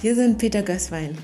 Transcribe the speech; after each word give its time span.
Hier 0.00 0.14
sind 0.14 0.38
Peter 0.38 0.62
Gößwein. 0.62 1.18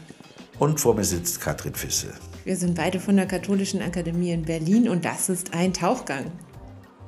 Und 0.59 0.79
vor 0.79 0.95
mir 0.95 1.05
sitzt 1.05 1.41
Katrin 1.41 1.75
Fisse. 1.75 2.13
Wir 2.45 2.57
sind 2.57 2.75
beide 2.75 3.01
von 3.01 3.17
der 3.17 3.25
Katholischen 3.25 3.81
Akademie 3.81 4.33
in 4.33 4.43
Berlin 4.43 4.91
und 4.91 5.07
das 5.07 5.31
ist 5.31 5.55
ein 5.55 5.73
Tauchgang. 5.73 6.31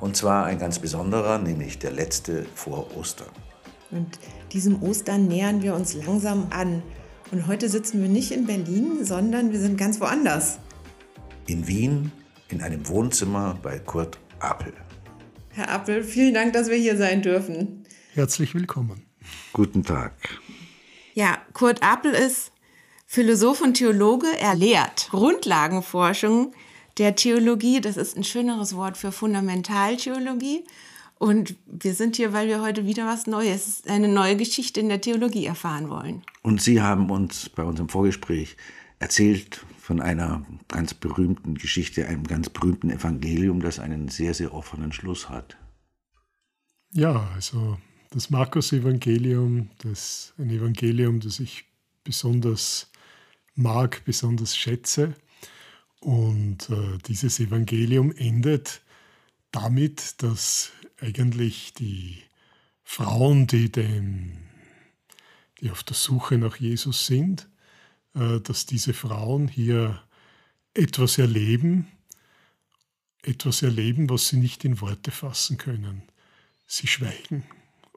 Und 0.00 0.16
zwar 0.16 0.46
ein 0.46 0.58
ganz 0.58 0.78
besonderer, 0.78 1.36
nämlich 1.36 1.78
der 1.78 1.90
letzte 1.90 2.46
vor 2.54 2.96
Ostern. 2.96 3.28
Und 3.90 4.18
diesem 4.52 4.82
Ostern 4.82 5.28
nähern 5.28 5.60
wir 5.60 5.74
uns 5.74 5.92
langsam 5.92 6.46
an. 6.48 6.82
Und 7.32 7.46
heute 7.46 7.68
sitzen 7.68 8.00
wir 8.00 8.08
nicht 8.08 8.32
in 8.32 8.46
Berlin, 8.46 9.04
sondern 9.04 9.52
wir 9.52 9.60
sind 9.60 9.76
ganz 9.76 10.00
woanders. 10.00 10.60
In 11.48 11.68
Wien, 11.68 12.12
in 12.48 12.62
einem 12.62 12.88
Wohnzimmer 12.88 13.58
bei 13.62 13.78
Kurt 13.78 14.18
Apel. 14.38 14.72
Herr 15.50 15.68
Appel, 15.68 16.02
vielen 16.02 16.32
Dank, 16.32 16.54
dass 16.54 16.70
wir 16.70 16.78
hier 16.78 16.96
sein 16.96 17.20
dürfen. 17.20 17.84
Herzlich 18.14 18.54
willkommen. 18.54 19.04
Guten 19.52 19.84
Tag. 19.84 20.14
Ja, 21.14 21.38
Kurt 21.52 21.82
Apel 21.82 22.12
ist 22.12 22.52
Philosoph 23.06 23.60
und 23.60 23.74
Theologe. 23.74 24.26
Er 24.38 24.54
lehrt 24.54 25.08
Grundlagenforschung 25.10 26.52
der 26.98 27.14
Theologie. 27.14 27.80
Das 27.80 27.96
ist 27.96 28.16
ein 28.16 28.24
schöneres 28.24 28.76
Wort 28.76 28.96
für 28.96 29.12
Fundamentaltheologie. 29.12 30.64
Und 31.18 31.56
wir 31.66 31.94
sind 31.94 32.16
hier, 32.16 32.32
weil 32.32 32.46
wir 32.46 32.62
heute 32.62 32.86
wieder 32.86 33.06
was 33.06 33.26
Neues, 33.26 33.82
eine 33.88 34.08
neue 34.08 34.36
Geschichte 34.36 34.78
in 34.78 34.88
der 34.88 35.00
Theologie 35.00 35.46
erfahren 35.46 35.90
wollen. 35.90 36.22
Und 36.42 36.62
Sie 36.62 36.80
haben 36.80 37.10
uns 37.10 37.48
bei 37.48 37.64
unserem 37.64 37.88
Vorgespräch 37.88 38.56
erzählt 39.00 39.64
von 39.80 40.00
einer 40.00 40.44
ganz 40.68 40.94
berühmten 40.94 41.54
Geschichte, 41.54 42.06
einem 42.06 42.24
ganz 42.24 42.50
berühmten 42.50 42.90
Evangelium, 42.90 43.60
das 43.60 43.78
einen 43.78 44.08
sehr, 44.08 44.34
sehr 44.34 44.54
offenen 44.54 44.92
Schluss 44.92 45.28
hat. 45.28 45.56
Ja, 46.90 47.28
also 47.34 47.78
das 48.10 48.30
Markus-Evangelium, 48.30 49.70
das 49.78 50.32
ein 50.38 50.50
Evangelium, 50.50 51.20
das 51.20 51.40
ich 51.40 51.64
besonders 52.04 52.90
mag, 53.54 54.02
besonders 54.04 54.56
schätze. 54.56 55.14
Und 56.00 56.70
äh, 56.70 56.98
dieses 57.06 57.40
Evangelium 57.40 58.12
endet 58.12 58.82
damit, 59.50 60.22
dass 60.22 60.70
eigentlich 61.00 61.74
die 61.74 62.22
Frauen, 62.82 63.46
die, 63.46 63.70
dem, 63.70 64.32
die 65.60 65.70
auf 65.70 65.82
der 65.82 65.96
Suche 65.96 66.38
nach 66.38 66.56
Jesus 66.56 67.06
sind, 67.06 67.48
äh, 68.14 68.40
dass 68.40 68.64
diese 68.64 68.94
Frauen 68.94 69.48
hier 69.48 70.02
etwas 70.72 71.18
erleben, 71.18 71.88
etwas 73.22 73.62
erleben, 73.62 74.08
was 74.08 74.28
sie 74.28 74.38
nicht 74.38 74.64
in 74.64 74.80
Worte 74.80 75.10
fassen 75.10 75.58
können. 75.58 76.02
Sie 76.66 76.86
schweigen. 76.86 77.44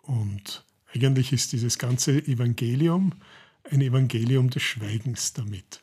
Und 0.02 0.64
eigentlich 0.94 1.32
ist 1.32 1.52
dieses 1.52 1.78
ganze 1.78 2.18
Evangelium 2.26 3.14
ein 3.70 3.82
Evangelium 3.82 4.50
des 4.50 4.64
Schweigens 4.64 5.34
damit. 5.34 5.82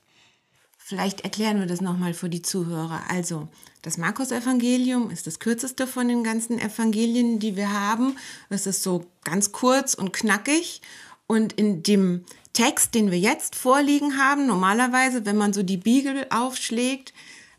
Vielleicht 0.76 1.20
erklären 1.20 1.60
wir 1.60 1.66
das 1.66 1.80
nochmal 1.80 2.14
für 2.14 2.30
die 2.30 2.40
Zuhörer. 2.40 3.02
Also, 3.08 3.48
das 3.82 3.98
Markus-Evangelium 3.98 5.10
ist 5.10 5.26
das 5.26 5.38
kürzeste 5.38 5.86
von 5.86 6.08
den 6.08 6.24
ganzen 6.24 6.58
Evangelien, 6.58 7.38
die 7.38 7.56
wir 7.56 7.72
haben. 7.72 8.16
Es 8.48 8.66
ist 8.66 8.82
so 8.82 9.06
ganz 9.22 9.52
kurz 9.52 9.94
und 9.94 10.12
knackig. 10.12 10.80
Und 11.26 11.52
in 11.52 11.82
dem 11.82 12.24
Text, 12.54 12.94
den 12.94 13.10
wir 13.10 13.18
jetzt 13.18 13.54
vorliegen 13.54 14.16
haben, 14.16 14.46
normalerweise, 14.46 15.26
wenn 15.26 15.36
man 15.36 15.52
so 15.52 15.62
die 15.62 15.76
Bibel 15.76 16.26
aufschlägt, 16.30 17.12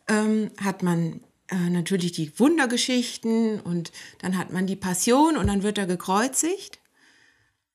ähm, 0.08 0.50
hat 0.60 0.82
man 0.82 1.22
äh, 1.52 1.70
natürlich 1.70 2.12
die 2.12 2.38
Wundergeschichten 2.40 3.60
und 3.60 3.92
dann 4.20 4.38
hat 4.38 4.52
man 4.52 4.68
die 4.68 4.76
Passion 4.76 5.38
und 5.38 5.48
dann 5.48 5.64
wird 5.64 5.78
er 5.78 5.88
gekreuzigt. 5.88 6.80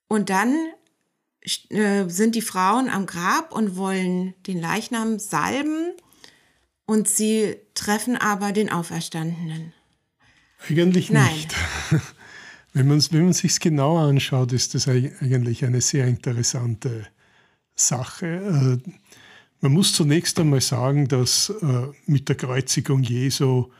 Und 0.06 0.30
dann 0.30 0.54
äh, 1.70 2.08
sind 2.08 2.34
die 2.34 2.42
Frauen 2.42 2.88
am 2.88 3.06
Grab 3.06 3.52
und 3.52 3.76
wollen 3.76 4.34
den 4.46 4.60
Leichnam 4.60 5.18
salben 5.18 5.92
und 6.86 7.08
sie 7.08 7.56
treffen 7.74 8.16
aber 8.16 8.52
den 8.52 8.70
Auferstandenen. 8.70 9.72
Eigentlich 10.68 11.10
Nein. 11.10 11.34
nicht. 11.34 11.54
Wenn 12.76 12.88
man, 12.88 13.00
wenn 13.12 13.24
man 13.24 13.32
sich 13.32 13.60
genauer 13.60 14.00
anschaut, 14.00 14.52
ist 14.52 14.74
das 14.74 14.88
eigentlich 14.88 15.64
eine 15.64 15.80
sehr 15.80 16.08
interessante 16.08 17.06
Sache. 17.76 18.80
Äh, 18.84 18.90
man 19.64 19.72
muss 19.72 19.94
zunächst 19.94 20.38
einmal 20.38 20.60
sagen, 20.60 21.08
dass 21.08 21.48
äh, 21.48 21.86
mit 22.04 22.28
der 22.28 22.36
Kreuzigung 22.36 23.02
Jesu 23.02 23.70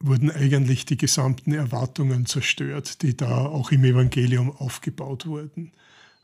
wurden 0.00 0.28
eigentlich 0.28 0.84
die 0.86 0.96
gesamten 0.96 1.52
Erwartungen 1.52 2.26
zerstört, 2.26 3.00
die 3.02 3.16
da 3.16 3.46
auch 3.46 3.70
im 3.70 3.84
Evangelium 3.84 4.50
aufgebaut 4.50 5.24
wurden. 5.26 5.70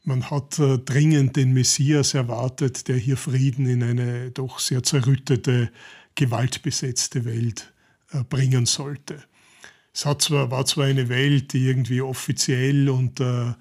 Man 0.03 0.29
hat 0.29 0.59
äh, 0.59 0.79
dringend 0.79 1.37
den 1.37 1.53
Messias 1.53 2.15
erwartet, 2.15 2.89
der 2.89 2.97
hier 2.97 3.17
Frieden 3.17 3.67
in 3.67 3.81
eine 3.85 4.33
doch 4.33 4.59
sehr 4.59 4.83
zerrüttete, 4.83 5.71
gewaltbesetzte 6.17 7.25
Welt 7.25 7.73
äh, 8.11 8.25
bringen 8.25 8.67
sollte. 8.67 9.23
Es 9.95 10.01
zwar, 10.01 10.51
war 10.51 10.67
zwar 10.67 10.87
eine 10.87 11.09
Welt, 11.09 11.53
die 11.53 11.65
irgendwie 11.65 12.01
offiziell 12.01 12.89
unter 12.89 13.57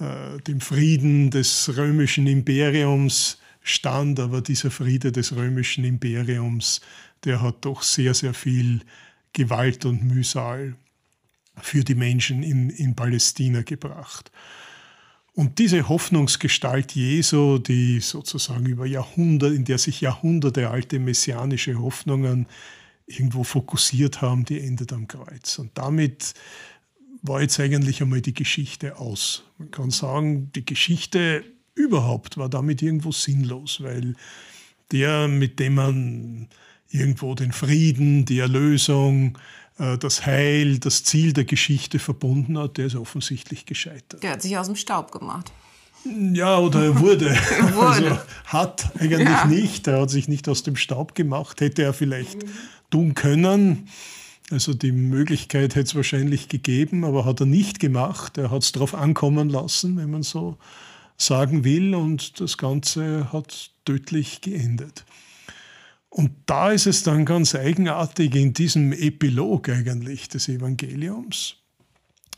äh, 0.00 0.40
dem 0.48 0.60
Frieden 0.60 1.30
des 1.30 1.76
römischen 1.76 2.26
Imperiums 2.26 3.38
stand, 3.64 4.20
aber 4.20 4.42
dieser 4.42 4.70
Friede 4.70 5.10
des 5.10 5.34
römischen 5.34 5.84
Imperiums, 5.84 6.82
der 7.24 7.42
hat 7.42 7.64
doch 7.64 7.82
sehr, 7.82 8.14
sehr 8.14 8.34
viel 8.34 8.82
Gewalt 9.32 9.86
und 9.86 10.04
Mühsal 10.04 10.76
für 11.60 11.82
die 11.82 11.94
Menschen 11.94 12.42
in, 12.42 12.70
in 12.70 12.94
Palästina 12.94 13.62
gebracht. 13.62 14.30
Und 15.32 15.58
diese 15.58 15.88
Hoffnungsgestalt 15.88 16.92
Jesu, 16.92 17.58
die 17.58 18.00
sozusagen 18.00 18.66
über 18.66 18.86
Jahrhunderte, 18.86 19.54
in 19.54 19.64
der 19.64 19.78
sich 19.78 20.00
Jahrhunderte 20.00 20.70
alte 20.70 21.00
messianische 21.00 21.80
Hoffnungen 21.80 22.46
irgendwo 23.06 23.44
fokussiert 23.44 24.20
haben, 24.20 24.44
die 24.44 24.60
endet 24.60 24.92
am 24.92 25.08
Kreuz. 25.08 25.58
Und 25.58 25.70
damit 25.74 26.34
war 27.22 27.40
jetzt 27.40 27.58
eigentlich 27.58 28.02
einmal 28.02 28.20
die 28.20 28.34
Geschichte 28.34 28.98
aus. 28.98 29.44
Man 29.56 29.70
kann 29.70 29.90
sagen, 29.90 30.52
die 30.52 30.64
Geschichte 30.64 31.44
überhaupt 31.74 32.36
war 32.36 32.48
damit 32.48 32.82
irgendwo 32.82 33.12
sinnlos, 33.12 33.82
weil 33.82 34.14
der, 34.92 35.28
mit 35.28 35.58
dem 35.58 35.74
man 35.74 36.48
irgendwo 36.90 37.34
den 37.34 37.52
Frieden, 37.52 38.24
die 38.24 38.38
Erlösung, 38.38 39.38
äh, 39.78 39.98
das 39.98 40.24
Heil, 40.26 40.78
das 40.78 41.04
Ziel 41.04 41.32
der 41.32 41.44
Geschichte 41.44 41.98
verbunden 41.98 42.58
hat, 42.58 42.78
der 42.78 42.86
ist 42.86 42.94
offensichtlich 42.94 43.66
gescheitert. 43.66 44.22
Der 44.22 44.32
hat 44.32 44.42
sich 44.42 44.56
aus 44.56 44.66
dem 44.66 44.76
Staub 44.76 45.10
gemacht. 45.10 45.52
Ja, 46.32 46.58
oder 46.58 46.84
er 46.84 47.00
wurde. 47.00 47.28
er 47.30 47.74
wurde. 47.74 48.10
Also 48.10 48.18
hat 48.46 48.90
eigentlich 48.98 49.28
ja. 49.28 49.46
nicht. 49.46 49.86
Er 49.86 50.02
hat 50.02 50.10
sich 50.10 50.28
nicht 50.28 50.48
aus 50.48 50.62
dem 50.62 50.76
Staub 50.76 51.14
gemacht. 51.14 51.60
Hätte 51.60 51.82
er 51.82 51.94
vielleicht 51.94 52.42
mhm. 52.42 52.50
tun 52.90 53.14
können. 53.14 53.88
Also 54.50 54.74
die 54.74 54.92
Möglichkeit 54.92 55.74
hätte 55.74 55.88
es 55.88 55.94
wahrscheinlich 55.94 56.48
gegeben, 56.48 57.04
aber 57.04 57.24
hat 57.24 57.40
er 57.40 57.46
nicht 57.46 57.80
gemacht. 57.80 58.36
Er 58.36 58.50
hat 58.50 58.62
es 58.62 58.72
darauf 58.72 58.94
ankommen 58.94 59.48
lassen, 59.48 59.96
wenn 59.96 60.10
man 60.10 60.22
so 60.22 60.58
sagen 61.16 61.64
will. 61.64 61.94
Und 61.94 62.40
das 62.40 62.58
Ganze 62.58 63.32
hat 63.32 63.70
tödlich 63.84 64.40
geendet. 64.40 65.04
Und 66.08 66.30
da 66.46 66.70
ist 66.70 66.86
es 66.86 67.02
dann 67.02 67.24
ganz 67.24 67.54
eigenartig 67.56 68.34
in 68.36 68.52
diesem 68.52 68.92
Epilog 68.92 69.68
eigentlich 69.68 70.28
des 70.28 70.48
Evangeliums, 70.48 71.56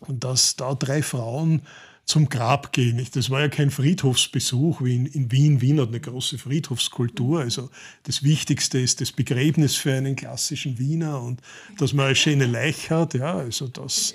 dass 0.08 0.56
da 0.56 0.74
drei 0.74 1.02
Frauen 1.02 1.60
zum 2.06 2.28
Grab 2.28 2.72
gehen. 2.72 3.04
Das 3.12 3.30
war 3.30 3.40
ja 3.40 3.48
kein 3.48 3.70
Friedhofsbesuch 3.70 4.80
wie 4.80 4.94
in, 4.94 5.30
Wien. 5.32 5.60
Wien 5.60 5.80
hat 5.80 5.88
eine 5.88 6.00
große 6.00 6.38
Friedhofskultur. 6.38 7.40
Also 7.40 7.68
das 8.04 8.22
Wichtigste 8.22 8.78
ist 8.78 9.00
das 9.00 9.10
Begräbnis 9.10 9.74
für 9.74 9.92
einen 9.92 10.14
klassischen 10.14 10.78
Wiener 10.78 11.20
und 11.20 11.42
dass 11.78 11.92
man 11.92 12.06
eine 12.06 12.14
schöne 12.14 12.46
Leiche 12.46 12.94
hat. 12.94 13.14
Ja, 13.14 13.36
also 13.36 13.66
das 13.66 14.14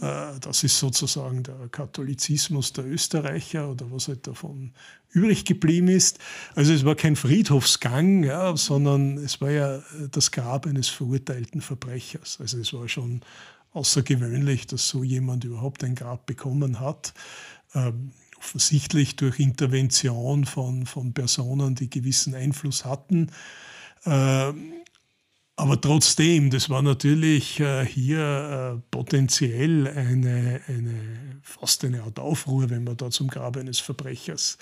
das 0.00 0.64
ist 0.64 0.78
sozusagen 0.78 1.42
der 1.42 1.68
Katholizismus 1.70 2.72
der 2.72 2.86
Österreicher 2.86 3.70
oder 3.70 3.90
was 3.90 4.08
halt 4.08 4.26
davon 4.26 4.72
übrig 5.10 5.44
geblieben 5.44 5.88
ist. 5.88 6.18
Also 6.54 6.72
es 6.72 6.84
war 6.84 6.94
kein 6.94 7.16
Friedhofsgang, 7.16 8.24
ja, 8.24 8.56
sondern 8.56 9.18
es 9.18 9.40
war 9.40 9.50
ja 9.50 9.82
das 10.10 10.30
Grab 10.30 10.66
eines 10.66 10.88
verurteilten 10.88 11.60
Verbrechers. 11.60 12.38
Also 12.40 12.58
es 12.58 12.72
war 12.72 12.88
schon 12.88 13.22
außergewöhnlich, 13.72 14.66
dass 14.66 14.88
so 14.88 15.02
jemand 15.02 15.44
überhaupt 15.44 15.84
ein 15.84 15.94
Grab 15.94 16.26
bekommen 16.26 16.80
hat. 16.80 17.14
Ähm, 17.74 18.12
offensichtlich 18.38 19.16
durch 19.16 19.40
Intervention 19.40 20.44
von, 20.44 20.86
von 20.86 21.12
Personen, 21.12 21.74
die 21.74 21.90
gewissen 21.90 22.34
Einfluss 22.34 22.84
hatten. 22.84 23.30
Ähm, 24.06 24.72
aber 25.58 25.80
trotzdem, 25.80 26.50
das 26.50 26.70
war 26.70 26.82
natürlich 26.82 27.58
äh, 27.58 27.84
hier 27.84 28.76
äh, 28.76 28.80
potenziell 28.92 29.88
eine, 29.88 30.60
eine, 30.68 31.40
fast 31.42 31.84
eine 31.84 32.04
Art 32.04 32.20
Aufruhr, 32.20 32.70
wenn 32.70 32.84
man 32.84 32.96
da 32.96 33.10
zum 33.10 33.26
Grab 33.26 33.56
eines 33.56 33.80
Verbrechers 33.80 34.56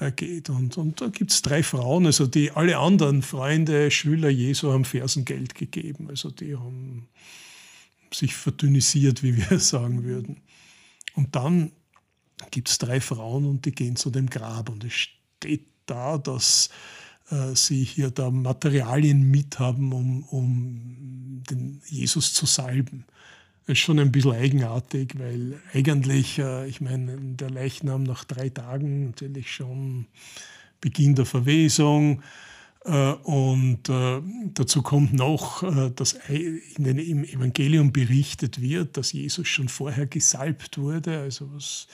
äh, 0.00 0.10
geht. 0.10 0.50
Und, 0.50 0.78
und 0.78 1.00
da 1.00 1.08
gibt 1.08 1.30
es 1.30 1.42
drei 1.42 1.62
Frauen, 1.62 2.06
also 2.06 2.26
die 2.26 2.50
alle 2.50 2.76
anderen 2.78 3.22
Freunde, 3.22 3.88
Schüler 3.92 4.28
Jesu 4.28 4.72
haben 4.72 4.84
Fersengeld 4.84 5.54
gegeben. 5.54 6.08
Also 6.10 6.32
die 6.32 6.56
haben 6.56 7.06
sich 8.12 8.34
verdünnisiert, 8.34 9.22
wie 9.22 9.36
wir 9.36 9.58
sagen 9.60 10.02
würden. 10.02 10.40
Und 11.14 11.36
dann 11.36 11.70
gibt 12.50 12.68
es 12.68 12.78
drei 12.78 13.00
Frauen 13.00 13.46
und 13.46 13.64
die 13.64 13.72
gehen 13.72 13.94
zu 13.94 14.10
dem 14.10 14.28
Grab. 14.28 14.70
Und 14.70 14.82
es 14.82 14.92
steht 14.92 15.66
da, 15.86 16.18
dass 16.18 16.68
äh, 17.30 17.54
sie 17.54 17.82
hier 17.82 18.10
da 18.10 18.30
Materialien 18.30 19.30
mithaben, 19.30 19.92
um, 19.92 20.22
um 20.24 21.42
den 21.50 21.80
Jesus 21.86 22.32
zu 22.34 22.46
salben. 22.46 23.04
Das 23.66 23.72
ist 23.72 23.80
schon 23.80 23.98
ein 23.98 24.12
bisschen 24.12 24.32
eigenartig, 24.32 25.14
weil 25.18 25.60
eigentlich, 25.72 26.38
äh, 26.38 26.68
ich 26.68 26.80
meine, 26.80 27.16
der 27.18 27.50
Leichnam 27.50 28.04
nach 28.04 28.24
drei 28.24 28.48
Tagen 28.48 29.06
natürlich 29.06 29.52
schon 29.52 30.06
Beginn 30.80 31.16
der 31.16 31.26
Verwesung. 31.26 32.22
Äh, 32.84 33.12
und 33.24 33.88
dazu 33.88 34.82
kommt 34.82 35.12
noch, 35.12 35.64
dass 35.94 36.12
in 36.28 36.84
den, 36.84 36.98
im 36.98 37.24
Evangelium 37.24 37.92
berichtet 37.92 38.60
wird, 38.60 38.96
dass 38.96 39.12
Jesus 39.12 39.48
schon 39.48 39.68
vorher 39.68 40.06
gesalbt 40.06 40.78
wurde. 40.78 41.18
Also 41.18 41.52
was, 41.52 41.88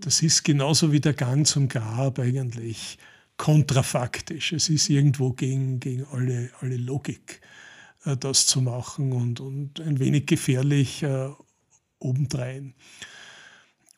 das 0.00 0.22
ist 0.22 0.42
genauso 0.42 0.90
wie 0.90 1.00
der 1.00 1.14
Gang 1.14 1.46
zum 1.46 1.68
Grab 1.68 2.18
eigentlich 2.18 2.98
kontrafaktisch. 3.42 4.52
Es 4.52 4.68
ist 4.68 4.88
irgendwo 4.88 5.32
gegen, 5.32 5.80
gegen 5.80 6.06
alle, 6.12 6.50
alle 6.60 6.76
Logik, 6.76 7.40
das 8.20 8.46
zu 8.46 8.62
machen 8.62 9.12
und, 9.12 9.40
und 9.40 9.80
ein 9.80 9.98
wenig 9.98 10.26
gefährlich 10.26 11.02
äh, 11.02 11.28
obendrein. 11.98 12.74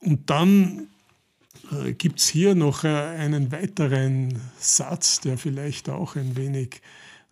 Und 0.00 0.31
dann 0.31 0.88
äh, 1.73 1.93
gibt 1.93 2.20
es 2.20 2.29
hier 2.29 2.55
noch 2.55 2.85
äh, 2.85 2.88
einen 2.88 3.52
weiteren 3.52 4.41
Satz, 4.58 5.20
der 5.20 5.37
vielleicht 5.37 5.91
auch 5.91 6.17
ein 6.17 6.37
wenig 6.37 6.81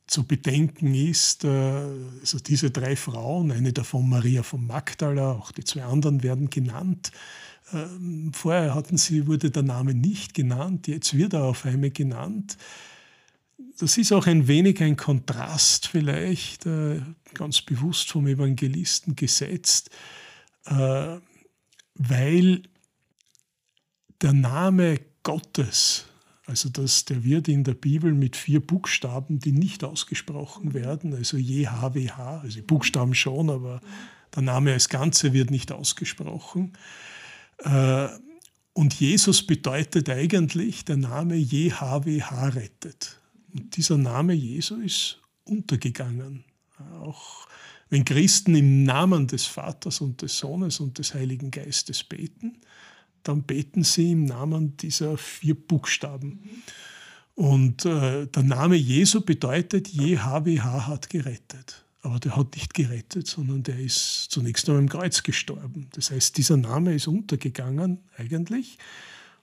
zu 0.06 0.26
bedenken 0.26 0.94
ist. 0.94 1.44
Äh, 1.44 1.48
also 1.48 2.38
diese 2.46 2.70
drei 2.70 2.94
Frauen, 2.94 3.52
eine 3.52 3.72
davon 3.72 4.06
Maria 4.06 4.42
von 4.42 4.66
Magdala, 4.66 5.32
auch 5.32 5.50
die 5.50 5.64
zwei 5.64 5.84
anderen 5.84 6.22
werden 6.22 6.50
genannt. 6.50 7.10
Ähm, 7.72 8.32
vorher 8.32 8.74
hatten 8.74 8.96
sie, 8.96 9.26
wurde 9.26 9.50
der 9.50 9.62
Name 9.62 9.94
nicht 9.94 10.34
genannt, 10.34 10.86
jetzt 10.88 11.16
wird 11.16 11.32
er 11.32 11.44
auf 11.44 11.64
einmal 11.64 11.90
genannt. 11.90 12.56
Das 13.78 13.96
ist 13.98 14.12
auch 14.12 14.26
ein 14.26 14.48
wenig 14.48 14.82
ein 14.82 14.96
Kontrast 14.96 15.86
vielleicht, 15.88 16.66
ganz 17.34 17.62
bewusst 17.62 18.10
vom 18.10 18.26
Evangelisten 18.26 19.16
gesetzt, 19.16 19.90
weil 20.64 22.62
der 24.20 24.32
Name 24.32 25.00
Gottes, 25.22 26.06
also 26.46 26.68
das, 26.68 27.04
der 27.04 27.24
wird 27.24 27.48
in 27.48 27.64
der 27.64 27.74
Bibel 27.74 28.12
mit 28.12 28.36
vier 28.36 28.60
Buchstaben, 28.60 29.38
die 29.38 29.52
nicht 29.52 29.84
ausgesprochen 29.84 30.74
werden, 30.74 31.14
also 31.14 31.36
JHWH, 31.36 32.40
also 32.42 32.62
Buchstaben 32.62 33.14
schon, 33.14 33.50
aber 33.50 33.80
der 34.34 34.42
Name 34.42 34.72
als 34.72 34.88
Ganze 34.88 35.32
wird 35.32 35.50
nicht 35.50 35.72
ausgesprochen. 35.72 36.72
Äh, 37.62 38.08
und 38.74 38.94
Jesus 38.98 39.46
bedeutet 39.46 40.08
eigentlich, 40.08 40.84
der 40.84 40.96
Name 40.96 41.36
JHWH 41.36 42.48
rettet. 42.48 43.20
Und 43.52 43.76
dieser 43.76 43.98
Name 43.98 44.32
Jesu 44.32 44.76
ist 44.76 45.20
untergegangen. 45.44 46.44
Auch 47.00 47.46
wenn 47.90 48.04
Christen 48.04 48.54
im 48.54 48.84
Namen 48.84 49.26
des 49.26 49.44
Vaters 49.44 50.00
und 50.00 50.22
des 50.22 50.38
Sohnes 50.38 50.80
und 50.80 50.98
des 50.98 51.12
Heiligen 51.12 51.50
Geistes 51.50 52.02
beten, 52.02 52.56
dann 53.22 53.42
beten 53.42 53.84
sie 53.84 54.12
im 54.12 54.24
Namen 54.24 54.76
dieser 54.78 55.18
vier 55.18 55.54
Buchstaben. 55.54 56.40
Und 57.34 57.84
äh, 57.84 58.26
der 58.26 58.42
Name 58.42 58.76
Jesu 58.76 59.20
bedeutet, 59.20 59.88
JHWH 59.88 60.86
hat 60.86 61.10
gerettet. 61.10 61.84
Aber 62.02 62.18
der 62.18 62.36
hat 62.36 62.56
nicht 62.56 62.74
gerettet, 62.74 63.28
sondern 63.28 63.62
der 63.62 63.78
ist 63.78 64.26
zunächst 64.30 64.68
einmal 64.68 64.82
im 64.82 64.88
Kreuz 64.88 65.22
gestorben. 65.22 65.88
Das 65.92 66.10
heißt, 66.10 66.36
dieser 66.36 66.56
Name 66.56 66.94
ist 66.94 67.06
untergegangen 67.06 68.00
eigentlich. 68.16 68.78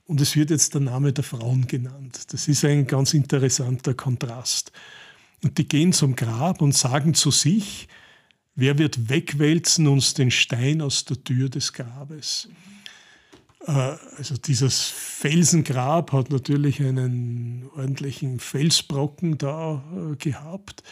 Und 0.05 0.19
es 0.19 0.35
wird 0.35 0.49
jetzt 0.49 0.73
der 0.73 0.81
Name 0.81 1.13
der 1.13 1.23
Frauen 1.23 1.67
genannt. 1.67 2.33
Das 2.33 2.47
ist 2.47 2.65
ein 2.65 2.85
ganz 2.85 3.13
interessanter 3.13 3.93
Kontrast. 3.93 4.71
Und 5.41 5.57
die 5.57 5.67
gehen 5.67 5.93
zum 5.93 6.15
Grab 6.15 6.61
und 6.61 6.75
sagen 6.75 7.13
zu 7.13 7.31
sich, 7.31 7.87
wer 8.55 8.77
wird 8.77 9.09
wegwälzen 9.09 9.87
uns 9.87 10.13
den 10.13 10.31
Stein 10.31 10.81
aus 10.81 11.05
der 11.05 11.23
Tür 11.23 11.47
des 11.47 11.71
Grabes? 11.71 12.49
Äh, 13.65 13.71
also 14.17 14.35
dieses 14.35 14.81
Felsengrab 14.83 16.11
hat 16.11 16.29
natürlich 16.29 16.81
einen 16.81 17.69
ordentlichen 17.75 18.39
Felsbrocken 18.39 19.37
da 19.37 19.83
äh, 19.95 20.15
gehabt. 20.17 20.83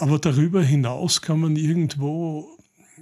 Aber 0.00 0.18
darüber 0.18 0.62
hinaus 0.62 1.20
kann 1.20 1.40
man 1.40 1.56
irgendwo 1.56 2.56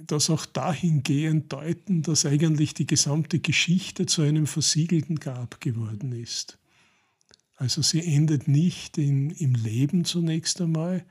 das 0.05 0.29
auch 0.29 0.45
dahingehend 0.45 1.53
deuten, 1.53 2.01
dass 2.01 2.25
eigentlich 2.25 2.73
die 2.73 2.87
gesamte 2.87 3.39
Geschichte 3.39 4.05
zu 4.05 4.21
einem 4.21 4.47
versiegelten 4.47 5.17
Grab 5.17 5.61
geworden 5.61 6.11
ist. 6.11 6.59
Also 7.55 7.81
sie 7.81 8.05
endet 8.05 8.49
nicht 8.49 8.97
in, 8.97 9.29
im 9.29 9.55
Leben 9.55 10.03
zunächst 10.03 10.59
einmal, 10.59 11.05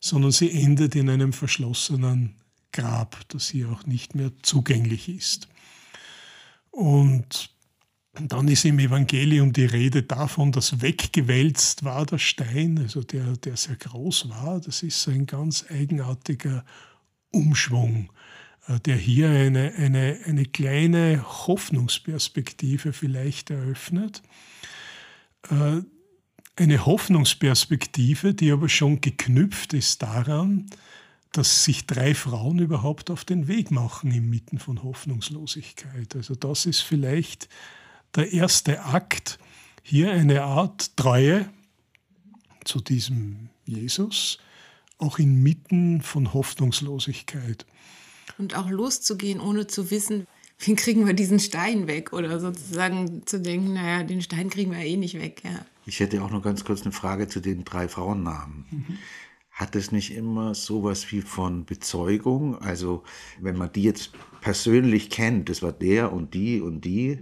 sondern 0.00 0.32
sie 0.32 0.50
endet 0.50 0.94
in 0.94 1.10
einem 1.10 1.34
verschlossenen 1.34 2.36
Grab, 2.72 3.20
das 3.28 3.50
hier 3.50 3.68
auch 3.68 3.84
nicht 3.84 4.14
mehr 4.14 4.32
zugänglich 4.40 5.10
ist. 5.10 5.46
Und 6.70 7.17
dann 8.26 8.48
ist 8.48 8.64
im 8.64 8.78
Evangelium 8.78 9.52
die 9.52 9.66
Rede 9.66 10.02
davon, 10.02 10.50
dass 10.52 10.80
weggewälzt 10.80 11.84
war 11.84 12.04
der 12.06 12.18
Stein, 12.18 12.78
also 12.78 13.02
der, 13.02 13.36
der 13.36 13.56
sehr 13.56 13.76
groß 13.76 14.28
war. 14.28 14.60
Das 14.60 14.82
ist 14.82 15.06
ein 15.08 15.26
ganz 15.26 15.64
eigenartiger 15.70 16.64
Umschwung, 17.30 18.10
äh, 18.66 18.80
der 18.80 18.96
hier 18.96 19.30
eine, 19.30 19.72
eine, 19.76 20.18
eine 20.24 20.46
kleine 20.46 21.24
Hoffnungsperspektive 21.46 22.92
vielleicht 22.92 23.50
eröffnet. 23.50 24.22
Äh, 25.50 25.82
eine 26.56 26.86
Hoffnungsperspektive, 26.86 28.34
die 28.34 28.50
aber 28.50 28.68
schon 28.68 29.00
geknüpft 29.00 29.74
ist 29.74 30.02
daran, 30.02 30.66
dass 31.32 31.64
sich 31.64 31.86
drei 31.86 32.14
Frauen 32.14 32.58
überhaupt 32.58 33.10
auf 33.10 33.24
den 33.24 33.46
Weg 33.48 33.70
machen 33.70 34.10
inmitten 34.10 34.58
von 34.58 34.82
Hoffnungslosigkeit. 34.82 36.16
Also 36.16 36.34
das 36.34 36.66
ist 36.66 36.80
vielleicht 36.80 37.48
der 38.14 38.32
erste 38.32 38.84
Akt, 38.84 39.38
hier 39.82 40.12
eine 40.12 40.42
Art 40.42 40.96
Treue 40.96 41.48
zu 42.64 42.80
diesem 42.80 43.48
Jesus, 43.64 44.38
auch 44.98 45.18
inmitten 45.18 46.02
von 46.02 46.34
Hoffnungslosigkeit. 46.34 47.66
Und 48.36 48.56
auch 48.56 48.68
loszugehen, 48.68 49.40
ohne 49.40 49.66
zu 49.66 49.90
wissen, 49.90 50.26
wie 50.58 50.74
kriegen 50.74 51.06
wir 51.06 51.14
diesen 51.14 51.40
Stein 51.40 51.86
weg 51.86 52.12
oder 52.12 52.40
sozusagen 52.40 53.26
zu 53.26 53.40
denken, 53.40 53.74
naja, 53.74 54.02
den 54.02 54.22
Stein 54.22 54.50
kriegen 54.50 54.72
wir 54.72 54.80
eh 54.80 54.96
nicht 54.96 55.14
weg. 55.14 55.42
Ja. 55.44 55.64
Ich 55.86 56.00
hätte 56.00 56.22
auch 56.22 56.30
noch 56.30 56.42
ganz 56.42 56.64
kurz 56.64 56.82
eine 56.82 56.92
Frage 56.92 57.28
zu 57.28 57.40
den 57.40 57.64
drei 57.64 57.88
Frauennamen. 57.88 58.66
Mhm 58.70 58.98
hat 59.58 59.74
es 59.74 59.90
nicht 59.90 60.14
immer 60.14 60.54
sowas 60.54 61.10
wie 61.10 61.20
von 61.20 61.64
Bezeugung? 61.64 62.56
Also 62.62 63.02
wenn 63.40 63.56
man 63.56 63.72
die 63.72 63.82
jetzt 63.82 64.12
persönlich 64.40 65.10
kennt, 65.10 65.48
das 65.48 65.62
war 65.62 65.72
der 65.72 66.12
und 66.12 66.32
die 66.32 66.60
und 66.60 66.84
die, 66.84 67.18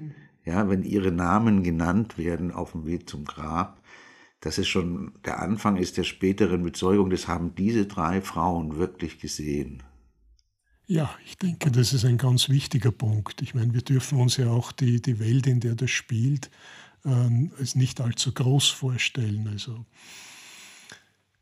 ja, 0.47 0.71
wenn 0.71 0.85
ihre 0.85 1.11
Namen 1.11 1.63
genannt 1.63 2.17
werden 2.17 2.53
auf 2.53 2.73
dem 2.73 2.87
Weg 2.87 3.11
zum 3.11 3.25
Grab, 3.25 3.83
dass 4.41 4.59
es 4.59 4.69
schon 4.69 5.13
der 5.25 5.43
Anfang 5.43 5.77
ist 5.77 5.97
der 5.97 6.05
späteren 6.05 6.63
Bezeugung, 6.63 7.11
das 7.11 7.27
haben 7.27 7.55
diese 7.57 7.87
drei 7.87 8.23
Frauen 8.23 8.77
wirklich 8.77 9.19
gesehen. 9.19 9.83
Ja, 10.87 11.13
ich 11.25 11.37
denke, 11.37 11.73
das 11.73 11.93
ist 11.93 12.05
ein 12.05 12.17
ganz 12.17 12.49
wichtiger 12.49 12.93
Punkt. 12.93 13.43
Ich 13.43 13.55
meine, 13.55 13.75
wir 13.75 13.83
dürfen 13.83 14.21
uns 14.21 14.37
ja 14.37 14.49
auch 14.49 14.71
die, 14.71 15.03
die 15.03 15.19
Welt, 15.19 15.49
in 15.49 15.59
der 15.59 15.75
das 15.75 15.91
spielt, 15.91 16.49
äh, 17.05 17.49
als 17.59 17.75
nicht 17.75 18.01
allzu 18.01 18.33
groß 18.33 18.69
vorstellen. 18.69 19.49
Also 19.49 19.85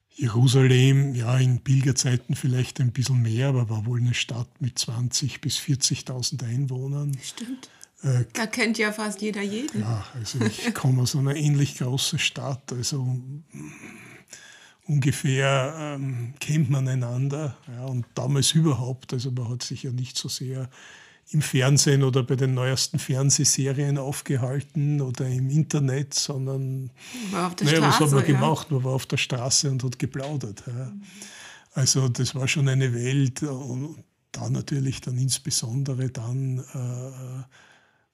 Jerusalem, 0.09 1.15
ja, 1.15 1.37
in 1.37 1.61
Pilgerzeiten 1.61 2.37
vielleicht 2.37 2.81
ein 2.81 2.93
bisschen 2.93 3.21
mehr, 3.21 3.49
aber 3.49 3.69
war 3.69 3.85
wohl 3.85 4.01
eine 4.01 4.15
Stadt 4.15 4.49
mit 4.63 4.79
20.000 4.79 5.41
bis 5.43 5.59
40.000 5.59 6.43
Einwohnern. 6.45 7.13
Stimmt. 7.23 7.69
Äh, 8.05 8.25
da 8.35 8.47
kennt 8.47 8.79
ja 8.79 8.93
fast 8.93 9.23
jeder 9.23 9.43
jeden. 9.43 9.81
Ja, 9.81 10.05
also 10.15 10.41
ich 10.41 10.75
komme 10.75 11.03
aus 11.03 11.17
einer 11.17 11.35
ähnlich 11.35 11.79
großen 11.79 12.19
Stadt, 12.19 12.73
also 12.73 13.19
ungefähr 14.87 15.75
ähm, 15.79 16.35
kennt 16.39 16.71
man 16.71 16.87
einander. 16.87 17.57
Ja, 17.69 17.87
und 17.87 18.05
damals 18.15 18.53
überhaupt, 18.53 19.13
also 19.13 19.31
man 19.31 19.49
hat 19.49 19.63
sich 19.63 19.85
ja 19.85 19.91
nicht 19.91 20.19
so 20.19 20.29
sehr 20.29 20.69
im 21.31 21.41
Fernsehen 21.41 22.03
oder 22.03 22.23
bei 22.23 22.37
den 22.37 22.53
neuesten 22.53 22.99
Fernsehserien 22.99 23.97
aufgehalten 23.97 25.01
oder 25.01 25.27
im 25.27 25.49
Internet, 25.49 26.13
sondern 26.13 26.91
war 27.31 27.47
auf 27.47 27.57
der 27.57 27.67
naja, 27.67 27.79
Straße, 27.79 28.01
was 28.01 28.07
hat 28.07 28.11
man 28.13 28.21
ja. 28.21 28.27
gemacht? 28.27 28.71
Man 28.71 28.85
war 28.85 28.93
auf 28.93 29.07
der 29.07 29.17
Straße 29.17 29.71
und 29.71 29.83
hat 29.83 29.99
geplaudert. 29.99 30.63
Ja. 30.67 30.93
Also 31.73 32.09
das 32.09 32.35
war 32.35 32.47
schon 32.47 32.69
eine 32.69 32.93
Welt 32.93 33.43
und 33.43 34.05
da 34.33 34.51
natürlich 34.51 35.01
dann 35.01 35.17
insbesondere 35.17 36.11
dann, 36.11 36.59
äh, 36.59 37.43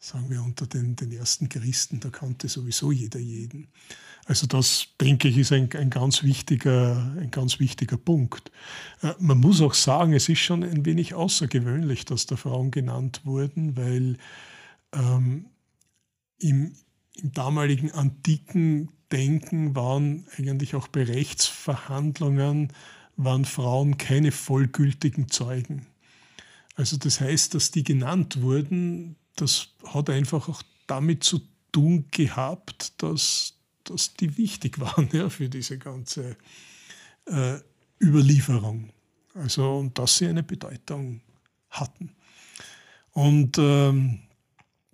sagen 0.01 0.31
wir, 0.31 0.43
unter 0.43 0.67
den, 0.67 0.97
den 0.97 1.13
ersten 1.13 1.51
Christen, 1.51 2.01
da 2.01 2.09
kannte 2.09 2.49
sowieso 2.49 2.91
jeder 2.91 3.21
jeden. 3.21 3.69
Also 4.25 4.47
das, 4.47 4.89
denke 4.99 5.29
ich, 5.29 5.37
ist 5.37 5.53
ein, 5.53 5.71
ein, 5.75 5.91
ganz, 5.91 6.23
wichtiger, 6.23 7.15
ein 7.19 7.31
ganz 7.31 7.61
wichtiger 7.61 7.99
Punkt. 7.99 8.51
Äh, 9.03 9.13
man 9.19 9.39
muss 9.39 9.61
auch 9.61 9.75
sagen, 9.75 10.15
es 10.15 10.29
ist 10.29 10.39
schon 10.39 10.65
ein 10.65 10.87
wenig 10.87 11.15
außergewöhnlich, 11.15 12.07
dass 12.07 12.27
da 12.27 12.37
Frauen 12.37 12.71
genannt 12.71 13.21
wurden, 13.25 13.77
weil 13.77 14.17
ähm, 14.93 15.47
im, 16.39 16.75
im 17.15 17.33
damaligen 17.33 17.93
antiken 17.93 18.89
Denken 19.13 19.75
waren 19.75 20.25
eigentlich 20.39 20.75
auch 20.75 20.89
bei 20.89 21.03
Rechtsverhandlungen, 21.03 22.73
waren 23.17 23.45
Frauen 23.45 23.99
keine 23.99 24.33
vollgültigen 24.33 25.29
Zeugen. 25.29 25.87
Also 26.77 26.97
das 26.97 27.21
heißt, 27.21 27.55
dass 27.55 27.71
die 27.71 27.83
genannt 27.83 28.41
wurden, 28.41 29.17
das 29.41 29.69
hat 29.87 30.11
einfach 30.11 30.49
auch 30.49 30.63
damit 30.87 31.25
zu 31.25 31.41
tun 31.73 32.07
gehabt, 32.11 33.03
dass, 33.03 33.55
dass 33.85 34.15
die 34.15 34.37
wichtig 34.37 34.79
waren 34.81 35.09
ja, 35.13 35.29
für 35.29 35.49
diese 35.49 35.79
ganze 35.79 36.37
äh, 37.27 37.59
Überlieferung. 38.01 38.91
Also 39.35 39.79
und 39.79 39.99
dass 39.99 40.19
sie 40.19 40.27
eine 40.27 40.43
Bedeutung 40.43 41.21
hatten. 41.71 42.17
Und 43.13 43.59
ähm, 43.59 44.21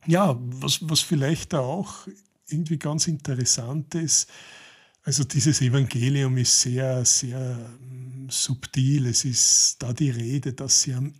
ja, 0.07 0.37
was, 0.39 0.79
was 0.83 1.01
vielleicht 1.01 1.55
auch 1.55 2.07
irgendwie 2.49 2.79
ganz 2.79 3.09
interessant 3.09 3.95
ist, 3.95 4.31
also 5.03 5.25
dieses 5.25 5.61
Evangelium 5.61 6.37
ist 6.37 6.61
sehr, 6.61 7.05
sehr 7.05 7.57
mm, 7.81 8.29
subtil. 8.29 9.07
Es 9.07 9.25
ist 9.25 9.77
da 9.79 9.93
die 9.93 10.11
Rede, 10.11 10.53
dass 10.53 10.83
sie 10.83 10.95
am 10.95 11.15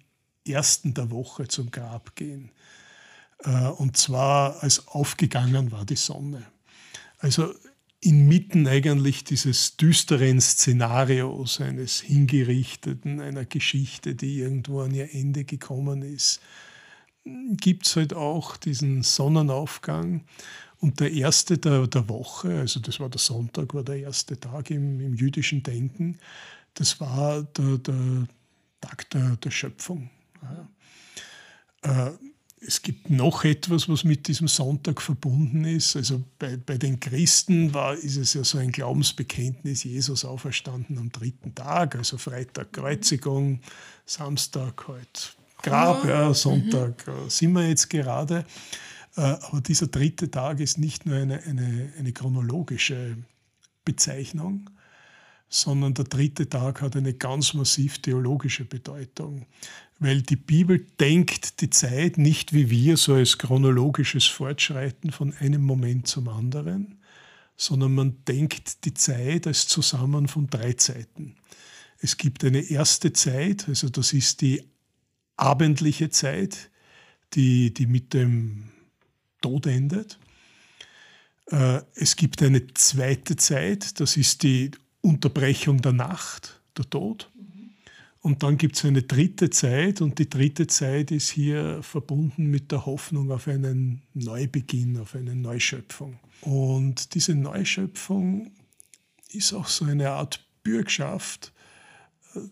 ersten 0.45 0.93
der 0.93 1.11
Woche 1.11 1.47
zum 1.49 1.71
Grab 1.71 2.15
gehen. 2.17 2.51
Äh, 3.45 3.69
und 3.69 3.97
zwar 3.97 4.63
als 4.63 4.89
aufgegangen 4.89 5.73
war 5.73 5.85
die 5.85 5.97
Sonne. 5.97 6.47
Also 7.19 7.55
inmitten 8.01 8.69
eigentlich 8.69 9.25
dieses 9.25 9.77
düsteren 9.77 10.41
Szenarios 10.41 11.61
eines 11.61 12.01
Hingerichteten, 12.01 13.21
einer 13.21 13.45
Geschichte, 13.45 14.15
die 14.15 14.39
irgendwo 14.39 14.83
an 14.83 14.95
ihr 14.95 15.13
Ende 15.15 15.45
gekommen 15.45 16.03
ist, 16.03 16.41
gibt 17.25 17.87
es 17.87 17.97
halt 17.97 18.15
auch 18.15 18.57
diesen 18.57 19.03
Sonnenaufgang. 19.03 20.25
Und 20.79 21.01
der 21.01 21.11
erste 21.13 21.59
der, 21.59 21.87
der 21.87 22.09
Woche, 22.09 22.61
also 22.61 22.81
das 22.81 23.01
war 23.01 23.09
der 23.09 23.19
Sonntag, 23.19 23.75
war 23.75 23.83
der 23.83 23.99
erste 23.99 24.39
Tag 24.39 24.71
im, 24.71 25.01
im 25.01 25.15
jüdischen 25.15 25.63
Denken, 25.63 26.19
das 26.75 27.01
war 27.01 27.43
der, 27.43 27.79
der 27.79 28.29
Tag 28.81 29.09
der, 29.11 29.37
der 29.37 29.51
Schöpfung. 29.51 30.11
Ja. 31.83 32.09
Äh, 32.09 32.13
es 32.61 32.83
gibt 32.83 33.11
noch 33.11 33.45
etwas, 33.45 33.89
was 33.89 34.05
mit 34.05 34.29
diesem 34.29 34.49
Sonntag 34.49 35.03
verbunden 35.03 35.65
ist. 35.65 35.95
Also 35.95 36.25
bei, 36.39 36.57
bei 36.57 36.79
den 36.79 36.99
Christen 37.01 37.75
war, 37.75 37.95
ist 37.95 38.17
es 38.17 38.35
ja 38.35 38.45
so 38.45 38.59
ein 38.59 38.73
Glaubensbekenntnis, 38.73 39.85
Jesus 39.85 40.25
auferstanden 40.25 40.99
am 40.99 41.13
dritten 41.13 41.55
Tag, 41.55 41.97
also 41.97 42.17
Freitag 42.17 42.73
Kreuzigung, 42.73 43.61
Samstag 44.07 44.89
halt 44.89 45.37
Grab, 45.63 46.05
ja, 46.05 46.33
Sonntag 46.35 47.07
mhm. 47.07 47.29
sind 47.29 47.53
wir 47.53 47.69
jetzt 47.69 47.91
gerade. 47.91 48.45
Äh, 49.17 49.21
aber 49.21 49.61
dieser 49.61 49.87
dritte 49.89 50.31
Tag 50.31 50.61
ist 50.61 50.79
nicht 50.79 51.07
nur 51.07 51.17
eine, 51.17 51.43
eine, 51.43 51.93
eine 51.99 52.13
chronologische 52.13 53.17
Bezeichnung, 53.85 54.69
sondern 55.49 55.95
der 55.95 56.05
dritte 56.05 56.49
Tag 56.49 56.83
hat 56.83 56.97
eine 56.97 57.15
ganz 57.15 57.55
massiv 57.55 57.99
theologische 57.99 58.65
Bedeutung, 58.65 59.47
weil 59.99 60.23
die 60.23 60.37
Bibel 60.37 60.87
denkt 61.01 61.61
die 61.61 61.71
Zeit 61.71 62.19
nicht 62.19 62.53
wie 62.53 62.71
wir, 62.71 62.97
so 62.97 63.15
als 63.15 63.39
chronologisches 63.39 64.27
Fortschreiten 64.27 65.13
von 65.13 65.33
einem 65.35 65.63
Moment 65.63 66.09
zum 66.09 66.29
anderen, 66.29 66.99
sondern 67.57 67.95
man 67.95 68.25
denkt 68.27 68.85
die 68.85 68.95
Zeit 68.95 69.47
als 69.47 69.67
Zusammen 69.69 70.29
von 70.29 70.49
drei 70.49 70.75
Zeiten. 70.75 71.37
Es 71.99 72.19
gibt 72.19 72.45
eine 72.45 72.61
erste 72.61 73.13
Zeit, 73.13 73.69
also 73.69 73.89
das 73.89 74.13
ist 74.13 74.43
die 74.43 74.63
abendliche 75.37 76.11
Zeit, 76.11 76.71
die, 77.33 77.73
die 77.73 77.87
mit 77.87 78.13
dem 78.13 78.71
Tod 79.41 79.67
endet. 79.67 80.19
Äh, 81.47 81.81
es 81.95 82.17
gibt 82.17 82.43
eine 82.43 82.67
zweite 82.75 83.37
Zeit, 83.37 84.01
das 84.01 84.17
ist 84.17 84.43
die 84.43 84.71
Unterbrechung 85.07 85.81
der 85.81 85.93
Nacht, 85.93 86.61
der 86.77 86.91
Tod. 86.91 87.31
Und 88.21 88.43
dann 88.43 88.59
gibt 88.59 88.75
es 88.77 88.85
eine 88.85 89.03
dritte 89.03 89.51
Zeit 89.51 90.01
und 90.01 90.19
die 90.19 90.29
dritte 90.29 90.67
Zeit 90.67 91.13
ist 91.13 91.31
hier 91.31 91.81
verbunden 91.83 92.47
mit 92.47 92.73
der 92.73 92.87
Hoffnung 92.87 93.31
auf 93.31 93.47
einen 93.47 94.03
Neubeginn, 94.15 94.99
auf 94.99 95.15
eine 95.15 95.37
Neuschöpfung. 95.37 96.19
Und 96.41 97.15
diese 97.15 97.37
Neuschöpfung 97.37 98.51
ist 99.31 99.53
auch 99.53 99.69
so 99.69 99.85
eine 99.85 100.11
Art 100.11 100.45
Bürgschaft, 100.65 101.53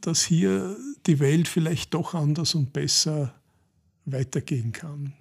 dass 0.01 0.25
hier 0.25 0.77
die 1.07 1.19
Welt 1.19 1.49
vielleicht 1.49 1.93
doch 1.93 2.15
anders 2.15 2.55
und 2.55 2.73
besser 2.73 3.35
weitergehen 4.05 4.71
kann 4.71 5.13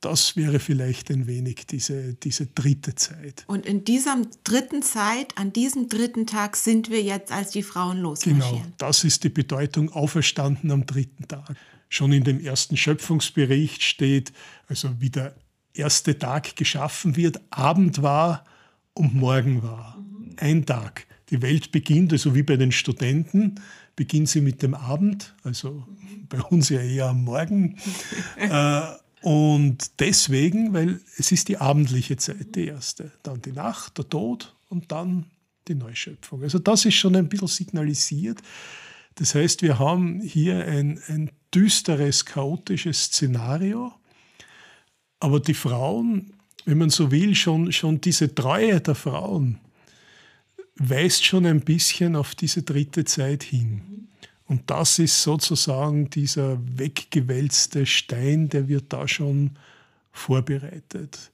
das 0.00 0.36
wäre 0.36 0.60
vielleicht 0.60 1.10
ein 1.10 1.26
wenig 1.26 1.66
diese, 1.66 2.14
diese 2.14 2.46
dritte 2.46 2.94
Zeit. 2.94 3.44
Und 3.46 3.66
in 3.66 3.84
dieser 3.84 4.16
dritten 4.44 4.82
Zeit, 4.82 5.36
an 5.36 5.52
diesem 5.52 5.88
dritten 5.88 6.26
Tag 6.26 6.56
sind 6.56 6.90
wir 6.90 7.02
jetzt 7.02 7.32
als 7.32 7.50
die 7.50 7.62
Frauen 7.62 7.98
losmarschieren. 7.98 8.62
Genau, 8.62 8.74
das 8.78 9.04
ist 9.04 9.24
die 9.24 9.28
Bedeutung 9.28 9.90
auferstanden 9.90 10.70
am 10.70 10.86
dritten 10.86 11.26
Tag. 11.26 11.56
Schon 11.88 12.12
in 12.12 12.24
dem 12.24 12.40
ersten 12.40 12.76
Schöpfungsbericht 12.76 13.82
steht, 13.82 14.32
also 14.68 14.90
wie 15.00 15.10
der 15.10 15.34
erste 15.74 16.18
Tag 16.18 16.54
geschaffen 16.56 17.16
wird, 17.16 17.40
Abend 17.50 18.02
war 18.02 18.44
und 18.94 19.14
Morgen 19.14 19.62
war. 19.62 19.96
Mhm. 19.98 20.36
Ein 20.36 20.66
Tag. 20.66 21.06
Die 21.30 21.42
Welt 21.42 21.72
beginnt, 21.72 22.12
also 22.12 22.34
wie 22.34 22.42
bei 22.42 22.56
den 22.56 22.72
Studenten, 22.72 23.56
beginnt 23.96 24.28
sie 24.28 24.40
mit 24.40 24.62
dem 24.62 24.74
Abend, 24.74 25.34
also 25.42 25.86
bei 26.28 26.40
uns 26.40 26.68
ja 26.68 26.80
eher 26.80 27.06
am 27.06 27.24
Morgen. 27.24 27.76
äh, 28.36 28.82
und 29.22 30.00
deswegen, 30.00 30.72
weil 30.72 31.00
es 31.16 31.32
ist 31.32 31.48
die 31.48 31.58
abendliche 31.58 32.16
Zeit, 32.16 32.54
die 32.54 32.66
erste, 32.66 33.12
dann 33.22 33.42
die 33.42 33.52
Nacht, 33.52 33.98
der 33.98 34.08
Tod 34.08 34.54
und 34.68 34.92
dann 34.92 35.26
die 35.66 35.74
Neuschöpfung. 35.74 36.42
Also 36.42 36.58
das 36.58 36.84
ist 36.84 36.94
schon 36.94 37.16
ein 37.16 37.28
bisschen 37.28 37.48
signalisiert. 37.48 38.38
Das 39.16 39.34
heißt, 39.34 39.62
wir 39.62 39.78
haben 39.78 40.20
hier 40.20 40.64
ein, 40.64 41.00
ein 41.08 41.30
düsteres, 41.52 42.24
chaotisches 42.24 43.04
Szenario, 43.04 43.92
aber 45.20 45.40
die 45.40 45.54
Frauen, 45.54 46.32
wenn 46.64 46.78
man 46.78 46.90
so 46.90 47.10
will, 47.10 47.34
schon, 47.34 47.72
schon 47.72 48.00
diese 48.00 48.34
Treue 48.34 48.80
der 48.80 48.94
Frauen 48.94 49.58
weist 50.76 51.24
schon 51.24 51.44
ein 51.46 51.60
bisschen 51.60 52.14
auf 52.14 52.34
diese 52.34 52.62
dritte 52.62 53.04
Zeit 53.04 53.42
hin. 53.42 54.08
Und 54.48 54.70
das 54.70 54.98
ist 54.98 55.22
sozusagen 55.22 56.08
dieser 56.08 56.58
weggewälzte 56.78 57.84
Stein, 57.84 58.48
der 58.48 58.66
wird 58.66 58.92
da 58.94 59.06
schon 59.06 59.58
vorbereitet. 60.10 61.30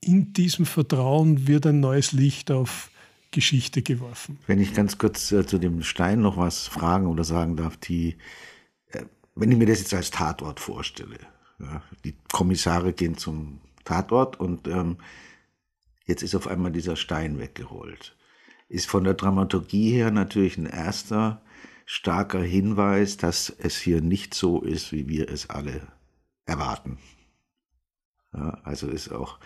In 0.00 0.32
diesem 0.32 0.64
Vertrauen 0.64 1.46
wird 1.46 1.66
ein 1.66 1.80
neues 1.80 2.12
Licht 2.12 2.50
auf 2.50 2.90
Geschichte 3.30 3.82
geworfen. 3.82 4.38
Wenn 4.46 4.60
ich 4.60 4.72
ganz 4.72 4.96
kurz 4.96 5.30
äh, 5.30 5.46
zu 5.46 5.58
dem 5.58 5.82
Stein 5.82 6.20
noch 6.20 6.38
was 6.38 6.66
fragen 6.66 7.06
oder 7.06 7.24
sagen 7.24 7.56
darf, 7.56 7.76
die, 7.76 8.16
äh, 8.92 9.02
wenn 9.34 9.52
ich 9.52 9.58
mir 9.58 9.66
das 9.66 9.80
jetzt 9.80 9.92
als 9.92 10.10
Tatort 10.10 10.58
vorstelle, 10.58 11.18
ja, 11.58 11.82
die 12.04 12.14
Kommissare 12.32 12.94
gehen 12.94 13.18
zum 13.18 13.60
Tatort 13.84 14.40
und 14.40 14.68
ähm, 14.68 14.96
jetzt 16.06 16.22
ist 16.22 16.34
auf 16.34 16.46
einmal 16.46 16.72
dieser 16.72 16.96
Stein 16.96 17.38
weggerollt. 17.38 18.16
Ist 18.68 18.86
von 18.86 19.04
der 19.04 19.14
Dramaturgie 19.14 19.90
her 19.90 20.10
natürlich 20.10 20.56
ein 20.56 20.66
erster 20.66 21.42
starker 21.84 22.42
Hinweis, 22.42 23.16
dass 23.16 23.50
es 23.50 23.78
hier 23.78 24.00
nicht 24.00 24.34
so 24.34 24.62
ist, 24.62 24.92
wie 24.92 25.08
wir 25.08 25.28
es 25.28 25.50
alle 25.50 25.86
erwarten. 26.46 26.98
Ja, 28.32 28.60
also 28.64 28.88
ist 28.88 29.12
auch 29.12 29.38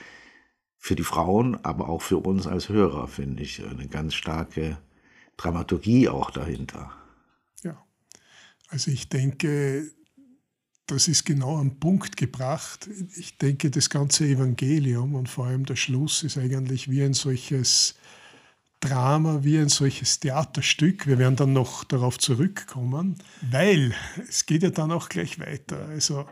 für 0.76 0.94
die 0.94 1.04
Frauen, 1.04 1.56
aber 1.64 1.88
auch 1.88 2.02
für 2.02 2.18
uns 2.18 2.46
als 2.46 2.68
Hörer, 2.68 3.08
finde 3.08 3.42
ich, 3.42 3.64
eine 3.64 3.88
ganz 3.88 4.14
starke 4.14 4.78
Dramaturgie 5.36 6.08
auch 6.08 6.30
dahinter. 6.30 6.92
Ja, 7.62 7.84
also 8.68 8.90
ich 8.90 9.08
denke, 9.08 9.90
das 10.86 11.06
ist 11.06 11.24
genau 11.24 11.58
am 11.58 11.78
Punkt 11.78 12.16
gebracht. 12.16 12.88
Ich 13.16 13.36
denke, 13.36 13.70
das 13.70 13.90
ganze 13.90 14.24
Evangelium 14.24 15.14
und 15.14 15.28
vor 15.28 15.46
allem 15.46 15.66
der 15.66 15.76
Schluss 15.76 16.22
ist 16.22 16.38
eigentlich 16.38 16.90
wie 16.90 17.02
ein 17.02 17.14
solches 17.14 17.96
Drama 18.80 19.40
wie 19.42 19.58
ein 19.58 19.68
solches 19.68 20.20
Theaterstück. 20.20 21.06
Wir 21.06 21.18
werden 21.18 21.36
dann 21.36 21.52
noch 21.52 21.84
darauf 21.84 22.18
zurückkommen, 22.18 23.16
weil 23.50 23.94
es 24.28 24.46
geht 24.46 24.62
ja 24.62 24.70
dann 24.70 24.92
auch 24.92 25.08
gleich 25.08 25.40
weiter. 25.40 25.86
Also 25.88 26.26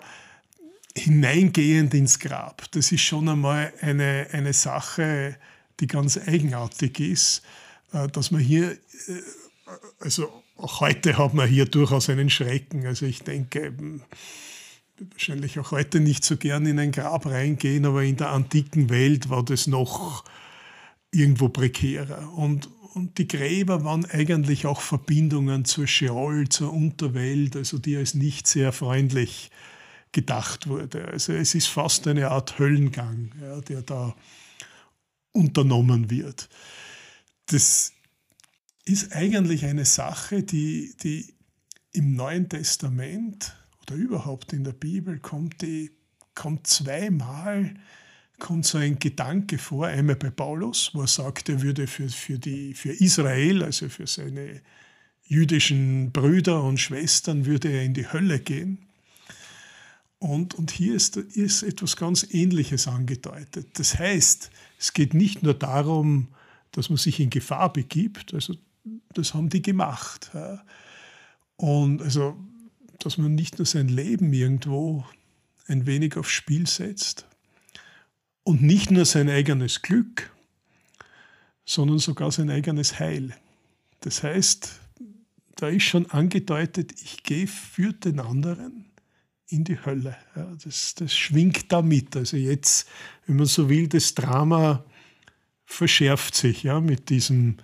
hineingehend 0.97 1.93
ins 1.95 2.19
Grab, 2.19 2.71
das 2.71 2.93
ist 2.93 3.03
schon 3.03 3.29
einmal 3.29 3.73
eine, 3.81 4.29
eine 4.33 4.53
Sache, 4.53 5.37
die 5.81 5.87
ganz 5.87 6.17
eigenartig 6.17 7.01
ist, 7.01 7.43
äh, 7.93 8.09
dass 8.09 8.31
man 8.31 8.41
hier, 8.41 8.73
äh, 8.73 8.77
also 10.01 10.43
auch 10.57 10.81
heute 10.81 11.19
hat 11.19 11.35
man 11.35 11.49
hier 11.49 11.67
durchaus 11.67 12.09
einen 12.09 12.31
Schrecken. 12.31 12.87
Also 12.87 13.05
ich 13.05 13.23
denke, 13.23 13.75
wahrscheinlich 14.99 15.59
auch 15.59 15.71
heute 15.71 16.01
nicht 16.01 16.25
so 16.25 16.37
gern 16.37 16.65
in 16.67 16.79
ein 16.79 16.93
Grab 16.93 17.27
reingehen, 17.27 17.85
aber 17.85 18.03
in 18.03 18.17
der 18.17 18.31
antiken 18.31 18.89
Welt 18.89 19.29
war 19.29 19.45
das 19.45 19.67
noch 19.67 20.25
irgendwo 21.17 21.49
prekärer. 21.49 22.33
Und, 22.35 22.69
und 22.95 23.19
die 23.19 23.29
Gräber 23.29 23.85
waren 23.85 24.05
eigentlich 24.05 24.67
auch 24.67 24.81
Verbindungen 24.81 25.65
zur 25.65 25.87
Scheol, 25.87 26.49
zur 26.49 26.73
Unterwelt, 26.73 27.57
also 27.57 27.79
die 27.79 27.97
als 27.97 28.15
nicht 28.15 28.47
sehr 28.47 28.73
freundlich 28.73 29.51
gedacht 30.13 30.69
wurde. 30.69 31.07
Also 31.09 31.33
es 31.33 31.55
ist 31.55 31.67
fast 31.67 32.07
eine 32.07 32.31
Art 32.31 32.59
Höllengang, 32.59 33.33
ja, 33.41 33.61
der 33.61 33.83
da 33.83 34.15
unternommen 35.33 36.11
wird. 36.11 36.49
Das 37.47 37.93
ist 38.85 39.13
eigentlich 39.13 39.65
eine 39.65 39.85
Sache, 39.85 40.43
die, 40.43 40.95
die 41.03 41.35
im 41.93 42.15
Neuen 42.15 42.49
Testament 42.49 43.57
oder 43.83 43.97
überhaupt 43.97 44.53
in 44.53 44.65
der 44.65 44.73
Bibel 44.73 45.19
kommt, 45.19 45.63
die 45.63 45.91
kommt 46.35 46.67
zweimal 46.67 47.75
kommt 48.39 48.67
so 48.67 48.79
ein 48.79 48.99
Gedanke 48.99 49.59
vor, 49.59 49.87
einmal 49.87 50.17
bei 50.17 50.31
Paulus, 50.31 50.91
wo 50.93 51.03
er 51.03 51.07
sagt, 51.07 51.49
er 51.49 51.63
würde 51.63 51.87
für, 51.87 52.09
für, 52.09 52.39
die, 52.39 52.75
für 52.75 52.93
Israel, 52.93 53.63
also 53.63 53.89
für 53.89 54.07
seine 54.07 54.61
jüdischen 55.25 56.13
Brüder 56.13 56.63
und 56.63 56.79
Schwestern, 56.79 57.47
würde 57.47 57.69
er 57.71 57.83
in 57.83 57.95
die 57.95 58.11
Hölle 58.13 58.39
gehen. 58.39 58.79
Und, 60.19 60.55
und 60.55 60.71
hier 60.71 60.95
ist, 60.95 61.17
ist 61.17 61.63
etwas 61.63 61.97
ganz 61.97 62.27
Ähnliches 62.31 62.89
angedeutet. 62.89 63.69
Das 63.75 63.99
heißt, 63.99 64.51
es 64.79 64.93
geht 64.93 65.15
nicht 65.15 65.43
nur 65.43 65.55
darum, 65.55 66.29
dass 66.73 66.91
man 66.91 66.99
sich 66.99 67.21
in 67.21 67.31
Gefahr 67.31 67.73
begibt, 67.73 68.35
also 68.35 68.55
das 69.15 69.35
haben 69.35 69.49
die 69.49 69.63
gemacht. 69.63 70.31
Und 71.57 72.03
also, 72.03 72.37
dass 72.99 73.19
man 73.19 73.35
nicht 73.35 73.59
nur 73.59 73.67
sein 73.67 73.89
Leben 73.89 74.33
irgendwo 74.33 75.05
ein 75.69 75.87
wenig 75.87 76.17
aufs 76.17 76.31
Spiel 76.31 76.67
setzt 76.67 77.27
und 78.47 78.63
nicht 78.63 78.93
nur 78.93 79.05
sein 79.05 79.29
eigenes 79.29 79.83
Glück, 79.83 80.31
sondern 81.65 81.99
sogar 81.99 82.31
sein 82.31 82.49
eigenes 82.49 83.01
Heil. 83.01 83.35
Das 84.03 84.23
heißt, 84.23 84.81
da 85.57 85.67
ist 85.67 85.83
schon 85.83 86.09
angedeutet, 86.13 86.93
ich 87.03 87.25
gehe 87.25 87.49
für 87.49 87.93
den 87.93 88.21
anderen 88.21 88.85
in 89.49 89.65
die 89.65 89.85
Hölle. 89.85 90.17
Ja, 90.37 90.53
das, 90.63 90.95
das 90.95 91.17
schwingt 91.17 91.73
da 91.73 91.83
mit. 91.83 92.15
Also 92.17 92.37
jetzt, 92.37 92.89
wenn 93.27 93.35
man 93.35 93.47
so 93.47 93.69
will, 93.69 93.89
das 93.89 94.15
Drama 94.15 94.85
verschärft 95.65 96.37
sich 96.37 96.63
ja, 96.63 96.81
mit, 96.81 97.11
diesem, 97.11 97.57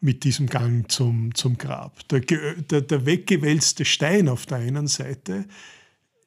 mit 0.00 0.24
diesem 0.24 0.48
Gang 0.48 0.90
zum, 0.90 1.32
zum 1.36 1.56
Grab. 1.58 2.08
Der, 2.08 2.20
der, 2.20 2.80
der 2.80 3.06
weggewälzte 3.06 3.84
Stein 3.84 4.28
auf 4.28 4.46
der 4.46 4.58
einen 4.58 4.88
Seite 4.88 5.44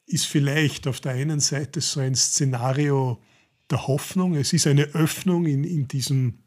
ist 0.05 0.27
vielleicht 0.27 0.87
auf 0.87 1.01
der 1.01 1.11
einen 1.11 1.41
Seite 1.41 1.81
so 1.81 1.99
ein 1.99 2.15
Szenario 2.15 3.21
der 3.69 3.87
Hoffnung. 3.87 4.35
Es 4.35 4.53
ist 4.53 4.67
eine 4.67 4.83
Öffnung 4.93 5.45
in, 5.45 5.63
in 5.63 5.87
diesem 5.87 6.39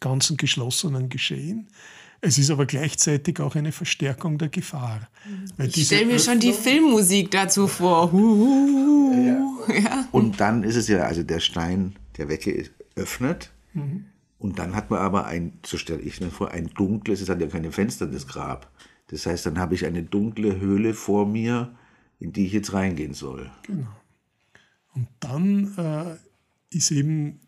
ganzen 0.00 0.36
geschlossenen 0.36 1.08
Geschehen. 1.08 1.68
Es 2.20 2.38
ist 2.38 2.50
aber 2.50 2.66
gleichzeitig 2.66 3.40
auch 3.40 3.54
eine 3.54 3.72
Verstärkung 3.72 4.38
der 4.38 4.48
Gefahr. 4.48 5.08
ich 5.58 5.86
stelle 5.86 6.06
mir 6.06 6.18
schon 6.18 6.40
die 6.40 6.52
Filmmusik 6.52 7.30
dazu 7.30 7.66
vor. 7.68 8.10
Huhuhu. 8.10 9.12
Ja. 9.14 9.46
Ja. 9.74 10.08
Und 10.12 10.40
dann 10.40 10.62
ist 10.62 10.76
es 10.76 10.88
ja, 10.88 10.98
also 11.00 11.22
der 11.22 11.40
Stein, 11.40 11.96
der 12.16 12.28
weggeöffnet. 12.28 13.50
Mhm. 13.74 14.06
Und 14.38 14.58
dann 14.58 14.74
hat 14.74 14.90
man 14.90 15.00
aber 15.00 15.26
ein, 15.26 15.58
so 15.64 15.76
stelle 15.76 16.00
ich 16.00 16.20
mir 16.20 16.30
vor, 16.30 16.50
ein 16.50 16.68
dunkles, 16.74 17.20
es 17.20 17.28
hat 17.28 17.40
ja 17.40 17.46
keine 17.46 17.72
Fenster, 17.72 18.06
das 18.06 18.26
Grab. 18.26 18.70
Das 19.08 19.26
heißt, 19.26 19.46
dann 19.46 19.58
habe 19.58 19.74
ich 19.74 19.86
eine 19.86 20.02
dunkle 20.02 20.60
Höhle 20.60 20.94
vor 20.94 21.26
mir, 21.26 21.74
in 22.18 22.32
die 22.32 22.46
ich 22.46 22.52
jetzt 22.52 22.72
reingehen 22.72 23.14
soll. 23.14 23.50
Genau. 23.66 23.88
Und 24.94 25.08
dann 25.20 25.74
äh, 25.76 26.16
ist 26.76 26.90
eben 26.90 27.40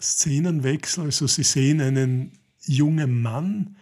Szenenwechsel, 0.00 1.04
also 1.04 1.26
Sie 1.26 1.42
sehen 1.42 1.80
einen 1.80 2.32
jungen 2.62 3.20
Mann 3.22 3.76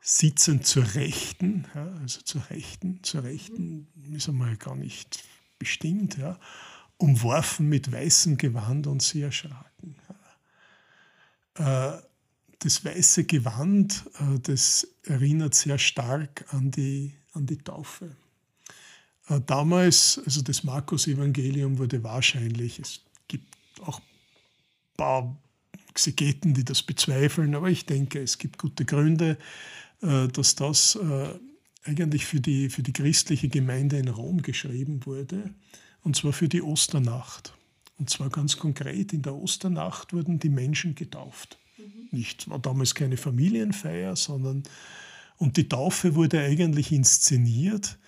sitzen 0.00 0.62
zur 0.62 0.94
Rechten, 0.94 1.66
ja, 1.74 1.86
also 2.02 2.20
zur 2.20 2.48
Rechten, 2.50 3.02
zur 3.02 3.24
Rechten 3.24 3.88
ist 4.12 4.28
einmal 4.28 4.56
gar 4.56 4.76
nicht 4.76 5.24
bestimmt, 5.58 6.18
ja, 6.18 6.38
umworfen 6.98 7.68
mit 7.68 7.90
weißem 7.90 8.36
Gewand 8.36 8.86
und 8.86 9.02
sie 9.02 9.22
erschraken. 9.22 9.96
Ja. 11.58 11.96
Äh, 11.96 12.02
das 12.58 12.84
weiße 12.84 13.24
Gewand, 13.24 14.04
äh, 14.18 14.38
das 14.40 14.86
erinnert 15.04 15.54
sehr 15.54 15.78
stark 15.78 16.44
an 16.52 16.70
die, 16.70 17.14
an 17.32 17.46
die 17.46 17.58
Taufe. 17.58 18.14
Äh, 19.28 19.40
damals, 19.46 20.20
also 20.24 20.42
das 20.42 20.64
Markus-Evangelium 20.64 21.78
wurde 21.78 22.02
wahrscheinlich, 22.02 22.78
es 22.78 23.00
gibt 23.28 23.54
auch 23.82 24.00
ein 24.00 24.96
paar 24.96 25.36
Exegeten, 25.88 26.54
die 26.54 26.64
das 26.64 26.82
bezweifeln, 26.82 27.54
aber 27.54 27.68
ich 27.70 27.86
denke, 27.86 28.20
es 28.20 28.38
gibt 28.38 28.58
gute 28.58 28.84
Gründe, 28.84 29.38
äh, 30.02 30.28
dass 30.28 30.56
das 30.56 30.96
äh, 30.96 31.38
eigentlich 31.84 32.26
für 32.26 32.40
die, 32.40 32.68
für 32.68 32.82
die 32.82 32.92
christliche 32.92 33.48
Gemeinde 33.48 33.98
in 33.98 34.08
Rom 34.08 34.42
geschrieben 34.42 35.04
wurde, 35.04 35.54
und 36.02 36.16
zwar 36.16 36.32
für 36.32 36.48
die 36.48 36.62
Osternacht. 36.62 37.54
Und 37.98 38.10
zwar 38.10 38.28
ganz 38.28 38.56
konkret, 38.56 39.12
in 39.12 39.22
der 39.22 39.34
Osternacht 39.34 40.12
wurden 40.12 40.38
die 40.38 40.48
Menschen 40.48 40.94
getauft. 40.94 41.58
Mhm. 41.78 42.08
Nicht, 42.10 42.50
war 42.50 42.58
damals 42.58 42.94
keine 42.94 43.16
Familienfeier, 43.16 44.16
sondern, 44.16 44.64
und 45.36 45.56
die 45.56 45.68
Taufe 45.68 46.14
wurde 46.14 46.40
eigentlich 46.40 46.90
inszeniert 46.92 47.98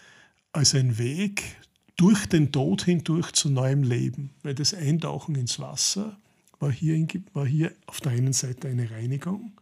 als 0.52 0.74
ein 0.74 0.98
Weg 0.98 1.57
durch 1.97 2.27
den 2.27 2.53
Tod 2.53 2.85
hindurch 2.85 3.33
zu 3.33 3.49
neuem 3.49 3.83
Leben, 3.83 4.31
weil 4.43 4.55
das 4.55 4.75
Eintauchen 4.75 5.35
ins 5.35 5.59
Wasser 5.59 6.19
war 6.59 6.71
hier, 6.71 6.95
in, 6.95 7.09
war 7.33 7.47
hier 7.47 7.73
auf 7.87 8.01
der 8.01 8.13
einen 8.13 8.33
Seite 8.33 8.69
eine 8.69 8.91
Reinigung. 8.91 9.53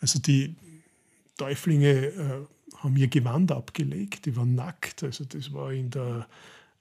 Also 0.00 0.18
die 0.18 0.54
Täuflinge 1.36 1.88
äh, 1.88 2.46
haben 2.78 2.96
ihr 2.96 3.08
Gewand 3.08 3.52
abgelegt, 3.52 4.26
die 4.26 4.36
waren 4.36 4.54
nackt. 4.54 5.02
Also 5.02 5.24
das 5.24 5.52
war 5.52 5.72
in 5.72 5.90
der 5.90 6.26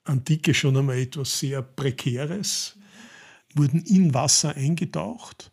Antike 0.03 0.53
schon 0.53 0.77
einmal 0.77 0.99
etwas 0.99 1.39
sehr 1.39 1.61
Prekäres, 1.61 2.77
wurden 3.53 3.81
in 3.83 4.13
Wasser 4.13 4.55
eingetaucht. 4.55 5.51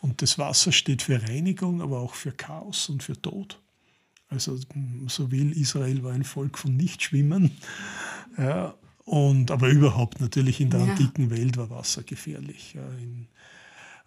Und 0.00 0.20
das 0.20 0.38
Wasser 0.38 0.72
steht 0.72 1.02
für 1.02 1.22
Reinigung, 1.22 1.80
aber 1.80 2.00
auch 2.00 2.14
für 2.14 2.32
Chaos 2.32 2.88
und 2.88 3.02
für 3.02 3.20
Tod. 3.20 3.61
Also 4.32 4.58
so 5.08 5.30
will 5.30 5.52
Israel 5.52 6.02
war 6.02 6.12
ein 6.12 6.24
Volk 6.24 6.58
von 6.58 6.76
Nichtschwimmern. 6.76 7.50
Ja, 8.38 8.74
und, 9.04 9.50
aber 9.50 9.68
überhaupt 9.68 10.20
natürlich 10.20 10.60
in 10.60 10.70
der 10.70 10.80
ja. 10.80 10.92
antiken 10.92 11.30
Welt 11.30 11.56
war 11.58 11.68
Wasser 11.68 12.02
gefährlich. 12.02 12.74
Ja, 12.74 12.88
in, 12.94 13.28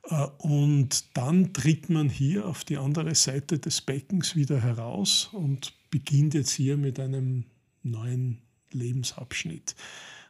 äh, 0.05 0.27
und 0.39 1.15
dann 1.15 1.53
tritt 1.53 1.89
man 1.89 2.09
hier 2.09 2.47
auf 2.47 2.63
die 2.63 2.77
andere 2.77 3.13
Seite 3.13 3.59
des 3.59 3.81
Beckens 3.81 4.35
wieder 4.35 4.59
heraus 4.59 5.29
und 5.31 5.73
beginnt 5.91 6.33
jetzt 6.33 6.51
hier 6.51 6.75
mit 6.75 6.99
einem 6.99 7.45
neuen 7.83 8.39
Lebensabschnitt 8.71 9.75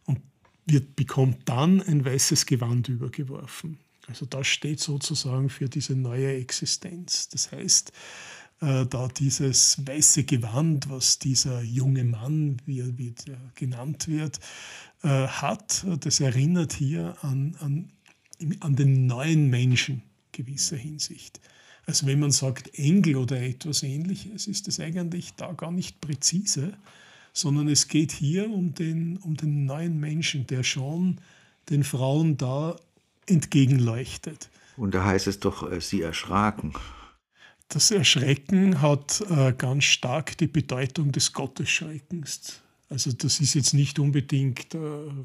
und 0.05 0.19
wird, 0.65 0.97
bekommt 0.97 1.47
dann 1.47 1.81
ein 1.81 2.03
weißes 2.03 2.45
Gewand 2.45 2.89
übergeworfen. 2.89 3.79
Also 4.07 4.25
das 4.25 4.47
steht 4.47 4.81
sozusagen 4.81 5.49
für 5.49 5.69
diese 5.69 5.95
neue 5.95 6.35
Existenz. 6.35 7.29
Das 7.29 7.51
heißt, 7.51 7.91
äh, 8.61 8.85
da 8.85 9.07
dieses 9.07 9.85
weiße 9.85 10.23
Gewand, 10.23 10.89
was 10.89 11.19
dieser 11.19 11.61
junge 11.61 12.03
Mann, 12.03 12.57
wie 12.65 12.79
er, 12.79 12.97
wie 12.97 13.13
er 13.27 13.37
genannt 13.55 14.07
wird, 14.07 14.39
äh, 15.03 15.27
hat, 15.27 15.85
das 15.99 16.19
erinnert 16.19 16.73
hier 16.73 17.15
an, 17.21 17.55
an, 17.59 17.91
an 18.61 18.75
den 18.75 19.07
neuen 19.07 19.49
Menschen 19.49 20.03
gewisser 20.31 20.77
Hinsicht. 20.77 21.39
Also 21.85 22.07
wenn 22.07 22.19
man 22.19 22.31
sagt 22.31 22.77
Engel 22.79 23.17
oder 23.17 23.41
etwas 23.41 23.83
ähnliches, 23.83 24.47
ist 24.47 24.67
das 24.67 24.79
eigentlich 24.79 25.33
da 25.35 25.53
gar 25.53 25.71
nicht 25.71 26.01
präzise, 26.01 26.73
sondern 27.31 27.67
es 27.67 27.87
geht 27.87 28.11
hier 28.11 28.49
um 28.49 28.73
den, 28.73 29.17
um 29.17 29.35
den 29.35 29.65
neuen 29.65 29.99
Menschen, 29.99 30.47
der 30.47 30.63
schon 30.63 31.19
den 31.69 31.83
Frauen 31.83 32.37
da 32.37 32.75
entgegenleuchtet. 33.27 34.49
Und 34.77 34.93
da 34.93 35.05
heißt 35.05 35.27
es 35.27 35.39
doch, 35.39 35.71
äh, 35.71 35.81
sie 35.81 36.01
erschraken. 36.01 36.73
Das 37.67 37.91
Erschrecken 37.91 38.81
hat 38.81 39.21
äh, 39.29 39.53
ganz 39.53 39.85
stark 39.85 40.37
die 40.37 40.47
Bedeutung 40.47 41.11
des 41.11 41.33
Gottesschreckens. 41.33 42.61
Also 42.89 43.11
das 43.11 43.39
ist 43.39 43.55
jetzt 43.55 43.73
nicht 43.73 43.97
unbedingt 43.99 44.73
äh, 44.75 44.77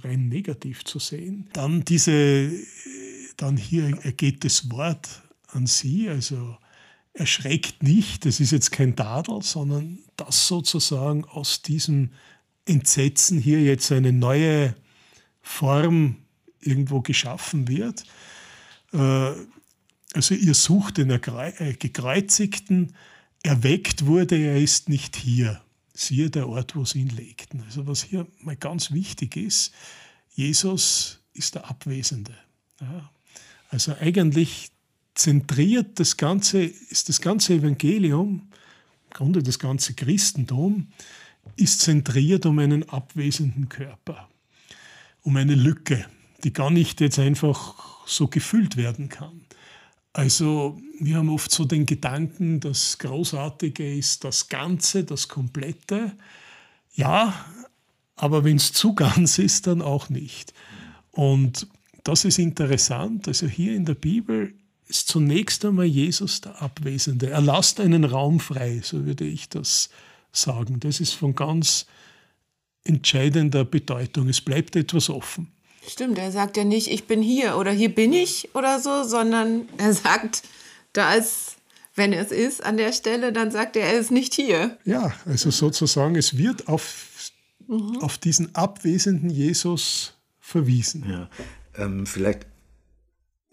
rein 0.02 0.28
negativ 0.28 0.84
zu 0.84 0.98
sehen. 0.98 1.48
Dann 1.52 1.84
diese, 1.84 2.50
dann 3.36 3.56
hier 3.56 3.92
geht 3.92 4.44
das 4.44 4.70
Wort 4.70 5.22
an 5.48 5.66
Sie, 5.66 6.08
also 6.08 6.56
erschreckt 7.12 7.82
nicht, 7.82 8.24
das 8.24 8.40
ist 8.40 8.52
jetzt 8.52 8.70
kein 8.70 8.96
Tadel, 8.96 9.42
sondern 9.42 9.98
dass 10.16 10.46
sozusagen 10.46 11.24
aus 11.24 11.62
diesem 11.62 12.10
Entsetzen 12.66 13.38
hier 13.38 13.60
jetzt 13.60 13.90
eine 13.92 14.12
neue 14.12 14.74
Form 15.42 16.16
irgendwo 16.60 17.00
geschaffen 17.00 17.68
wird. 17.68 18.04
Äh, 18.92 19.32
also 20.14 20.34
ihr 20.34 20.54
sucht 20.54 20.98
den 20.98 21.10
äh, 21.10 21.74
Gekreuzigten, 21.78 22.94
erweckt 23.42 24.06
wurde, 24.06 24.36
er 24.36 24.60
ist 24.60 24.88
nicht 24.88 25.16
hier. 25.16 25.60
Siehe 25.94 26.30
der 26.30 26.48
Ort, 26.48 26.76
wo 26.76 26.84
sie 26.84 27.00
ihn 27.00 27.10
legten. 27.10 27.62
Also 27.62 27.86
was 27.86 28.02
hier 28.02 28.26
mal 28.40 28.56
ganz 28.56 28.90
wichtig 28.92 29.36
ist, 29.36 29.72
Jesus 30.34 31.20
ist 31.34 31.54
der 31.54 31.68
Abwesende. 31.68 32.34
Ja. 32.80 33.10
Also 33.68 33.94
eigentlich 34.00 34.70
zentriert 35.14 36.00
das 36.00 36.16
ganze, 36.16 36.62
ist 36.62 37.08
das 37.08 37.20
ganze 37.20 37.54
Evangelium, 37.54 38.48
im 39.04 39.10
Grunde 39.10 39.42
das 39.42 39.58
ganze 39.58 39.94
Christentum, 39.94 40.88
ist 41.56 41.80
zentriert 41.80 42.46
um 42.46 42.58
einen 42.58 42.88
abwesenden 42.88 43.68
Körper, 43.68 44.28
um 45.22 45.36
eine 45.36 45.54
Lücke, 45.54 46.06
die 46.44 46.52
gar 46.52 46.70
nicht 46.70 47.00
jetzt 47.00 47.18
einfach 47.18 48.06
so 48.06 48.28
gefüllt 48.28 48.76
werden 48.76 49.08
kann. 49.08 49.42
Also 50.12 50.80
wir 50.98 51.16
haben 51.16 51.28
oft 51.28 51.50
so 51.50 51.64
den 51.64 51.86
Gedanken, 51.86 52.60
das 52.60 52.98
Großartige 52.98 53.96
ist 53.96 54.24
das 54.24 54.48
Ganze, 54.48 55.04
das 55.04 55.28
Komplette. 55.28 56.12
Ja, 56.94 57.46
aber 58.16 58.44
wenn 58.44 58.56
es 58.56 58.72
zu 58.72 58.94
ganz 58.94 59.38
ist, 59.38 59.66
dann 59.66 59.82
auch 59.82 60.10
nicht. 60.10 60.52
Und 61.12 61.68
das 62.04 62.24
ist 62.24 62.38
interessant. 62.38 63.28
Also 63.28 63.46
hier 63.46 63.74
in 63.74 63.84
der 63.84 63.94
Bibel 63.94 64.54
ist 64.88 65.08
zunächst 65.08 65.64
einmal 65.64 65.86
Jesus 65.86 66.40
der 66.40 66.60
Abwesende. 66.60 67.30
Er 67.30 67.40
lasst 67.40 67.78
einen 67.78 68.04
Raum 68.04 68.40
frei, 68.40 68.80
so 68.82 69.06
würde 69.06 69.24
ich 69.24 69.48
das 69.48 69.90
sagen. 70.32 70.80
Das 70.80 71.00
ist 71.00 71.12
von 71.12 71.34
ganz 71.34 71.86
entscheidender 72.84 73.64
Bedeutung. 73.64 74.28
Es 74.28 74.40
bleibt 74.40 74.74
etwas 74.74 75.08
offen. 75.08 75.48
Stimmt, 75.86 76.18
er 76.18 76.30
sagt 76.30 76.56
ja 76.56 76.64
nicht, 76.64 76.88
ich 76.88 77.06
bin 77.06 77.22
hier 77.22 77.56
oder 77.56 77.70
hier 77.70 77.94
bin 77.94 78.12
ich 78.12 78.54
oder 78.54 78.80
so, 78.80 79.02
sondern 79.02 79.68
er 79.78 79.92
sagt, 79.92 80.42
da 80.92 81.14
ist, 81.14 81.56
wenn 81.94 82.12
es 82.12 82.30
ist 82.30 82.64
an 82.64 82.76
der 82.76 82.92
Stelle, 82.92 83.32
dann 83.32 83.50
sagt 83.50 83.76
er, 83.76 83.86
er 83.86 83.98
ist 83.98 84.10
nicht 84.10 84.34
hier. 84.34 84.78
Ja, 84.84 85.12
also 85.24 85.50
sozusagen, 85.50 86.16
es 86.16 86.36
wird 86.36 86.68
auf, 86.68 87.32
mhm. 87.66 87.98
auf 88.00 88.18
diesen 88.18 88.54
abwesenden 88.54 89.30
Jesus 89.30 90.14
verwiesen. 90.38 91.08
Ja, 91.08 91.30
ähm, 91.76 92.06
vielleicht 92.06 92.46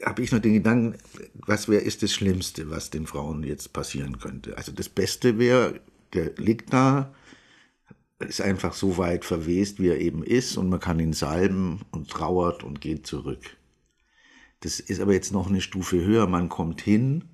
habe 0.03 0.21
ich 0.21 0.31
noch 0.31 0.39
den 0.39 0.53
Gedanken, 0.53 0.97
was 1.33 1.67
wäre 1.67 1.81
ist 1.81 2.03
das 2.03 2.13
Schlimmste, 2.13 2.69
was 2.69 2.89
den 2.89 3.07
Frauen 3.07 3.43
jetzt 3.43 3.73
passieren 3.73 4.19
könnte? 4.19 4.57
Also 4.57 4.71
das 4.71 4.89
Beste 4.89 5.39
wäre, 5.39 5.79
der 6.13 6.31
liegt 6.37 6.73
da, 6.73 7.13
ist 8.19 8.41
einfach 8.41 8.73
so 8.73 8.97
weit 8.97 9.25
verwest, 9.25 9.79
wie 9.79 9.89
er 9.89 9.99
eben 9.99 10.23
ist, 10.23 10.57
und 10.57 10.69
man 10.69 10.79
kann 10.79 10.99
ihn 10.99 11.13
salben 11.13 11.81
und 11.91 12.09
trauert 12.09 12.63
und 12.63 12.81
geht 12.81 13.05
zurück. 13.05 13.57
Das 14.61 14.79
ist 14.79 14.99
aber 14.99 15.13
jetzt 15.13 15.31
noch 15.31 15.47
eine 15.47 15.61
Stufe 15.61 16.03
höher. 16.03 16.27
Man 16.27 16.49
kommt 16.49 16.81
hin 16.81 17.25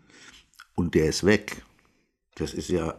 und 0.76 0.94
der 0.96 1.06
ist 1.06 1.24
weg. 1.24 1.64
Das 2.36 2.54
ist 2.54 2.70
ja, 2.70 2.98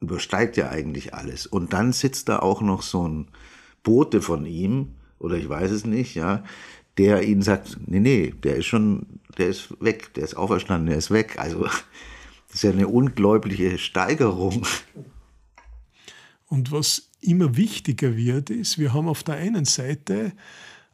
übersteigt 0.00 0.56
ja 0.56 0.70
eigentlich 0.70 1.14
alles. 1.14 1.46
Und 1.46 1.72
dann 1.72 1.92
sitzt 1.92 2.28
da 2.28 2.38
auch 2.38 2.60
noch 2.60 2.82
so 2.82 3.08
ein 3.08 3.28
Bote 3.82 4.22
von 4.22 4.46
ihm, 4.46 4.94
oder 5.18 5.36
ich 5.36 5.48
weiß 5.48 5.70
es 5.72 5.84
nicht, 5.84 6.14
ja, 6.14 6.44
der 6.96 7.22
ihnen 7.22 7.42
sagt, 7.42 7.78
nee, 7.86 8.00
nee, 8.00 8.34
der 8.42 8.56
ist 8.56 8.66
schon, 8.66 9.20
der 9.38 9.48
ist 9.48 9.74
weg, 9.80 10.14
der 10.14 10.24
ist 10.24 10.36
auferstanden, 10.36 10.86
der 10.86 10.98
ist 10.98 11.10
weg. 11.10 11.38
Also, 11.38 11.64
das 11.64 12.54
ist 12.54 12.62
ja 12.62 12.70
eine 12.70 12.88
unglaubliche 12.88 13.78
Steigerung. 13.78 14.66
Und 16.50 16.70
was 16.72 17.10
immer 17.22 17.56
wichtiger 17.56 18.16
wird, 18.16 18.50
ist, 18.50 18.76
wir 18.76 18.92
haben 18.92 19.08
auf 19.08 19.22
der 19.22 19.36
einen 19.36 19.64
Seite 19.64 20.32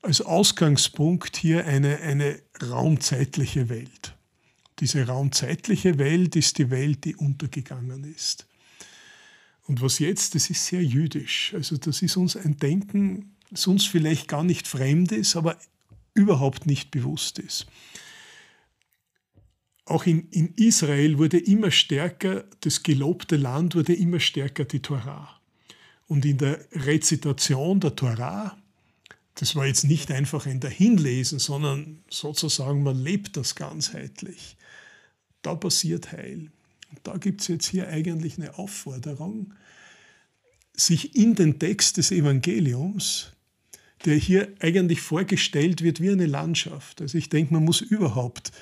als 0.02 0.20
Ausgangspunkt 0.20 1.36
hier 1.36 1.64
eine, 1.66 1.98
eine 1.98 2.38
raumzeitliche 2.62 3.68
Welt. 3.68 4.14
Diese 4.78 5.06
raumzeitliche 5.06 5.98
Welt 5.98 6.36
ist 6.36 6.58
die 6.58 6.70
Welt, 6.70 7.04
die 7.04 7.16
untergegangen 7.16 8.04
ist. 8.04 8.46
Und 9.66 9.80
was 9.80 9.98
jetzt, 9.98 10.34
das 10.34 10.50
ist 10.50 10.66
sehr 10.66 10.84
jüdisch. 10.84 11.52
Also 11.54 11.76
das 11.76 12.02
ist 12.02 12.16
uns 12.16 12.36
ein 12.36 12.58
Denken, 12.58 13.34
das 13.50 13.66
uns 13.66 13.86
vielleicht 13.86 14.28
gar 14.28 14.44
nicht 14.44 14.68
fremd 14.68 15.10
ist, 15.10 15.34
aber 15.34 15.58
überhaupt 16.14 16.66
nicht 16.66 16.90
bewusst 16.92 17.38
ist 17.38 17.66
auch 19.86 20.04
in, 20.04 20.28
in 20.30 20.52
Israel 20.56 21.16
wurde 21.18 21.38
immer 21.38 21.70
stärker, 21.70 22.44
das 22.60 22.82
gelobte 22.82 23.36
Land 23.36 23.74
wurde 23.74 23.94
immer 23.94 24.20
stärker 24.20 24.64
die 24.64 24.80
Torah. 24.80 25.35
Und 26.06 26.24
in 26.24 26.38
der 26.38 26.60
Rezitation 26.72 27.80
der 27.80 27.96
Torah, 27.96 28.56
das 29.34 29.56
war 29.56 29.66
jetzt 29.66 29.84
nicht 29.84 30.10
einfach 30.10 30.46
ein 30.46 30.60
Dahinlesen, 30.60 31.38
sondern 31.38 32.02
sozusagen, 32.08 32.82
man 32.82 33.02
lebt 33.02 33.36
das 33.36 33.54
ganzheitlich. 33.54 34.56
Da 35.42 35.54
passiert 35.54 36.12
Heil. 36.12 36.50
Und 36.90 37.00
da 37.02 37.16
gibt 37.16 37.40
es 37.40 37.48
jetzt 37.48 37.66
hier 37.66 37.88
eigentlich 37.88 38.38
eine 38.38 38.56
Aufforderung, 38.58 39.54
sich 40.74 41.16
in 41.16 41.34
den 41.34 41.58
Text 41.58 41.96
des 41.96 42.10
Evangeliums, 42.10 43.32
der 44.04 44.16
hier 44.16 44.52
eigentlich 44.60 45.00
vorgestellt 45.00 45.82
wird 45.82 46.00
wie 46.00 46.10
eine 46.10 46.26
Landschaft. 46.26 47.00
Also 47.00 47.18
ich 47.18 47.28
denke, 47.28 47.54
man 47.54 47.64
muss 47.64 47.80
überhaupt 47.80 48.52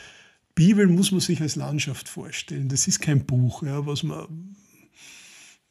Bibel 0.55 0.87
muss 0.87 1.11
man 1.11 1.21
sich 1.21 1.41
als 1.41 1.57
Landschaft 1.57 2.09
vorstellen. 2.09 2.69
Das 2.69 2.87
ist 2.87 3.01
kein 3.01 3.27
Buch, 3.27 3.63
ja, 3.63 3.87
was 3.87 4.03
man, 4.03 4.57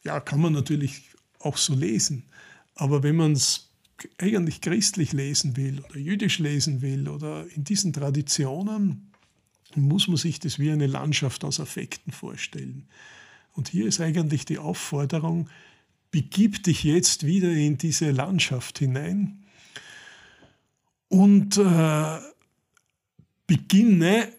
ja, 0.04 0.20
kann 0.20 0.42
man 0.42 0.54
natürlich 0.54 1.04
auch 1.45 1.58
so 1.58 1.73
lesen. 1.73 2.23
Aber 2.75 3.03
wenn 3.03 3.15
man 3.15 3.34
es 3.34 3.69
eigentlich 4.17 4.62
christlich 4.62 5.13
lesen 5.13 5.56
will 5.56 5.82
oder 5.82 5.97
jüdisch 5.97 6.39
lesen 6.39 6.82
will 6.82 7.08
oder 7.08 7.45
in 7.56 7.63
diesen 7.63 7.93
Traditionen, 7.93 9.12
muss 9.75 10.08
man 10.08 10.17
sich 10.17 10.39
das 10.39 10.60
wie 10.60 10.71
eine 10.71 10.88
Landschaft 10.88 11.43
aus 11.43 11.60
Affekten 11.60 12.12
vorstellen. 12.12 12.88
Und 13.53 13.69
hier 13.69 13.86
ist 13.86 14.01
eigentlich 14.01 14.45
die 14.45 14.58
Aufforderung, 14.58 15.49
begib 16.12 16.63
dich 16.63 16.84
jetzt 16.84 17.25
wieder 17.25 17.51
in 17.51 17.77
diese 17.77 18.12
Landschaft 18.12 18.79
hinein 18.79 19.43
und 21.08 21.58
äh, 21.58 22.19
beginne 23.47 24.32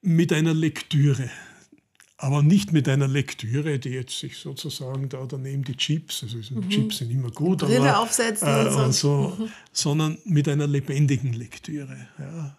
mit 0.00 0.32
einer 0.32 0.54
Lektüre. 0.54 1.30
Aber 2.24 2.42
nicht 2.42 2.72
mit 2.72 2.88
einer 2.88 3.06
Lektüre, 3.06 3.78
die 3.78 3.90
jetzt 3.90 4.18
sich 4.18 4.38
sozusagen 4.38 5.10
da 5.10 5.26
daneben 5.28 5.62
die 5.62 5.76
Chips, 5.76 6.22
also 6.22 6.38
mhm. 6.54 6.70
Chips 6.70 6.96
sind 6.96 7.10
immer 7.10 7.30
gut, 7.30 7.58
Brille 7.58 7.90
aber, 7.90 7.98
aufsetzen 7.98 8.48
äh, 8.48 8.66
und 8.70 8.94
so, 8.94 9.36
mhm. 9.38 9.48
sondern 9.74 10.16
mit 10.24 10.48
einer 10.48 10.66
lebendigen 10.66 11.34
Lektüre. 11.34 12.08
Ja. 12.18 12.56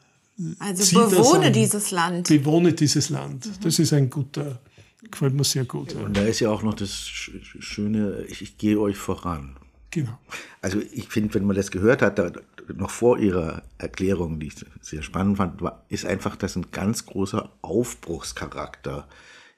Also 0.59 0.83
Zieht 0.83 0.99
bewohne 0.99 1.51
dieses 1.51 1.89
Land. 1.89 2.27
Bewohne 2.27 2.73
dieses 2.73 3.09
Land. 3.09 3.47
Mhm. 3.47 3.51
Das 3.63 3.79
ist 3.79 3.91
ein 3.91 4.11
guter, 4.11 4.59
gefällt 5.09 5.33
mir 5.33 5.43
sehr 5.43 5.65
gut. 5.65 5.95
Ja. 5.95 6.01
Und 6.01 6.15
da 6.15 6.21
ist 6.25 6.41
ja 6.41 6.51
auch 6.51 6.61
noch 6.61 6.75
das 6.75 6.99
Schöne, 6.99 8.23
ich, 8.29 8.43
ich 8.43 8.59
gehe 8.59 8.79
euch 8.79 8.97
voran. 8.97 9.55
Genau. 9.89 10.19
Also 10.61 10.79
ich 10.91 11.07
finde, 11.07 11.33
wenn 11.33 11.45
man 11.45 11.55
das 11.55 11.71
gehört 11.71 12.03
hat, 12.03 12.19
da, 12.19 12.31
noch 12.71 12.91
vor 12.91 13.17
ihrer 13.17 13.63
Erklärung, 13.79 14.39
die 14.39 14.47
ich 14.47 14.55
sehr 14.81 15.01
spannend 15.01 15.37
fand, 15.37 15.59
war, 15.59 15.83
ist 15.89 16.05
einfach, 16.05 16.35
dass 16.35 16.55
ein 16.55 16.67
ganz 16.71 17.07
großer 17.07 17.49
Aufbruchscharakter 17.63 19.07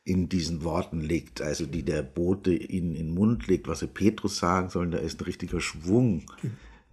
in 0.07 0.29
diesen 0.29 0.63
Worten 0.63 1.01
liegt, 1.01 1.41
also 1.41 1.65
die 1.65 1.83
der 1.83 2.01
Bote 2.01 2.53
ihnen 2.53 2.95
in 2.95 3.07
den 3.07 3.13
Mund 3.13 3.47
legt, 3.47 3.67
was 3.67 3.79
sie 3.79 3.87
Petrus 3.87 4.37
sagen 4.37 4.69
sollen, 4.69 4.91
da 4.91 4.99
ist 4.99 5.19
ein 5.19 5.25
richtiger 5.25 5.59
Schwung, 5.59 6.23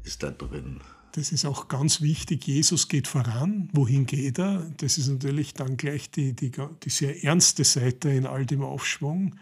ist 0.02 0.24
da 0.24 0.30
drin. 0.30 0.80
Das 1.12 1.30
ist 1.30 1.44
auch 1.44 1.68
ganz 1.68 2.00
wichtig. 2.00 2.44
Jesus 2.44 2.88
geht 2.88 3.06
voran. 3.06 3.68
Wohin 3.72 4.04
geht 4.04 4.40
er? 4.40 4.68
Das 4.78 4.98
ist 4.98 5.06
natürlich 5.06 5.54
dann 5.54 5.76
gleich 5.76 6.10
die, 6.10 6.32
die, 6.32 6.50
die 6.82 6.90
sehr 6.90 7.22
ernste 7.22 7.62
Seite 7.62 8.10
in 8.10 8.26
all 8.26 8.46
dem 8.46 8.62
Aufschwung. 8.62 9.36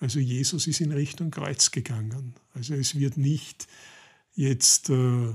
Also 0.00 0.20
Jesus 0.20 0.66
ist 0.66 0.82
in 0.82 0.92
Richtung 0.92 1.30
Kreuz 1.30 1.70
gegangen. 1.70 2.34
Also 2.52 2.74
es 2.74 2.98
wird 2.98 3.16
nicht 3.16 3.66
jetzt 4.34 4.90
äh, 4.90 5.32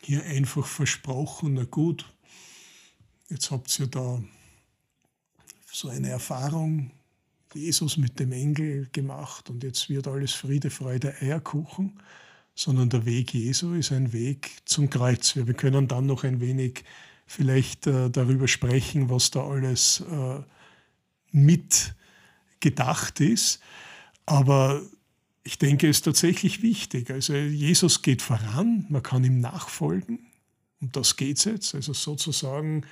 hier 0.00 0.24
einfach 0.26 0.64
versprochen, 0.64 1.54
na 1.54 1.64
gut, 1.64 2.06
jetzt 3.28 3.50
habt 3.50 3.76
ihr 3.80 3.88
da 3.88 4.22
so 5.72 5.88
eine 5.88 6.08
Erfahrung, 6.08 6.92
Jesus 7.54 7.96
mit 7.96 8.18
dem 8.20 8.32
Engel 8.32 8.88
gemacht 8.92 9.50
und 9.50 9.62
jetzt 9.62 9.88
wird 9.88 10.06
alles 10.06 10.32
Friede, 10.32 10.70
Freude, 10.70 11.14
Eierkuchen, 11.20 12.00
sondern 12.54 12.90
der 12.90 13.04
Weg 13.06 13.34
Jesu 13.34 13.74
ist 13.74 13.92
ein 13.92 14.12
Weg 14.12 14.50
zum 14.64 14.90
Kreuz. 14.90 15.36
Wir 15.36 15.54
können 15.54 15.88
dann 15.88 16.06
noch 16.06 16.24
ein 16.24 16.40
wenig 16.40 16.84
vielleicht 17.26 17.86
äh, 17.86 18.10
darüber 18.10 18.48
sprechen, 18.48 19.08
was 19.08 19.30
da 19.30 19.46
alles 19.46 20.00
äh, 20.00 20.40
mit 21.32 21.94
gedacht 22.60 23.20
ist. 23.20 23.60
Aber 24.26 24.82
ich 25.42 25.58
denke, 25.58 25.88
es 25.88 25.98
ist 25.98 26.02
tatsächlich 26.02 26.62
wichtig. 26.62 27.10
Also 27.10 27.34
Jesus 27.34 28.02
geht 28.02 28.22
voran, 28.22 28.86
man 28.88 29.02
kann 29.02 29.24
ihm 29.24 29.40
nachfolgen. 29.40 30.26
Und 30.80 30.96
das 30.96 31.16
geht 31.16 31.44
jetzt. 31.44 31.74
Also 31.74 31.92
sozusagen, 31.92 32.84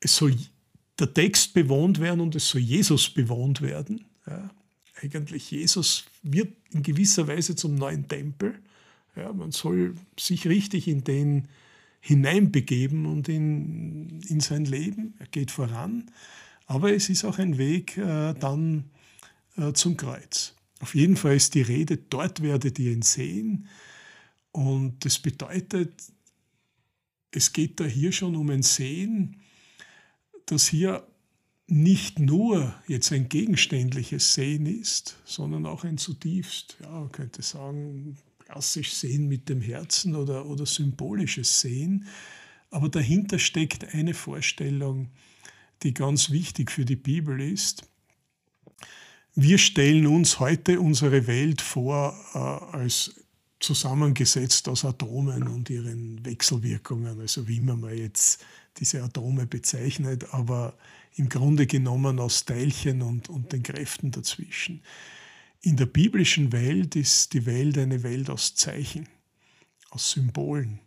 es 0.00 0.16
soll 0.16 0.36
der 0.98 1.12
Text 1.12 1.54
bewohnt 1.54 2.00
werden 2.00 2.20
und 2.20 2.34
es 2.34 2.48
soll 2.48 2.60
Jesus 2.60 3.10
bewohnt 3.10 3.60
werden. 3.60 4.04
Ja, 4.26 4.50
eigentlich 5.02 5.50
Jesus 5.50 6.06
wird 6.22 6.52
in 6.72 6.82
gewisser 6.82 7.28
Weise 7.28 7.54
zum 7.54 7.74
neuen 7.74 8.08
Tempel. 8.08 8.54
Ja, 9.14 9.32
man 9.32 9.52
soll 9.52 9.94
sich 10.18 10.46
richtig 10.46 10.88
in 10.88 11.04
den 11.04 11.48
hineinbegeben 12.00 13.04
und 13.06 13.28
in, 13.28 14.20
in 14.28 14.40
sein 14.40 14.64
Leben. 14.64 15.14
Er 15.18 15.26
geht 15.26 15.50
voran. 15.50 16.10
Aber 16.66 16.92
es 16.92 17.08
ist 17.08 17.24
auch 17.24 17.38
ein 17.38 17.58
Weg 17.58 17.96
äh, 17.96 18.32
dann 18.34 18.84
äh, 19.56 19.72
zum 19.72 19.96
Kreuz. 19.96 20.54
Auf 20.80 20.94
jeden 20.94 21.16
Fall 21.16 21.36
ist 21.36 21.54
die 21.54 21.62
Rede, 21.62 21.96
dort 21.96 22.42
werdet 22.42 22.78
ihr 22.78 22.92
ihn 22.92 23.02
sehen. 23.02 23.68
Und 24.52 25.04
das 25.04 25.18
bedeutet, 25.18 25.92
es 27.30 27.52
geht 27.52 27.80
da 27.80 27.84
hier 27.84 28.12
schon 28.12 28.36
um 28.36 28.50
ein 28.50 28.62
Sehen, 28.62 29.40
das 30.46 30.66
hier 30.68 31.06
nicht 31.68 32.18
nur 32.18 32.74
jetzt 32.86 33.12
ein 33.12 33.28
gegenständliches 33.28 34.34
Sehen 34.34 34.66
ist, 34.66 35.16
sondern 35.24 35.66
auch 35.66 35.84
ein 35.84 35.98
zutiefst, 35.98 36.76
ja, 36.80 36.90
man 36.90 37.12
könnte 37.12 37.42
sagen, 37.42 38.16
klassisch 38.38 38.94
Sehen 38.94 39.28
mit 39.28 39.48
dem 39.48 39.60
Herzen 39.60 40.14
oder, 40.14 40.46
oder 40.46 40.64
symbolisches 40.64 41.60
Sehen. 41.60 42.06
Aber 42.70 42.88
dahinter 42.88 43.38
steckt 43.38 43.94
eine 43.94 44.14
Vorstellung, 44.14 45.10
die 45.82 45.92
ganz 45.92 46.30
wichtig 46.30 46.70
für 46.70 46.84
die 46.84 46.96
Bibel 46.96 47.40
ist. 47.40 47.88
Wir 49.34 49.58
stellen 49.58 50.06
uns 50.06 50.38
heute 50.38 50.80
unsere 50.80 51.26
Welt 51.26 51.60
vor 51.60 52.16
äh, 52.34 52.76
als 52.76 53.14
zusammengesetzt 53.58 54.68
aus 54.68 54.84
Atomen 54.84 55.48
und 55.48 55.68
ihren 55.70 56.24
Wechselwirkungen, 56.24 57.18
also 57.20 57.48
wie 57.48 57.60
man 57.60 57.80
mal 57.80 57.94
jetzt 57.94 58.44
diese 58.78 59.02
Atome 59.02 59.46
bezeichnet, 59.46 60.32
aber 60.32 60.76
im 61.16 61.28
Grunde 61.28 61.66
genommen 61.66 62.18
aus 62.18 62.44
Teilchen 62.44 63.02
und, 63.02 63.28
und 63.28 63.52
den 63.52 63.62
Kräften 63.62 64.10
dazwischen. 64.10 64.82
In 65.62 65.76
der 65.76 65.86
biblischen 65.86 66.52
Welt 66.52 66.94
ist 66.94 67.32
die 67.32 67.46
Welt 67.46 67.78
eine 67.78 68.02
Welt 68.02 68.30
aus 68.30 68.54
Zeichen, 68.54 69.08
aus 69.90 70.10
Symbolen. 70.10 70.80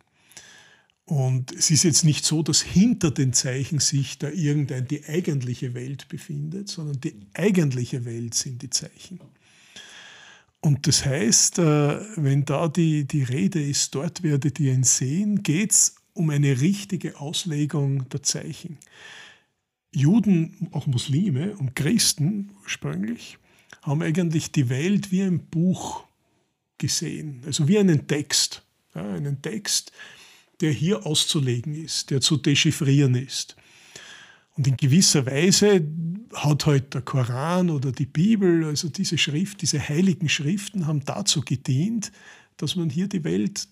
Und 1.04 1.50
es 1.52 1.72
ist 1.72 1.82
jetzt 1.82 2.04
nicht 2.04 2.24
so, 2.24 2.44
dass 2.44 2.62
hinter 2.62 3.10
den 3.10 3.32
Zeichen 3.32 3.80
sich 3.80 4.18
da 4.18 4.30
irgendein 4.30 4.86
die 4.86 5.04
eigentliche 5.06 5.74
Welt 5.74 6.08
befindet, 6.08 6.68
sondern 6.68 7.00
die 7.00 7.16
eigentliche 7.34 8.04
Welt 8.04 8.34
sind 8.34 8.62
die 8.62 8.70
Zeichen. 8.70 9.18
Und 10.60 10.86
das 10.86 11.04
heißt, 11.04 11.58
äh, 11.58 12.00
wenn 12.16 12.44
da 12.44 12.68
die, 12.68 13.06
die 13.06 13.24
Rede 13.24 13.60
ist, 13.60 13.94
dort 13.94 14.22
werdet 14.22 14.60
ihr 14.60 14.72
ihn 14.72 14.84
sehen, 14.84 15.42
geht 15.42 15.72
es 15.72 15.96
um 16.14 16.30
eine 16.30 16.60
richtige 16.60 17.20
Auslegung 17.20 18.08
der 18.08 18.22
Zeichen. 18.22 18.78
Juden, 19.92 20.68
auch 20.72 20.86
Muslime 20.86 21.56
und 21.56 21.74
Christen 21.74 22.50
ursprünglich, 22.62 23.38
haben 23.82 24.02
eigentlich 24.02 24.52
die 24.52 24.68
Welt 24.68 25.10
wie 25.10 25.22
ein 25.22 25.40
Buch 25.46 26.04
gesehen, 26.78 27.42
also 27.46 27.66
wie 27.68 27.78
einen 27.78 28.06
Text. 28.06 28.62
Ja, 28.94 29.08
einen 29.08 29.40
Text, 29.40 29.92
der 30.60 30.72
hier 30.72 31.06
auszulegen 31.06 31.74
ist, 31.74 32.10
der 32.10 32.20
zu 32.20 32.36
dechiffrieren 32.36 33.14
ist. 33.14 33.56
Und 34.56 34.66
in 34.66 34.76
gewisser 34.76 35.26
Weise 35.26 35.86
hat 36.34 36.66
halt 36.66 36.92
der 36.92 37.02
Koran 37.02 37.70
oder 37.70 37.92
die 37.92 38.06
Bibel, 38.06 38.64
also 38.64 38.88
diese 38.88 39.16
Schrift, 39.16 39.62
diese 39.62 39.88
heiligen 39.88 40.28
Schriften 40.28 40.86
haben 40.86 41.04
dazu 41.04 41.40
gedient, 41.42 42.12
dass 42.56 42.76
man 42.76 42.90
hier 42.90 43.08
die 43.08 43.24
Welt, 43.24 43.68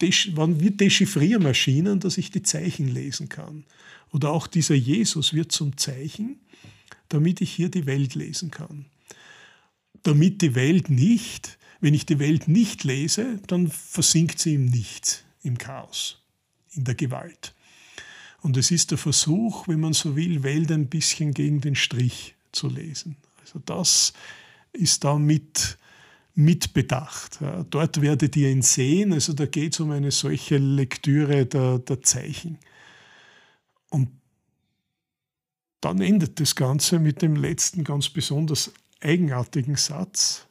waren 0.00 0.60
wie 0.60 0.70
Dechiffriermaschinen, 0.70 2.00
dass 2.00 2.18
ich 2.18 2.30
die 2.30 2.42
Zeichen 2.42 2.88
lesen 2.88 3.28
kann. 3.28 3.64
Oder 4.12 4.30
auch 4.30 4.46
dieser 4.46 4.74
Jesus 4.74 5.34
wird 5.34 5.52
zum 5.52 5.76
Zeichen, 5.76 6.40
damit 7.08 7.40
ich 7.40 7.52
hier 7.52 7.70
die 7.70 7.86
Welt 7.86 8.14
lesen 8.14 8.50
kann. 8.50 8.86
Damit 10.02 10.42
die 10.42 10.54
Welt 10.54 10.88
nicht, 10.90 11.58
wenn 11.80 11.94
ich 11.94 12.06
die 12.06 12.18
Welt 12.18 12.48
nicht 12.48 12.84
lese, 12.84 13.40
dann 13.46 13.68
versinkt 13.68 14.38
sie 14.38 14.54
im 14.54 14.66
Nichts, 14.66 15.24
im 15.42 15.58
Chaos, 15.58 16.18
in 16.72 16.84
der 16.84 16.94
Gewalt. 16.94 17.54
Und 18.40 18.56
es 18.56 18.70
ist 18.70 18.90
der 18.90 18.98
Versuch, 18.98 19.68
wenn 19.68 19.80
man 19.80 19.92
so 19.92 20.16
will, 20.16 20.42
Welt 20.42 20.70
ein 20.70 20.88
bisschen 20.88 21.34
gegen 21.34 21.60
den 21.60 21.74
Strich 21.74 22.34
zu 22.52 22.68
lesen. 22.68 23.16
Also 23.40 23.60
das 23.64 24.12
ist 24.72 25.04
da 25.04 25.18
mit, 26.38 26.46
mit 26.46 26.72
bedacht. 26.72 27.40
Ja, 27.40 27.64
dort 27.64 28.00
werdet 28.00 28.36
ihr 28.36 28.50
ihn 28.50 28.62
sehen, 28.62 29.12
also 29.12 29.32
da 29.32 29.46
geht 29.46 29.74
es 29.74 29.80
um 29.80 29.90
eine 29.90 30.10
solche 30.10 30.58
Lektüre 30.58 31.46
der, 31.46 31.78
der 31.78 32.02
Zeichen. 32.02 32.58
Und 33.90 34.08
dann 35.80 36.00
endet 36.00 36.40
das 36.40 36.54
Ganze 36.54 36.98
mit 36.98 37.22
dem 37.22 37.36
letzten 37.36 37.84
ganz 37.84 38.08
besonders 38.08 38.72
eigenartigen 39.00 39.76
Satz. 39.76 40.46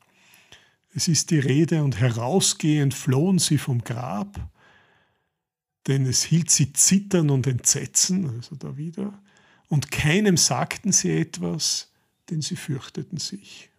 Es 0.94 1.08
ist 1.08 1.32
die 1.32 1.40
Rede 1.40 1.84
und 1.84 2.00
herausgehend 2.00 2.94
flohen 2.94 3.40
sie 3.40 3.58
vom 3.58 3.84
Grab 3.84 4.50
denn 5.88 6.06
es 6.06 6.24
hielt 6.24 6.52
sie 6.52 6.74
zittern 6.74 7.30
und 7.30 7.48
entsetzen, 7.48 8.30
also 8.30 8.56
da 8.56 8.78
wieder, 8.78 9.22
und 9.70 9.92
keinem 9.92 10.38
sagten 10.38 10.92
sie 10.92 11.12
etwas, 11.12 11.92
denn 12.30 12.42
sie 12.42 12.56
fürchteten 12.56 13.18
sich. 13.18 13.70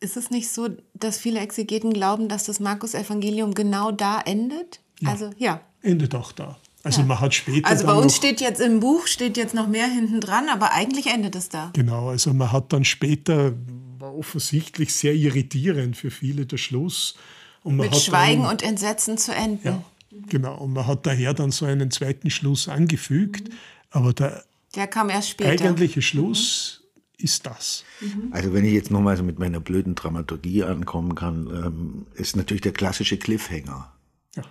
Ist 0.00 0.16
es 0.16 0.30
nicht 0.30 0.50
so, 0.50 0.68
dass 0.94 1.18
viele 1.18 1.40
Exegeten 1.40 1.92
glauben, 1.92 2.28
dass 2.28 2.44
das 2.44 2.60
Markus-Evangelium 2.60 3.54
genau 3.54 3.90
da 3.90 4.20
endet? 4.20 4.80
Ja, 5.00 5.10
also 5.10 5.30
ja. 5.38 5.60
Endet 5.82 6.14
auch 6.14 6.32
da. 6.32 6.58
Also 6.84 7.00
ja. 7.00 7.06
man 7.06 7.20
hat 7.20 7.34
später. 7.34 7.68
Also 7.68 7.86
bei 7.86 7.94
uns 7.94 8.14
steht 8.14 8.40
jetzt 8.40 8.60
im 8.60 8.80
Buch 8.80 9.06
steht 9.06 9.36
jetzt 9.36 9.54
noch 9.54 9.66
mehr 9.66 9.86
hinten 9.86 10.20
dran, 10.20 10.48
aber 10.48 10.72
eigentlich 10.72 11.06
endet 11.06 11.34
es 11.34 11.48
da. 11.48 11.70
Genau, 11.74 12.10
also 12.10 12.32
man 12.32 12.52
hat 12.52 12.72
dann 12.72 12.84
später 12.84 13.54
war 13.98 14.16
offensichtlich 14.16 14.94
sehr 14.94 15.14
irritierend 15.14 15.96
für 15.96 16.10
viele 16.10 16.46
der 16.46 16.56
Schluss. 16.58 17.16
Mit 17.64 17.94
Schweigen 17.96 18.42
dann, 18.42 18.52
und 18.52 18.62
Entsetzen 18.62 19.18
zu 19.18 19.34
enden. 19.34 19.66
Ja, 19.66 19.82
Genau, 20.10 20.56
und 20.56 20.72
man 20.72 20.86
hat 20.86 21.06
daher 21.06 21.34
dann 21.34 21.50
so 21.50 21.66
einen 21.66 21.90
zweiten 21.90 22.30
Schluss 22.30 22.68
angefügt, 22.68 23.50
aber 23.90 24.12
der, 24.12 24.44
der 24.74 24.86
kam 24.86 25.10
erst 25.10 25.30
später. 25.30 25.50
eigentliche 25.50 26.02
Schluss 26.02 26.77
mhm. 26.77 26.77
Ist 27.18 27.46
das. 27.46 27.84
Mhm. 28.00 28.28
Also 28.30 28.52
wenn 28.54 28.64
ich 28.64 28.72
jetzt 28.72 28.90
nochmal 28.90 29.16
so 29.16 29.22
mit 29.22 29.38
meiner 29.38 29.60
blöden 29.60 29.94
Dramaturgie 29.94 30.62
ankommen 30.62 31.14
kann, 31.14 31.46
ähm, 31.48 32.06
ist 32.14 32.36
natürlich 32.36 32.62
der 32.62 32.72
klassische 32.72 33.18
Cliffhanger. 33.18 33.92
Ja. 34.36 34.42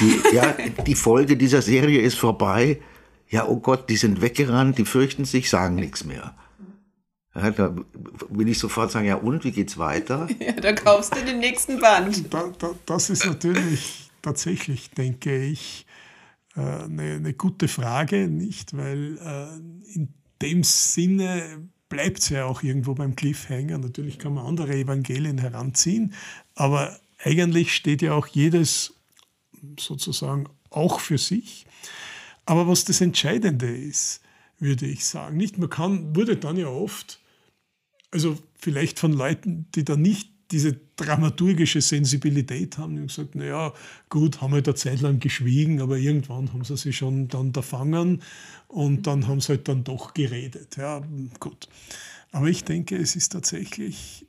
Die, 0.00 0.34
ja, 0.34 0.56
die 0.86 0.94
Folge 0.94 1.36
dieser 1.36 1.62
Serie 1.62 2.00
ist 2.00 2.18
vorbei. 2.18 2.80
Ja, 3.28 3.46
oh 3.46 3.60
Gott, 3.60 3.88
die 3.88 3.96
sind 3.96 4.20
weggerannt, 4.20 4.78
die 4.78 4.84
fürchten 4.84 5.24
sich, 5.24 5.48
sagen 5.50 5.76
nichts 5.76 6.04
mehr. 6.04 6.36
Ja, 7.34 7.50
da 7.50 7.76
will 8.30 8.48
ich 8.48 8.58
sofort 8.58 8.90
sagen, 8.90 9.06
ja 9.06 9.16
und, 9.16 9.44
wie 9.44 9.52
geht's 9.52 9.78
weiter? 9.78 10.28
Ja, 10.40 10.52
da 10.52 10.72
kaufst 10.72 11.14
du 11.14 11.24
den 11.24 11.38
nächsten 11.38 11.80
Band. 11.80 12.32
Da, 12.32 12.50
da, 12.58 12.70
das 12.86 13.10
ist 13.10 13.26
natürlich 13.26 14.10
tatsächlich, 14.22 14.90
denke 14.90 15.44
ich, 15.44 15.86
äh, 16.56 16.60
eine, 16.60 17.14
eine 17.14 17.34
gute 17.34 17.68
Frage, 17.68 18.28
nicht? 18.28 18.76
Weil 18.76 19.18
äh, 19.18 19.94
in 19.94 20.08
dem 20.40 20.64
Sinne 20.64 21.68
bleibt 21.88 22.18
es 22.18 22.28
ja 22.30 22.44
auch 22.44 22.62
irgendwo 22.62 22.94
beim 22.94 23.16
Cliffhanger. 23.16 23.78
Natürlich 23.78 24.18
kann 24.18 24.34
man 24.34 24.46
andere 24.46 24.74
Evangelien 24.74 25.38
heranziehen, 25.38 26.14
aber 26.54 26.98
eigentlich 27.22 27.74
steht 27.74 28.02
ja 28.02 28.14
auch 28.14 28.26
jedes 28.26 28.94
sozusagen 29.78 30.48
auch 30.70 31.00
für 31.00 31.18
sich. 31.18 31.66
Aber 32.44 32.68
was 32.68 32.84
das 32.84 33.00
Entscheidende 33.00 33.74
ist, 33.74 34.20
würde 34.58 34.86
ich 34.86 35.04
sagen, 35.04 35.36
nicht 35.36 35.58
man 35.58 35.70
kann, 35.70 36.14
wurde 36.14 36.36
dann 36.36 36.56
ja 36.56 36.68
oft, 36.68 37.20
also 38.10 38.38
vielleicht 38.54 38.98
von 38.98 39.12
Leuten, 39.12 39.66
die 39.74 39.84
da 39.84 39.96
nicht 39.96 40.30
diese 40.50 40.78
dramaturgische 40.96 41.80
Sensibilität 41.80 42.78
haben 42.78 42.96
und 42.96 43.08
gesagt, 43.08 43.34
naja, 43.34 43.72
gut, 44.08 44.40
haben 44.40 44.52
halt 44.52 44.68
eine 44.68 44.76
Zeit 44.76 45.00
lang 45.00 45.18
geschwiegen, 45.18 45.80
aber 45.80 45.98
irgendwann 45.98 46.52
haben 46.52 46.64
sie 46.64 46.76
sich 46.76 46.96
schon 46.96 47.28
dann 47.28 47.52
erfangen 47.52 48.22
und 48.68 49.06
dann 49.06 49.26
haben 49.26 49.40
sie 49.40 49.48
halt 49.48 49.68
dann 49.68 49.82
doch 49.84 50.14
geredet. 50.14 50.76
Ja, 50.76 51.02
gut. 51.40 51.68
Aber 52.30 52.48
ich 52.48 52.64
denke, 52.64 52.96
es 52.96 53.16
ist 53.16 53.32
tatsächlich 53.32 54.26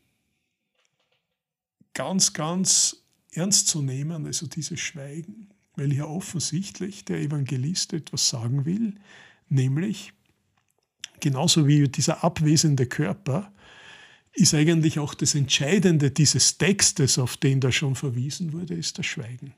ganz, 1.94 2.34
ganz 2.34 3.04
ernst 3.32 3.68
zu 3.68 3.82
nehmen, 3.82 4.26
also 4.26 4.48
dieses 4.48 4.80
Schweigen, 4.80 5.50
weil 5.76 5.92
hier 5.92 6.08
offensichtlich 6.08 7.06
der 7.06 7.20
Evangelist 7.20 7.94
etwas 7.94 8.30
sagen 8.30 8.66
will, 8.66 8.96
nämlich 9.50 10.14
genauso 11.20 11.68
wie 11.68 11.88
dieser 11.88 12.24
abwesende 12.24 12.86
Körper, 12.86 13.52
ist 14.38 14.54
eigentlich 14.54 15.00
auch 15.00 15.16
das 15.16 15.34
Entscheidende 15.34 16.12
dieses 16.12 16.60
Textes, 16.60 17.18
auf 17.18 17.38
den 17.38 17.60
da 17.60 17.72
schon 17.72 17.96
verwiesen 17.96 18.54
wurde, 18.54 18.76
ist 18.76 19.00
das 19.00 19.08
Schweigen. 19.08 19.54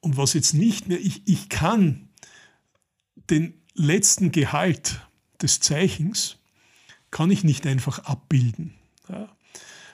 Und 0.00 0.16
was 0.16 0.32
jetzt 0.32 0.52
nicht 0.52 0.88
mehr, 0.88 0.98
ich, 0.98 1.22
ich 1.26 1.48
kann 1.48 2.08
den 3.30 3.54
letzten 3.74 4.32
Gehalt 4.32 5.00
des 5.40 5.60
Zeichens, 5.60 6.38
kann 7.12 7.30
ich 7.30 7.44
nicht 7.44 7.66
einfach 7.66 8.00
abbilden, 8.00 8.74
ja, 9.08 9.28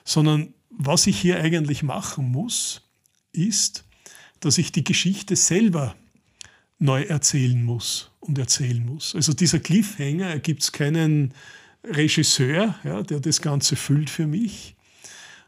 sondern 0.03 0.53
was 0.69 1.05
ich 1.05 1.19
hier 1.19 1.39
eigentlich 1.39 1.83
machen 1.83 2.31
muss, 2.31 2.81
ist, 3.33 3.85
dass 4.39 4.57
ich 4.57 4.71
die 4.71 4.83
Geschichte 4.83 5.35
selber 5.35 5.95
neu 6.79 7.03
erzählen 7.03 7.63
muss 7.63 8.11
und 8.19 8.37
erzählen 8.37 8.83
muss. 8.83 9.15
Also 9.15 9.31
dieser 9.33 9.59
Cliffhanger 9.59 10.27
ergibt 10.27 10.63
es 10.63 10.71
keinen 10.71 11.33
Regisseur, 11.89 12.75
ja, 12.83 13.01
der 13.03 13.19
das 13.19 13.41
Ganze 13.41 13.75
füllt 13.75 14.09
für 14.09 14.27
mich, 14.27 14.75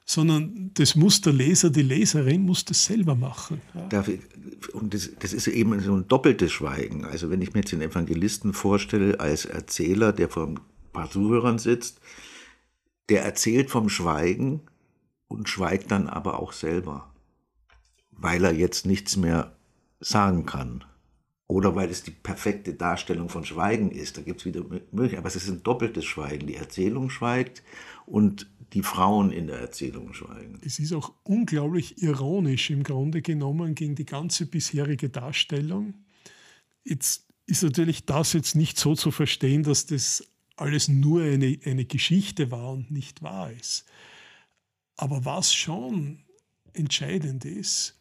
sondern 0.06 0.72
das 0.74 0.96
muss 0.96 1.22
der 1.22 1.34
Leser, 1.34 1.70
die 1.70 1.82
Leserin 1.82 2.42
muss 2.42 2.64
das 2.64 2.86
selber 2.86 3.16
machen. 3.16 3.62
Ja. 3.92 4.04
Und 4.74 4.94
das, 4.94 5.10
das, 5.20 5.34
ist 5.34 5.48
eben 5.48 5.80
so 5.82 5.96
ein 5.96 6.08
doppeltes 6.08 6.52
Schweigen. 6.52 7.04
Also 7.06 7.30
wenn 7.30 7.42
ich 7.42 7.54
mir 7.54 7.60
jetzt 7.60 7.74
den 7.74 7.82
Evangelisten 7.82 8.54
vorstelle 8.54 9.20
als 9.20 9.46
Erzähler, 9.46 10.14
der 10.14 10.30
vor 10.30 10.48
ein 10.48 10.60
paar 10.94 11.12
Zuhörern 11.12 11.60
sitzt, 11.60 12.00
der 13.10 13.24
erzählt 13.24 13.70
vom 13.70 13.90
Schweigen 13.90 14.62
und 15.28 15.50
schweigt 15.50 15.92
dann 15.92 16.08
aber 16.08 16.40
auch 16.40 16.54
selber, 16.54 17.14
weil 18.12 18.44
er 18.46 18.54
jetzt 18.54 18.86
nichts 18.86 19.18
mehr 19.18 19.56
sagen 20.00 20.46
kann. 20.46 20.84
Oder 21.48 21.76
weil 21.76 21.90
es 21.90 22.04
die 22.04 22.12
perfekte 22.12 22.74
Darstellung 22.74 23.30
von 23.30 23.46
Schweigen 23.46 23.90
ist. 23.90 24.18
Da 24.18 24.22
gibt 24.22 24.42
es 24.42 24.46
wieder 24.46 24.62
Möglichkeiten. 24.64 25.18
Aber 25.18 25.28
es 25.28 25.38
ist 25.38 25.48
ein 25.48 25.64
doppeltes 25.64 26.04
Schweigen. 26.04 26.46
Die 26.46 26.56
Erzählung 26.56 27.10
schweigt 27.10 27.64
und 28.06 28.50
die 28.74 28.84
Frauen 28.84 29.32
in 29.32 29.48
der 29.48 29.60
Erzählung 29.60 30.14
schweigen. 30.14 30.60
Es 30.66 30.78
ist 30.78 30.92
auch 30.92 31.14
unglaublich 31.24 32.02
ironisch 32.02 32.70
im 32.70 32.84
Grunde 32.84 33.22
genommen 33.22 33.76
gegen 33.76 33.96
die 33.96 34.06
ganze 34.06 34.46
bisherige 34.46 35.10
Darstellung. 35.10 35.94
Jetzt 36.84 37.26
ist 37.46 37.64
natürlich 37.64 38.06
das 38.06 38.34
jetzt 38.34 38.56
nicht 38.56 38.78
so 38.78 38.94
zu 38.96 39.12
verstehen, 39.12 39.64
dass 39.64 39.86
das 39.86 40.28
alles 40.58 40.90
nur 40.90 41.22
eine, 41.22 41.58
eine 41.64 41.86
Geschichte 41.86 42.52
war 42.52 42.74
und 42.74 42.92
nicht 42.92 43.22
wahr 43.22 43.52
ist. 43.52 43.86
Aber 44.98 45.24
was 45.24 45.54
schon 45.54 46.26
entscheidend 46.74 47.46
ist, 47.46 47.97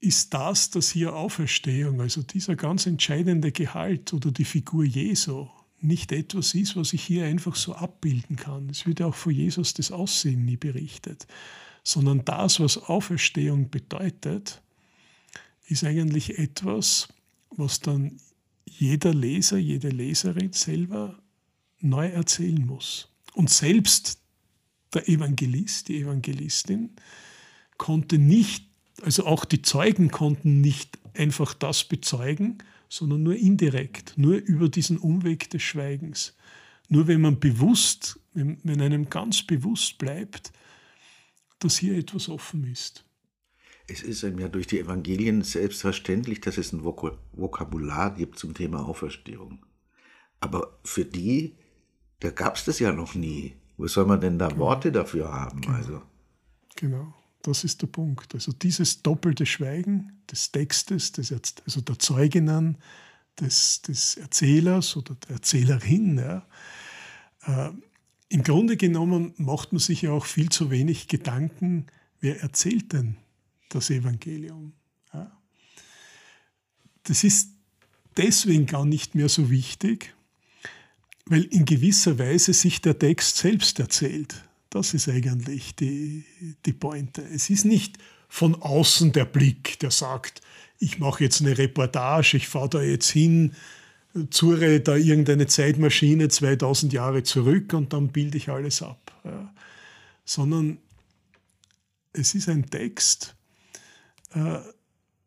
ist 0.00 0.34
das, 0.34 0.70
dass 0.70 0.90
hier 0.90 1.14
Auferstehung, 1.14 2.00
also 2.00 2.22
dieser 2.22 2.56
ganz 2.56 2.86
entscheidende 2.86 3.52
Gehalt 3.52 4.12
oder 4.12 4.30
die 4.30 4.44
Figur 4.44 4.84
Jesu, 4.84 5.48
nicht 5.80 6.12
etwas 6.12 6.54
ist, 6.54 6.76
was 6.76 6.92
ich 6.92 7.02
hier 7.02 7.26
einfach 7.26 7.54
so 7.56 7.74
abbilden 7.74 8.36
kann. 8.36 8.70
Es 8.70 8.86
wird 8.86 9.00
ja 9.00 9.06
auch 9.06 9.14
von 9.14 9.32
Jesus 9.32 9.74
das 9.74 9.92
Aussehen 9.92 10.44
nie 10.44 10.56
berichtet, 10.56 11.26
sondern 11.82 12.24
das, 12.24 12.58
was 12.60 12.78
Auferstehung 12.78 13.70
bedeutet, 13.70 14.62
ist 15.66 15.84
eigentlich 15.84 16.38
etwas, 16.38 17.08
was 17.50 17.80
dann 17.80 18.18
jeder 18.64 19.14
Leser, 19.14 19.58
jede 19.58 19.90
Leserin 19.90 20.52
selber 20.52 21.18
neu 21.80 22.08
erzählen 22.08 22.64
muss. 22.64 23.08
Und 23.34 23.50
selbst 23.50 24.18
der 24.94 25.08
Evangelist, 25.08 25.88
die 25.88 26.00
Evangelistin, 26.00 26.90
konnte 27.76 28.18
nicht 28.18 28.68
also 29.02 29.26
auch 29.26 29.44
die 29.44 29.62
Zeugen 29.62 30.10
konnten 30.10 30.60
nicht 30.60 30.98
einfach 31.14 31.54
das 31.54 31.84
bezeugen, 31.84 32.58
sondern 32.88 33.22
nur 33.22 33.34
indirekt, 33.34 34.14
nur 34.16 34.36
über 34.36 34.68
diesen 34.68 34.98
Umweg 34.98 35.50
des 35.50 35.62
Schweigens. 35.62 36.36
Nur 36.88 37.08
wenn 37.08 37.20
man 37.20 37.40
bewusst, 37.40 38.20
wenn, 38.34 38.58
wenn 38.62 38.80
einem 38.80 39.08
ganz 39.10 39.42
bewusst 39.42 39.98
bleibt, 39.98 40.52
dass 41.58 41.78
hier 41.78 41.96
etwas 41.96 42.28
offen 42.28 42.70
ist. 42.70 43.04
Es 43.86 44.02
ist 44.02 44.24
einem 44.24 44.38
ja 44.38 44.48
durch 44.48 44.66
die 44.66 44.78
Evangelien 44.80 45.42
selbstverständlich, 45.42 46.40
dass 46.40 46.56
es 46.56 46.72
ein 46.72 46.84
Vokabular 46.84 48.14
gibt 48.14 48.38
zum 48.38 48.54
Thema 48.54 48.86
Auferstehung. 48.86 49.64
Aber 50.40 50.78
für 50.84 51.04
die, 51.04 51.56
da 52.20 52.30
gab 52.30 52.56
es 52.56 52.64
das 52.64 52.78
ja 52.78 52.92
noch 52.92 53.14
nie. 53.14 53.54
Wo 53.76 53.86
soll 53.86 54.06
man 54.06 54.20
denn 54.20 54.38
da 54.38 54.48
genau. 54.48 54.60
Worte 54.60 54.92
dafür 54.92 55.32
haben? 55.32 55.60
Genau. 55.60 55.76
Also. 55.76 56.02
genau. 56.76 57.14
Das 57.44 57.62
ist 57.62 57.82
der 57.82 57.88
Punkt. 57.88 58.34
Also 58.34 58.52
dieses 58.52 59.02
doppelte 59.02 59.44
Schweigen 59.44 60.12
des 60.30 60.50
Textes, 60.50 61.12
des, 61.12 61.30
also 61.66 61.82
der 61.82 61.98
Zeuginnen, 61.98 62.78
des, 63.38 63.82
des 63.82 64.16
Erzählers 64.16 64.96
oder 64.96 65.14
der 65.14 65.36
Erzählerin. 65.36 66.16
Ja. 66.16 66.46
Äh, 67.42 67.70
Im 68.30 68.44
Grunde 68.44 68.78
genommen 68.78 69.34
macht 69.36 69.72
man 69.72 69.78
sich 69.78 70.00
ja 70.02 70.12
auch 70.12 70.24
viel 70.24 70.48
zu 70.48 70.70
wenig 70.70 71.06
Gedanken, 71.06 71.86
wer 72.18 72.40
erzählt 72.40 72.94
denn 72.94 73.18
das 73.68 73.90
Evangelium. 73.90 74.72
Ja. 75.12 75.30
Das 77.02 77.24
ist 77.24 77.50
deswegen 78.16 78.64
gar 78.64 78.86
nicht 78.86 79.14
mehr 79.14 79.28
so 79.28 79.50
wichtig, 79.50 80.14
weil 81.26 81.42
in 81.42 81.66
gewisser 81.66 82.18
Weise 82.18 82.54
sich 82.54 82.80
der 82.80 82.98
Text 82.98 83.36
selbst 83.36 83.80
erzählt. 83.80 84.42
Das 84.74 84.92
ist 84.92 85.08
eigentlich 85.08 85.76
die, 85.76 86.24
die 86.66 86.72
Pointe. 86.72 87.22
Es 87.22 87.48
ist 87.48 87.64
nicht 87.64 87.96
von 88.28 88.60
außen 88.60 89.12
der 89.12 89.24
Blick, 89.24 89.78
der 89.78 89.92
sagt, 89.92 90.40
ich 90.80 90.98
mache 90.98 91.22
jetzt 91.22 91.40
eine 91.40 91.56
Reportage, 91.56 92.36
ich 92.36 92.48
fahre 92.48 92.70
da 92.70 92.82
jetzt 92.82 93.08
hin, 93.08 93.52
zure 94.30 94.80
da 94.80 94.96
irgendeine 94.96 95.46
Zeitmaschine 95.46 96.26
2000 96.26 96.92
Jahre 96.92 97.22
zurück 97.22 97.72
und 97.72 97.92
dann 97.92 98.08
bilde 98.08 98.36
ich 98.36 98.48
alles 98.48 98.82
ab. 98.82 99.12
Ja. 99.22 99.54
Sondern 100.24 100.78
es 102.12 102.34
ist 102.34 102.48
ein 102.48 102.68
Text, 102.68 103.36
äh, 104.32 104.58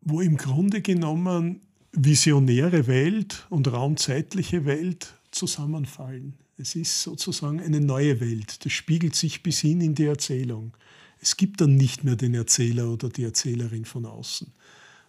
wo 0.02 0.20
im 0.20 0.36
Grunde 0.36 0.82
genommen 0.82 1.62
visionäre 1.94 2.86
Welt 2.88 3.48
und 3.50 3.72
raumzeitliche 3.72 4.66
Welt 4.66 5.14
zusammenfallen. 5.32 6.34
Es 6.58 6.76
ist 6.76 7.04
sozusagen 7.04 7.60
eine 7.62 7.80
neue 7.80 8.20
Welt. 8.20 8.66
Das 8.66 8.74
spiegelt 8.74 9.16
sich 9.16 9.44
bis 9.44 9.60
hin 9.60 9.80
in 9.80 9.94
die 9.94 10.06
Erzählung. 10.06 10.76
Es 11.20 11.38
gibt 11.38 11.62
dann 11.62 11.76
nicht 11.76 12.04
mehr 12.04 12.16
den 12.16 12.34
Erzähler 12.34 12.92
oder 12.92 13.10
die 13.10 13.24
Erzählerin 13.24 13.86
von 13.86 14.06
außen, 14.06 14.52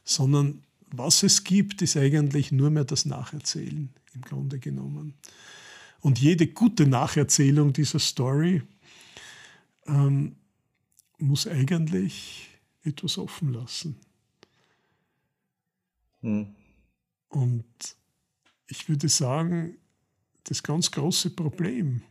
sondern 0.05 0.63
was 0.91 1.23
es 1.23 1.45
gibt, 1.45 1.83
ist 1.83 1.97
eigentlich 1.97 2.53
nur 2.53 2.71
mehr 2.71 2.85
das 2.85 3.05
Nacherzählen 3.05 3.91
im 4.15 4.21
Grunde 4.23 4.59
genommen. 4.59 5.15
Und 6.01 6.19
jede 6.19 6.47
gute 6.47 6.87
Nacherzählung 6.87 7.73
dieser 7.73 7.99
Story 7.99 8.63
ähm, 9.87 10.37
muss 11.19 11.47
eigentlich 11.47 12.49
etwas 12.85 13.19
offen 13.19 13.53
lassen. 13.53 13.97
Hm. 16.21 16.55
Und 17.29 17.65
ich 18.69 18.89
würde 18.89 19.09
sagen, 19.09 19.77
das 20.49 20.63
ganz 20.63 20.91
große 20.91 21.31
Problem, 21.31 22.03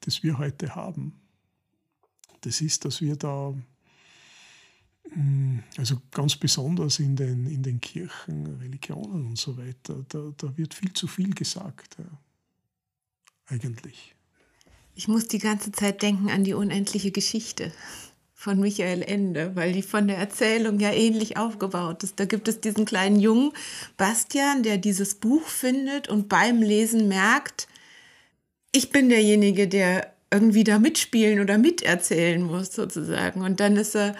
das 0.00 0.22
wir 0.22 0.38
heute 0.38 0.74
haben, 0.74 1.20
das 2.40 2.60
ist, 2.60 2.84
dass 2.84 3.00
wir 3.02 3.16
da, 3.16 3.54
mm, 5.14 5.58
also 5.76 6.00
ganz 6.10 6.36
besonders 6.36 6.98
in 6.98 7.14
den, 7.14 7.46
in 7.46 7.62
den 7.62 7.80
Kirchen, 7.80 8.46
Religionen 8.56 9.26
und 9.26 9.38
so 9.38 9.56
weiter, 9.58 10.04
da, 10.08 10.32
da 10.36 10.56
wird 10.56 10.72
viel 10.72 10.92
zu 10.94 11.06
viel 11.06 11.34
gesagt, 11.34 11.96
ja. 11.98 12.18
eigentlich. 13.46 14.14
Ich 14.94 15.08
muss 15.08 15.28
die 15.28 15.38
ganze 15.38 15.72
Zeit 15.72 16.02
denken 16.02 16.30
an 16.30 16.44
die 16.44 16.54
unendliche 16.54 17.12
Geschichte 17.12 17.72
von 18.42 18.58
Michael 18.58 19.02
Ende, 19.02 19.52
weil 19.54 19.72
die 19.72 19.82
von 19.82 20.08
der 20.08 20.18
Erzählung 20.18 20.80
ja 20.80 20.90
ähnlich 20.90 21.36
aufgebaut 21.36 22.02
ist. 22.02 22.18
Da 22.18 22.24
gibt 22.24 22.48
es 22.48 22.60
diesen 22.60 22.86
kleinen 22.86 23.20
Jungen, 23.20 23.52
Bastian, 23.96 24.64
der 24.64 24.78
dieses 24.78 25.14
Buch 25.14 25.46
findet 25.46 26.08
und 26.08 26.28
beim 26.28 26.60
Lesen 26.60 27.06
merkt, 27.06 27.68
ich 28.72 28.90
bin 28.90 29.10
derjenige, 29.10 29.68
der 29.68 30.12
irgendwie 30.32 30.64
da 30.64 30.80
mitspielen 30.80 31.38
oder 31.38 31.56
miterzählen 31.56 32.42
muss, 32.42 32.72
sozusagen. 32.72 33.42
Und 33.42 33.60
dann 33.60 33.76
ist 33.76 33.94
er, 33.94 34.16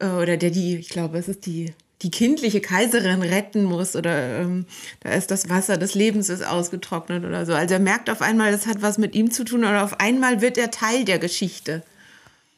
äh, 0.00 0.06
oder 0.06 0.38
der 0.38 0.50
die, 0.50 0.76
ich 0.76 0.88
glaube, 0.88 1.18
es 1.18 1.28
ist 1.28 1.44
die, 1.44 1.74
die 2.00 2.10
kindliche 2.10 2.62
Kaiserin 2.62 3.20
retten 3.20 3.64
muss 3.64 3.96
oder 3.96 4.38
ähm, 4.40 4.64
da 5.00 5.10
ist 5.10 5.30
das 5.30 5.50
Wasser 5.50 5.76
des 5.76 5.94
Lebens 5.94 6.30
ist 6.30 6.46
ausgetrocknet 6.46 7.22
oder 7.22 7.44
so. 7.44 7.52
Also 7.52 7.74
er 7.74 7.80
merkt 7.80 8.08
auf 8.08 8.22
einmal, 8.22 8.50
das 8.50 8.66
hat 8.66 8.80
was 8.80 8.96
mit 8.96 9.14
ihm 9.14 9.30
zu 9.30 9.44
tun 9.44 9.60
oder 9.60 9.84
auf 9.84 10.00
einmal 10.00 10.40
wird 10.40 10.56
er 10.56 10.70
Teil 10.70 11.04
der 11.04 11.18
Geschichte. 11.18 11.82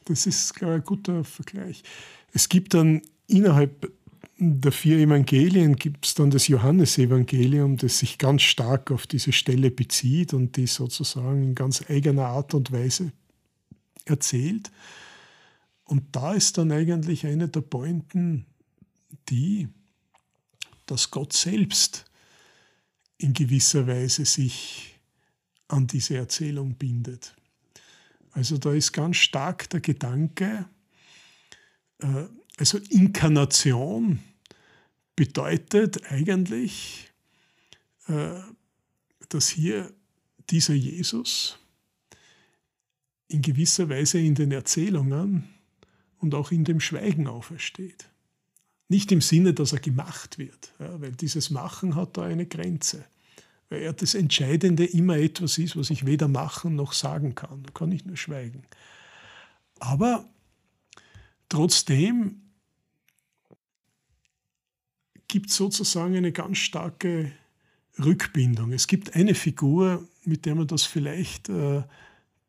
Das 0.04 0.26
ist 0.26 0.62
ein 0.62 0.82
guter 0.82 1.24
Vergleich. 1.24 1.82
Es 2.32 2.48
gibt 2.48 2.74
dann 2.74 3.02
innerhalb 3.26 3.92
der 4.42 4.72
vier 4.72 4.98
Evangelien 4.98 5.76
gibt 5.76 6.06
es 6.06 6.14
dann 6.14 6.30
das 6.30 6.48
Johannesevangelium, 6.48 7.76
das 7.76 7.98
sich 7.98 8.16
ganz 8.16 8.40
stark 8.42 8.90
auf 8.90 9.06
diese 9.06 9.32
Stelle 9.32 9.70
bezieht 9.70 10.32
und 10.32 10.56
die 10.56 10.66
sozusagen 10.66 11.42
in 11.42 11.54
ganz 11.54 11.84
eigener 11.90 12.26
Art 12.26 12.54
und 12.54 12.72
Weise 12.72 13.12
erzählt. 14.06 14.70
Und 15.84 16.04
da 16.12 16.32
ist 16.32 16.56
dann 16.56 16.72
eigentlich 16.72 17.26
eine 17.26 17.48
der 17.48 17.60
Pointen 17.60 18.46
die, 19.28 19.68
dass 20.86 21.10
Gott 21.10 21.34
selbst 21.34 22.06
in 23.18 23.34
gewisser 23.34 23.86
Weise 23.86 24.24
sich 24.24 24.98
an 25.68 25.86
diese 25.86 26.16
Erzählung 26.16 26.76
bindet. 26.76 27.34
Also 28.32 28.58
da 28.58 28.72
ist 28.72 28.92
ganz 28.92 29.16
stark 29.16 29.68
der 29.70 29.80
Gedanke, 29.80 30.66
äh, 31.98 32.26
also 32.56 32.78
Inkarnation 32.90 34.20
bedeutet 35.16 36.10
eigentlich, 36.10 37.10
äh, 38.06 38.40
dass 39.28 39.48
hier 39.48 39.92
dieser 40.50 40.74
Jesus 40.74 41.58
in 43.28 43.42
gewisser 43.42 43.88
Weise 43.88 44.18
in 44.18 44.34
den 44.34 44.50
Erzählungen 44.52 45.48
und 46.18 46.34
auch 46.34 46.50
in 46.50 46.64
dem 46.64 46.80
Schweigen 46.80 47.28
aufersteht. 47.28 48.08
Nicht 48.88 49.12
im 49.12 49.20
Sinne, 49.20 49.54
dass 49.54 49.72
er 49.72 49.78
gemacht 49.78 50.38
wird, 50.38 50.74
weil 50.78 51.12
dieses 51.12 51.50
Machen 51.50 51.94
hat 51.94 52.16
da 52.16 52.24
eine 52.24 52.46
Grenze 52.46 53.04
weil 53.70 53.82
ja 53.82 53.92
das 53.92 54.14
Entscheidende 54.14 54.84
immer 54.84 55.16
etwas 55.16 55.56
ist, 55.56 55.76
was 55.76 55.90
ich 55.90 56.04
weder 56.04 56.28
machen 56.28 56.74
noch 56.74 56.92
sagen 56.92 57.34
kann. 57.34 57.62
Da 57.62 57.70
kann 57.70 57.92
ich 57.92 58.04
nur 58.04 58.16
schweigen. 58.16 58.64
Aber 59.78 60.28
trotzdem 61.48 62.42
gibt 65.28 65.50
es 65.50 65.56
sozusagen 65.56 66.16
eine 66.16 66.32
ganz 66.32 66.58
starke 66.58 67.32
Rückbindung. 67.98 68.72
Es 68.72 68.88
gibt 68.88 69.14
eine 69.14 69.34
Figur, 69.34 70.06
mit 70.24 70.44
der 70.44 70.56
man 70.56 70.66
das 70.66 70.82
vielleicht 70.82 71.48
äh, 71.48 71.82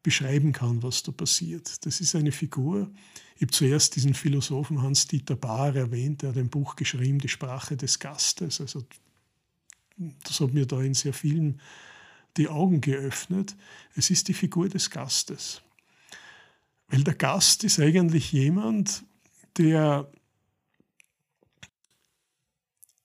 beschreiben 0.01 0.51
kann, 0.51 0.81
was 0.81 1.03
da 1.03 1.11
passiert. 1.11 1.85
Das 1.85 2.01
ist 2.01 2.15
eine 2.15 2.31
Figur. 2.31 2.91
Ich 3.35 3.43
habe 3.43 3.51
zuerst 3.51 3.95
diesen 3.95 4.15
Philosophen 4.15 4.81
Hans-Dieter 4.81 5.35
Bahr 5.35 5.75
erwähnt, 5.75 6.23
der 6.23 6.29
hat 6.29 6.37
ein 6.37 6.49
Buch 6.49 6.75
geschrieben, 6.75 7.19
Die 7.19 7.27
Sprache 7.27 7.77
des 7.77 7.99
Gastes. 7.99 8.59
Also 8.59 8.83
das 10.23 10.39
hat 10.39 10.53
mir 10.53 10.65
da 10.65 10.81
in 10.81 10.93
sehr 10.93 11.13
vielen 11.13 11.59
die 12.37 12.47
Augen 12.47 12.81
geöffnet. 12.81 13.55
Es 13.95 14.09
ist 14.09 14.27
die 14.27 14.33
Figur 14.33 14.69
des 14.69 14.89
Gastes. 14.89 15.61
Weil 16.87 17.03
der 17.03 17.13
Gast 17.13 17.63
ist 17.63 17.79
eigentlich 17.79 18.31
jemand, 18.31 19.03
der 19.57 20.09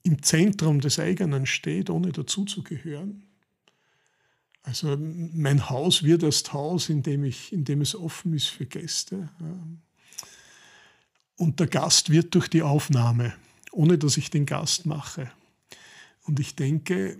im 0.02 0.22
Zentrum 0.22 0.80
des 0.80 0.98
eigenen 0.98 1.46
steht, 1.46 1.90
ohne 1.90 2.12
dazuzugehören. 2.12 3.24
Also 4.62 4.96
mein 4.98 5.68
Haus 5.68 6.02
wird 6.02 6.22
das 6.22 6.52
Haus, 6.52 6.88
in 6.88 7.02
dem, 7.02 7.24
ich, 7.24 7.52
in 7.52 7.64
dem 7.64 7.80
es 7.80 7.94
offen 7.94 8.32
ist 8.32 8.48
für 8.48 8.66
Gäste. 8.66 9.28
Und 11.36 11.60
der 11.60 11.66
Gast 11.66 12.10
wird 12.10 12.34
durch 12.34 12.48
die 12.48 12.62
Aufnahme, 12.62 13.34
ohne 13.70 13.98
dass 13.98 14.16
ich 14.16 14.30
den 14.30 14.46
Gast 14.46 14.86
mache. 14.86 15.30
Und 16.26 16.40
ich 16.40 16.56
denke, 16.56 17.18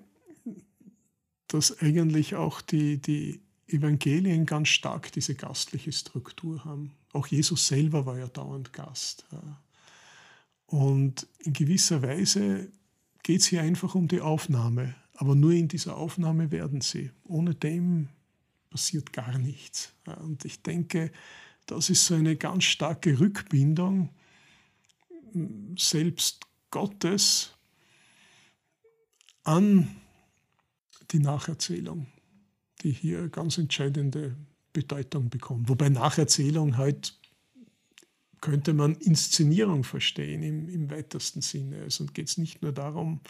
dass 1.49 1.79
eigentlich 1.81 2.35
auch 2.35 2.61
die, 2.61 2.99
die 2.99 3.41
Evangelien 3.69 4.47
ganz 4.47 4.69
stark 4.69 5.13
diese 5.13 5.35
gastliche 5.35 5.93
Struktur 5.93 6.65
haben. 6.65 6.93
Auch 7.13 7.27
Jesus 7.27 7.69
selber 7.69 8.07
war 8.07 8.19
ja 8.19 8.27
dauernd 8.27 8.73
Gast. 8.73 9.27
Und 10.67 11.27
in 11.39 11.53
gewisser 11.53 12.03
Weise 12.03 12.69
geht 13.23 13.41
es 13.41 13.47
hier 13.47 13.63
einfach 13.63 13.95
um 13.95 14.09
die 14.09 14.21
Aufnahme. 14.21 14.95
Aber 15.15 15.35
nur 15.35 15.53
in 15.53 15.69
dieser 15.69 15.97
Aufnahme 15.97 16.51
werden 16.51 16.81
sie. 16.81 17.11
Ohne 17.25 17.55
dem 17.55 18.09
passiert 18.71 19.13
gar 19.13 19.39
nichts. 19.39 19.93
Und 20.21 20.45
ich 20.45 20.63
denke, 20.63 21.11
das 21.67 21.91
ist 21.91 22.07
so 22.07 22.15
eine 22.15 22.37
ganz 22.37 22.65
starke 22.65 23.19
Rückbindung 23.19 24.11
selbst 25.77 26.47
Gottes 26.71 27.56
an 29.47 29.89
die 31.13 31.21
Nacherzählung, 31.21 32.09
die 32.83 32.91
hier 32.91 33.29
ganz 33.29 33.59
entscheidende 33.59 34.37
Bedeutung 34.73 35.31
bekommt. 35.31 35.69
Wobei 35.69 35.89
Nacherzählung 35.89 36.77
halt 36.77 37.19
könnte 38.41 38.75
man 38.75 38.97
Inszenierung 38.97 39.85
verstehen 39.85 40.43
im, 40.43 40.69
im 40.69 40.91
weitesten 40.91 41.41
Sinne. 41.41 41.83
Also 41.83 42.07
geht 42.07 42.29
es 42.29 42.39
nicht 42.39 42.61
nur 42.63 42.73
darum, 42.73 43.21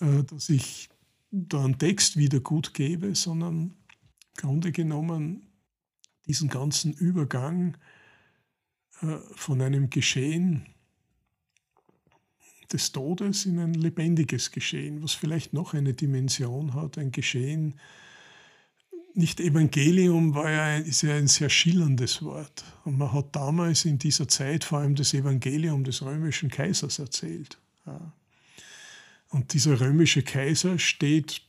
äh, 0.00 0.22
dass 0.24 0.48
ich 0.48 0.88
da 1.30 1.64
einen 1.64 1.78
Text 1.78 2.16
wieder 2.16 2.40
gut 2.40 2.72
gebe, 2.72 3.14
sondern 3.14 3.54
im 3.54 3.74
Grunde 4.36 4.72
genommen 4.72 5.46
diesen 6.26 6.48
ganzen 6.48 6.92
Übergang 6.92 7.76
äh, 9.02 9.18
von 9.34 9.60
einem 9.60 9.90
Geschehen 9.90 10.66
des 12.74 12.90
Todes 12.90 13.46
in 13.46 13.58
ein 13.60 13.74
lebendiges 13.74 14.50
Geschehen, 14.50 15.02
was 15.02 15.12
vielleicht 15.12 15.52
noch 15.52 15.74
eine 15.74 15.94
Dimension 15.94 16.74
hat, 16.74 16.98
ein 16.98 17.12
Geschehen. 17.12 17.78
Nicht 19.14 19.38
Evangelium 19.38 20.34
war 20.34 20.50
ja, 20.50 20.76
ist 20.76 21.02
ja 21.02 21.14
ein 21.14 21.28
sehr 21.28 21.48
schillerndes 21.48 22.20
Wort. 22.22 22.64
Und 22.84 22.98
man 22.98 23.12
hat 23.12 23.34
damals 23.36 23.84
in 23.84 23.98
dieser 23.98 24.26
Zeit 24.26 24.64
vor 24.64 24.80
allem 24.80 24.96
das 24.96 25.14
Evangelium 25.14 25.84
des 25.84 26.02
römischen 26.02 26.50
Kaisers 26.50 26.98
erzählt. 26.98 27.58
Und 29.30 29.52
dieser 29.52 29.80
römische 29.80 30.22
Kaiser 30.22 30.80
steht 30.80 31.42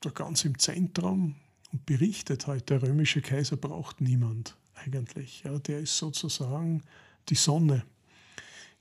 da 0.00 0.08
ganz 0.08 0.46
im 0.46 0.58
Zentrum 0.58 1.36
und 1.72 1.84
berichtet 1.84 2.46
halt, 2.46 2.70
der 2.70 2.82
römische 2.82 3.20
Kaiser 3.20 3.56
braucht 3.56 4.00
niemand 4.00 4.56
eigentlich. 4.74 5.42
Ja, 5.44 5.58
der 5.58 5.80
ist 5.80 5.98
sozusagen 5.98 6.82
die 7.28 7.34
Sonne 7.34 7.84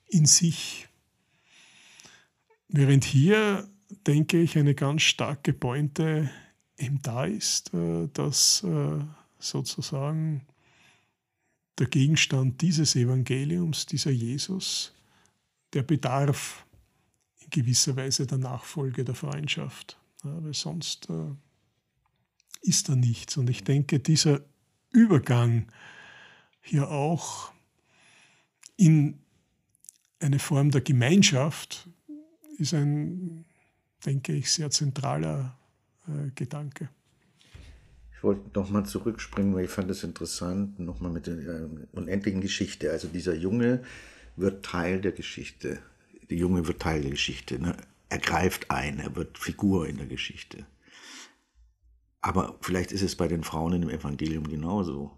in 0.08 0.26
sich 0.26 0.89
Während 2.70 3.04
hier, 3.04 3.68
denke 4.06 4.40
ich, 4.40 4.58
eine 4.58 4.76
ganz 4.76 5.02
starke 5.02 5.54
Pointe 5.54 6.30
eben 6.78 7.02
da 7.02 7.26
ist, 7.26 7.74
äh, 7.74 8.08
dass 8.14 8.64
äh, 8.64 9.00
sozusagen 9.40 10.46
der 11.80 11.88
Gegenstand 11.88 12.62
dieses 12.62 12.96
Evangeliums, 12.96 13.88
dieser 13.88 14.12
Jesus, 14.12 14.94
der 15.74 15.82
bedarf 15.82 16.66
in 17.40 17.50
gewisser 17.50 17.96
Weise 17.96 18.28
der 18.28 18.38
Nachfolge 18.38 19.04
der 19.04 19.16
Freundschaft. 19.16 19.98
Weil 20.22 20.54
sonst 20.54 21.10
äh, 21.10 21.32
ist 22.62 22.90
da 22.90 22.96
nichts. 22.96 23.36
Und 23.38 23.50
ich 23.50 23.64
denke, 23.64 24.00
dieser 24.00 24.42
Übergang 24.92 25.72
hier 26.62 26.92
auch 26.92 27.52
in 28.78 29.20
eine 30.20 30.38
Form 30.38 30.70
der 30.70 30.82
Gemeinschaft, 30.82 31.90
ist 32.60 32.74
ein, 32.74 33.46
denke 34.06 34.34
ich, 34.34 34.52
sehr 34.52 34.70
zentraler 34.70 35.58
äh, 36.08 36.32
Gedanke. 36.36 36.90
Ich 38.16 38.24
wollte 38.24 38.50
nochmal 38.54 38.86
zurückspringen, 38.86 39.56
weil 39.56 39.66
ich 39.66 39.72
fand 39.72 39.90
es 39.90 40.04
interessant, 40.04 40.78
nochmal 40.78 41.12
mit 41.12 41.28
der 41.28 41.38
äh, 41.38 41.70
unendlichen 41.94 42.42
Geschichte. 42.42 42.92
Also 42.92 43.08
dieser 43.08 43.34
Junge 43.34 43.82
wird 44.36 44.66
Teil 44.66 45.00
der 45.00 45.14
Geschichte. 45.14 45.80
Der 46.30 46.38
Junge 46.38 46.68
wird 46.68 46.82
Teil 46.82 47.02
der 47.02 47.12
Geschichte. 47.12 47.60
Ne? 47.60 47.78
Er 48.10 48.18
greift 48.18 48.72
ein, 48.72 49.00
er 49.00 49.16
wird 49.16 49.38
Figur 49.38 49.88
in 49.88 49.98
der 49.98 50.08
Geschichte. 50.08 50.66
Aber 52.22 52.58
vielleicht 52.62 52.92
ist 52.92 53.04
es 53.04 53.16
bei 53.16 53.28
den 53.28 53.44
Frauen 53.44 53.74
in 53.74 53.82
dem 53.82 53.90
Evangelium 53.90 54.48
genauso. 54.50 55.12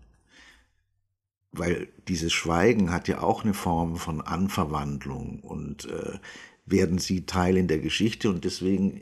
Weil 1.52 1.88
dieses 2.08 2.32
Schweigen 2.32 2.92
hat 2.92 3.08
ja 3.08 3.22
auch 3.22 3.44
eine 3.44 3.54
Form 3.54 3.96
von 3.98 4.22
Anverwandlung 4.22 5.40
und 5.40 5.86
äh, 5.86 6.20
werden 6.66 6.98
sie 6.98 7.26
Teil 7.26 7.58
in 7.58 7.68
der 7.68 7.80
Geschichte 7.80 8.30
und 8.30 8.46
deswegen 8.46 9.02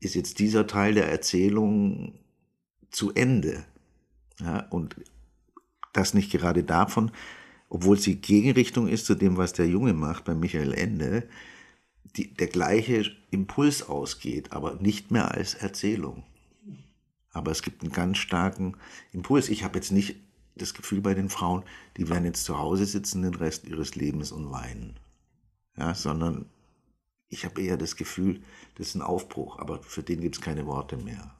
ist 0.00 0.14
jetzt 0.14 0.38
dieser 0.38 0.66
Teil 0.66 0.94
der 0.94 1.08
Erzählung 1.08 2.14
zu 2.90 3.12
Ende. 3.12 3.64
Ja, 4.40 4.66
und 4.70 4.96
das 5.92 6.14
nicht 6.14 6.30
gerade 6.30 6.64
davon, 6.64 7.10
obwohl 7.68 7.98
sie 7.98 8.16
Gegenrichtung 8.16 8.88
ist 8.88 9.06
zu 9.06 9.14
dem, 9.14 9.36
was 9.36 9.52
der 9.52 9.66
Junge 9.66 9.94
macht 9.94 10.24
bei 10.24 10.34
Michael 10.34 10.74
Ende, 10.74 11.28
die, 12.16 12.32
der 12.32 12.48
gleiche 12.48 13.10
Impuls 13.30 13.82
ausgeht, 13.82 14.52
aber 14.52 14.74
nicht 14.76 15.10
mehr 15.10 15.32
als 15.32 15.54
Erzählung. 15.54 16.24
Aber 17.32 17.50
es 17.50 17.62
gibt 17.62 17.82
einen 17.82 17.92
ganz 17.92 18.18
starken 18.18 18.76
Impuls. 19.12 19.48
Ich 19.48 19.64
habe 19.64 19.78
jetzt 19.78 19.90
nicht 19.90 20.16
das 20.54 20.74
Gefühl 20.74 21.00
bei 21.00 21.14
den 21.14 21.28
Frauen, 21.28 21.64
die 21.96 22.08
werden 22.08 22.24
jetzt 22.24 22.44
zu 22.44 22.58
Hause 22.58 22.86
sitzen 22.86 23.22
den 23.22 23.34
Rest 23.34 23.66
ihres 23.66 23.96
Lebens 23.96 24.30
und 24.30 24.50
weinen. 24.52 24.96
Ja, 25.76 25.94
sondern 25.94 26.46
ich 27.34 27.44
habe 27.44 27.60
eher 27.60 27.76
das 27.76 27.96
Gefühl, 27.96 28.40
das 28.76 28.88
ist 28.88 28.94
ein 28.94 29.02
Aufbruch, 29.02 29.58
aber 29.58 29.82
für 29.82 30.02
den 30.02 30.20
gibt 30.20 30.36
es 30.36 30.40
keine 30.40 30.66
Worte 30.66 30.96
mehr. 30.96 31.34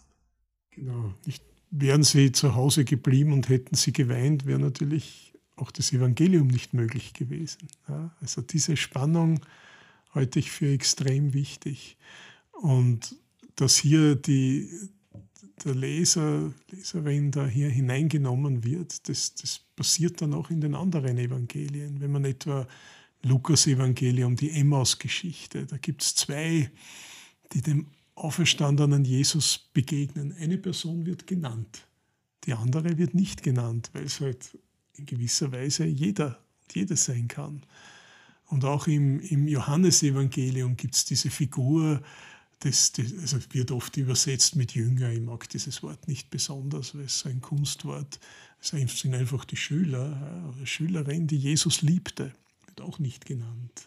Genau. 0.71 1.15
Nicht, 1.25 1.43
wären 1.71 2.03
sie 2.03 2.33
zu 2.33 2.55
Hause 2.55 2.85
geblieben 2.85 3.33
und 3.33 3.49
hätten 3.49 3.77
sie 3.77 3.93
geweint, 3.93 4.45
wäre 4.45 4.59
natürlich 4.59 5.33
auch 5.57 5.71
das 5.71 5.93
Evangelium 5.93 6.49
nicht 6.49 6.75
möglich 6.75 7.15
gewesen. 7.15 7.69
Ja, 7.89 8.15
also 8.21 8.43
diese 8.43 8.77
Spannung 8.77 9.41
halte 10.11 10.41
ich 10.41 10.51
für 10.51 10.73
extrem 10.73 11.33
wichtig. 11.33 11.97
Und 12.53 13.15
dass 13.55 13.77
hier 13.77 14.17
die, 14.17 14.69
der 15.65 15.77
Leser, 15.77 16.53
Leserin 16.73 17.31
da 17.31 17.47
hier 17.47 17.69
hineingenommen 17.69 18.65
wird, 18.65 19.09
das, 19.09 19.35
das 19.37 19.61
passiert 19.77 20.21
dann 20.23 20.35
auch 20.35 20.51
in 20.51 20.61
den 20.61 20.75
anderen 20.75 21.19
Evangelien. 21.19 22.01
Wenn 22.01 22.11
man 22.11 22.25
etwa 22.25 22.67
Lukas-Evangelium, 23.25 24.37
die 24.37 24.51
Emmaus-Geschichte. 24.51 25.67
Da 25.67 25.77
gibt 25.79 26.03
es 26.03 26.15
zwei, 26.15 26.71
die 27.53 27.63
dem 27.63 27.87
auferstandenen 28.15 29.05
Jesus 29.05 29.59
begegnen. 29.73 30.33
Eine 30.39 30.59
Person 30.59 31.07
wird 31.07 31.27
genannt, 31.27 31.87
die 32.45 32.53
andere 32.53 32.99
wird 32.99 33.15
nicht 33.15 33.43
genannt, 33.43 33.91
weil 33.93 34.05
es 34.05 34.21
halt 34.21 34.59
in 34.97 35.07
gewisser 35.07 35.51
Weise 35.53 35.85
jeder, 35.85 36.39
jeder 36.73 36.97
sein 36.97 37.29
kann. 37.29 37.63
Und 38.47 38.65
auch 38.65 38.87
im, 38.87 39.21
im 39.21 39.49
Johannesevangelium 39.49 40.77
gibt 40.77 40.95
es 40.95 41.05
diese 41.05 41.31
Figur, 41.31 42.03
das, 42.61 42.93
das 42.93 43.13
also 43.21 43.39
wird 43.51 43.73
oft 43.73 43.97
übersetzt 43.97 44.55
mit 44.55 44.75
Jünger. 44.75 45.11
Ich 45.11 45.21
mag 45.21 45.49
dieses 45.49 45.83
Wort 45.83 46.07
nicht 46.07 46.31
besonders, 46.31 46.95
weil 46.95 47.07
es 47.07 47.27
ein 47.27 47.41
Kunstwort 47.41 48.17
ist. 48.61 48.73
Es 48.73 49.01
sind 49.01 49.15
einfach 49.15 49.45
die 49.45 49.57
Schüler, 49.57 50.55
Schülerin, 50.65 51.27
die 51.27 51.37
Jesus 51.37 51.83
liebte 51.83 52.33
wird 52.75 52.87
auch 52.87 52.99
nicht 52.99 53.25
genannt. 53.25 53.87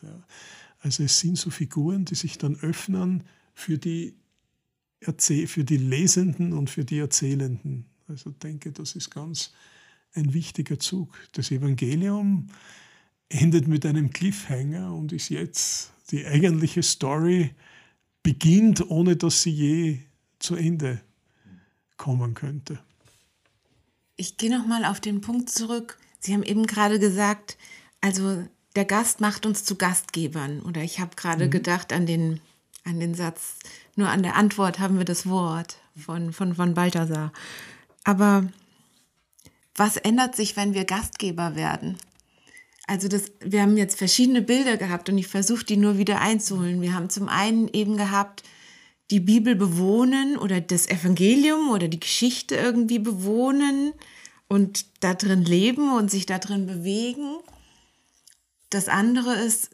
Also 0.80 1.04
es 1.04 1.20
sind 1.20 1.38
so 1.38 1.50
Figuren, 1.50 2.06
die 2.06 2.16
sich 2.16 2.38
dann 2.38 2.56
öffnen 2.60 3.24
für 3.54 3.78
die, 3.78 4.16
Erzäh 5.00 5.48
für 5.48 5.64
die 5.64 5.78
Lesenden 5.78 6.54
und 6.54 6.70
für 6.70 6.86
die 6.86 7.00
Erzählenden. 7.00 7.86
Also 8.08 8.32
denke, 8.32 8.72
das 8.72 8.96
ist 8.96 9.10
ganz 9.10 9.52
ein 10.14 10.34
wichtiger 10.34 10.80
Zug. 10.80 11.18
Das 11.34 11.52
Evangelium 11.52 12.48
endet 13.30 13.68
mit 13.68 13.86
einem 13.86 14.12
Cliffhanger 14.12 14.94
und 14.94 15.12
ist 15.12 15.30
jetzt 15.30 15.92
die 16.12 16.26
eigentliche 16.26 16.82
Story 16.82 17.54
beginnt, 18.24 18.90
ohne 18.90 19.18
dass 19.18 19.44
sie 19.44 19.52
je 19.52 20.00
zu 20.40 20.56
Ende 20.56 21.02
kommen 21.98 22.34
könnte. 22.34 22.80
Ich 24.16 24.38
gehe 24.38 24.50
noch 24.50 24.66
mal 24.66 24.86
auf 24.86 25.00
den 25.02 25.22
Punkt 25.22 25.50
zurück. 25.50 26.00
Sie 26.20 26.34
haben 26.34 26.44
eben 26.44 26.66
gerade 26.66 27.00
gesagt, 27.00 27.58
also 28.02 28.48
der 28.78 28.86
Gast 28.86 29.22
macht 29.22 29.48
uns 29.48 29.64
zu 29.64 29.76
Gastgebern. 29.76 30.62
Oder 30.62 30.82
ich 30.82 31.00
habe 31.00 31.16
gerade 31.16 31.48
mhm. 31.48 31.52
gedacht 31.52 31.92
an 31.92 32.06
den, 32.06 32.40
an 32.86 33.00
den 33.00 33.16
Satz, 33.16 33.56
nur 33.96 34.08
an 34.08 34.22
der 34.22 34.36
Antwort 34.36 34.78
haben 34.78 35.00
wir 35.00 35.06
das 35.06 35.28
Wort 35.28 35.78
von, 35.98 36.32
von, 36.32 36.54
von 36.54 36.76
Balthasar. 36.76 37.34
Aber 38.04 38.48
was 39.76 39.98
ändert 39.98 40.36
sich, 40.36 40.56
wenn 40.56 40.76
wir 40.76 40.86
Gastgeber 40.86 41.56
werden? 41.56 41.98
Also 42.86 43.08
das, 43.08 43.32
wir 43.40 43.64
haben 43.64 43.78
jetzt 43.78 43.98
verschiedene 43.98 44.44
Bilder 44.44 44.78
gehabt 44.78 45.10
und 45.10 45.18
ich 45.18 45.28
versuche 45.28 45.66
die 45.66 45.78
nur 45.78 45.98
wieder 45.98 46.22
einzuholen. 46.22 46.80
Wir 46.80 46.94
haben 46.94 47.10
zum 47.10 47.30
einen 47.30 47.68
eben 47.70 47.98
gehabt, 47.98 48.44
die 49.10 49.20
Bibel 49.20 49.56
bewohnen 49.56 50.38
oder 50.38 50.62
das 50.62 50.88
Evangelium 50.88 51.72
oder 51.72 51.88
die 51.88 52.00
Geschichte 52.00 52.56
irgendwie 52.56 53.00
bewohnen 53.00 53.94
und 54.48 54.86
da 55.00 55.16
drin 55.16 55.44
leben 55.44 55.98
und 55.98 56.12
sich 56.12 56.28
da 56.28 56.38
drin 56.38 56.68
bewegen. 56.68 57.38
Das 58.70 58.90
andere 58.90 59.36
ist 59.36 59.72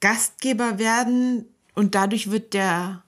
Gastgeber 0.00 0.78
werden 0.78 1.46
und 1.74 1.94
dadurch 1.94 2.30
wird 2.30 2.54
der 2.54 3.02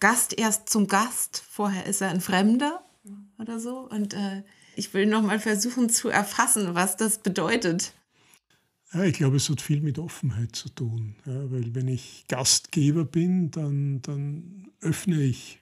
Gast 0.00 0.38
erst 0.38 0.68
zum 0.68 0.86
Gast. 0.86 1.42
Vorher 1.48 1.86
ist 1.86 2.00
er 2.00 2.10
ein 2.10 2.20
Fremder 2.20 2.84
oder 3.38 3.60
so. 3.60 3.88
Und 3.88 4.14
äh, 4.14 4.42
ich 4.76 4.94
will 4.94 5.06
noch 5.06 5.22
mal 5.22 5.40
versuchen 5.40 5.90
zu 5.90 6.08
erfassen, 6.08 6.74
was 6.74 6.96
das 6.96 7.18
bedeutet. 7.18 7.94
Ja, 8.92 9.04
ich 9.04 9.14
glaube, 9.14 9.36
es 9.36 9.50
hat 9.50 9.60
viel 9.60 9.80
mit 9.80 9.98
Offenheit 9.98 10.56
zu 10.56 10.70
tun. 10.70 11.16
Ja, 11.26 11.50
weil 11.50 11.74
wenn 11.74 11.88
ich 11.88 12.24
Gastgeber 12.28 13.04
bin, 13.04 13.50
dann, 13.50 14.00
dann 14.02 14.70
öffne 14.80 15.20
ich 15.20 15.60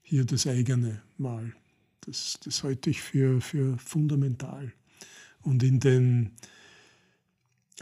hier 0.00 0.24
das 0.24 0.46
eigene 0.46 1.02
Mal. 1.18 1.54
Das, 2.00 2.38
das 2.44 2.64
halte 2.64 2.90
ich 2.90 3.00
für, 3.00 3.40
für 3.40 3.78
fundamental. 3.78 4.72
Und 5.42 5.62
in 5.62 5.78
den, 5.78 6.32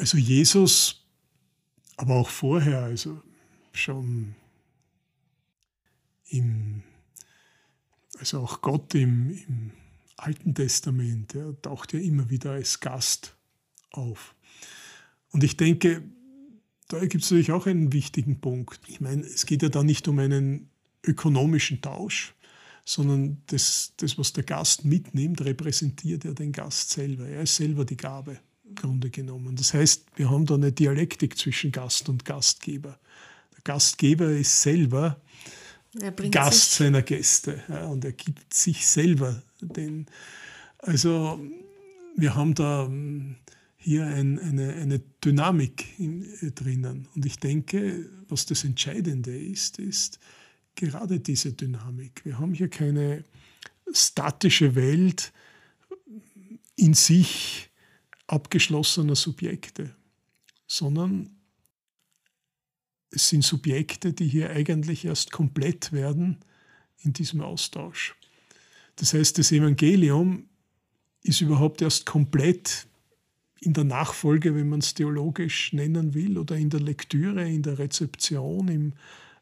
also 0.00 0.16
Jesus, 0.16 1.04
aber 1.98 2.14
auch 2.14 2.30
vorher, 2.30 2.84
also 2.84 3.20
schon 3.72 4.34
im, 6.28 6.82
also 8.18 8.40
auch 8.40 8.62
Gott 8.62 8.94
im, 8.94 9.30
im 9.30 9.72
Alten 10.16 10.54
Testament, 10.54 11.34
ja, 11.34 11.52
taucht 11.60 11.92
ja 11.92 12.00
immer 12.00 12.30
wieder 12.30 12.52
als 12.52 12.80
Gast 12.80 13.36
auf. 13.90 14.34
Und 15.32 15.44
ich 15.44 15.58
denke, 15.58 16.02
da 16.88 17.00
gibt 17.04 17.22
es 17.22 17.30
natürlich 17.30 17.52
auch 17.52 17.66
einen 17.66 17.92
wichtigen 17.92 18.40
Punkt. 18.40 18.80
Ich 18.86 19.02
meine, 19.02 19.20
es 19.20 19.44
geht 19.44 19.62
ja 19.62 19.68
da 19.68 19.82
nicht 19.82 20.08
um 20.08 20.18
einen 20.18 20.70
ökonomischen 21.04 21.82
Tausch, 21.82 22.34
sondern 22.86 23.42
das, 23.48 23.92
das, 23.98 24.16
was 24.16 24.32
der 24.32 24.44
Gast 24.44 24.86
mitnimmt, 24.86 25.44
repräsentiert 25.44 26.24
ja 26.24 26.32
den 26.32 26.52
Gast 26.52 26.90
selber. 26.90 27.28
Er 27.28 27.42
ist 27.42 27.56
selber 27.56 27.84
die 27.84 27.98
Gabe, 27.98 28.40
Grunde 28.74 29.10
genommen. 29.10 29.56
Das 29.56 29.74
heißt, 29.74 30.04
wir 30.16 30.30
haben 30.30 30.46
da 30.46 30.54
eine 30.54 30.72
Dialektik 30.72 31.36
zwischen 31.36 31.72
Gast 31.72 32.08
und 32.08 32.24
Gastgeber. 32.24 32.98
Der 33.54 33.62
Gastgeber 33.64 34.30
ist 34.30 34.62
selber 34.62 35.20
Gast 36.30 36.76
seiner 36.76 37.02
Gäste 37.02 37.62
ja, 37.68 37.86
und 37.86 38.04
er 38.04 38.12
gibt 38.12 38.54
sich 38.54 38.86
selber 38.86 39.42
den. 39.60 40.06
Also 40.78 41.40
wir 42.16 42.34
haben 42.34 42.54
da 42.54 42.88
hier 43.76 44.06
ein, 44.06 44.38
eine, 44.38 44.74
eine 44.74 45.00
Dynamik 45.24 45.98
in, 45.98 46.22
äh, 46.42 46.50
drinnen. 46.52 47.08
Und 47.14 47.24
ich 47.24 47.38
denke, 47.38 48.06
was 48.28 48.46
das 48.46 48.64
Entscheidende 48.64 49.36
ist, 49.36 49.78
ist 49.78 50.18
gerade 50.74 51.18
diese 51.18 51.54
Dynamik. 51.54 52.24
Wir 52.24 52.38
haben 52.38 52.52
hier 52.52 52.68
keine 52.68 53.24
statische 53.92 54.74
Welt 54.74 55.32
in 56.76 56.94
sich 56.94 57.69
abgeschlossener 58.30 59.16
Subjekte, 59.16 59.94
sondern 60.66 61.30
es 63.10 63.28
sind 63.28 63.42
Subjekte, 63.42 64.12
die 64.12 64.28
hier 64.28 64.50
eigentlich 64.50 65.04
erst 65.04 65.32
komplett 65.32 65.92
werden 65.92 66.38
in 67.02 67.12
diesem 67.12 67.40
Austausch. 67.40 68.14
Das 68.96 69.14
heißt, 69.14 69.38
das 69.38 69.50
Evangelium 69.50 70.48
ist 71.22 71.40
überhaupt 71.40 71.82
erst 71.82 72.06
komplett 72.06 72.86
in 73.60 73.72
der 73.72 73.84
Nachfolge, 73.84 74.54
wenn 74.54 74.68
man 74.68 74.80
es 74.80 74.94
theologisch 74.94 75.72
nennen 75.72 76.14
will, 76.14 76.38
oder 76.38 76.56
in 76.56 76.70
der 76.70 76.80
Lektüre, 76.80 77.48
in 77.48 77.62
der 77.62 77.78
Rezeption, 77.78 78.68
im 78.68 78.92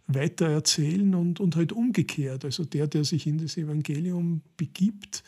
Weitererzählen 0.06 1.14
und, 1.14 1.38
und 1.38 1.54
halt 1.54 1.72
umgekehrt. 1.72 2.44
Also 2.44 2.64
der, 2.64 2.86
der 2.86 3.04
sich 3.04 3.26
in 3.26 3.38
das 3.38 3.56
Evangelium 3.56 4.40
begibt, 4.56 5.22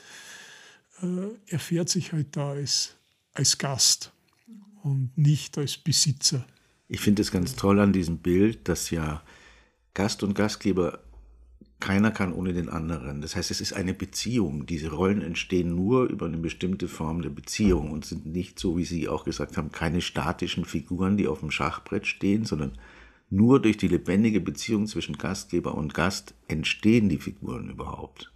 äh, 1.03 1.53
erfährt 1.53 1.89
sich 1.89 2.13
halt 2.13 2.37
da 2.37 2.51
als, 2.51 2.97
als 3.41 3.57
Gast 3.57 4.13
und 4.83 5.17
nicht 5.17 5.57
als 5.57 5.79
Besitzer. 5.79 6.45
Ich 6.89 7.01
finde 7.01 7.23
es 7.23 7.31
ganz 7.31 7.57
toll 7.57 7.81
an 7.81 7.95
diesem 7.95 8.19
Bild, 8.19 8.69
dass 8.69 8.91
ja 8.91 9.23
Gast 9.95 10.23
und 10.23 10.35
Gastgeber 10.35 10.99
keiner 11.81 12.11
kann 12.11 12.35
ohne 12.35 12.53
den 12.53 12.69
anderen. 12.69 13.23
Das 13.23 13.37
heißt, 13.37 13.51
es 13.51 13.63
ist 13.63 13.73
eine 13.73 13.95
Beziehung. 13.95 14.67
Diese 14.67 14.91
Rollen 14.91 15.23
entstehen 15.23 15.75
nur 15.75 16.05
über 16.05 16.27
eine 16.27 16.37
bestimmte 16.37 16.87
Form 16.87 17.23
der 17.23 17.31
Beziehung 17.31 17.91
und 17.91 18.05
sind 18.05 18.27
nicht 18.27 18.59
so, 18.59 18.77
wie 18.77 18.85
Sie 18.85 19.09
auch 19.09 19.25
gesagt 19.25 19.57
haben, 19.57 19.73
keine 19.73 20.03
statischen 20.03 20.67
Figuren, 20.67 21.17
die 21.17 21.27
auf 21.27 21.41
dem 21.41 21.51
Schachbrett 21.51 22.07
stehen, 22.07 22.45
sondern 22.45 22.77
nur 23.31 23.63
durch 23.63 23.79
die 23.79 23.89
lebendige 23.89 24.43
Beziehung 24.43 24.87
zwischen 24.87 25.17
Gastgeber 25.17 25.75
und 25.75 25.95
Gast 25.95 26.35
entstehen 26.47 27.09
die 27.09 27.19
Figuren 27.19 27.71
überhaupt. 27.71 28.31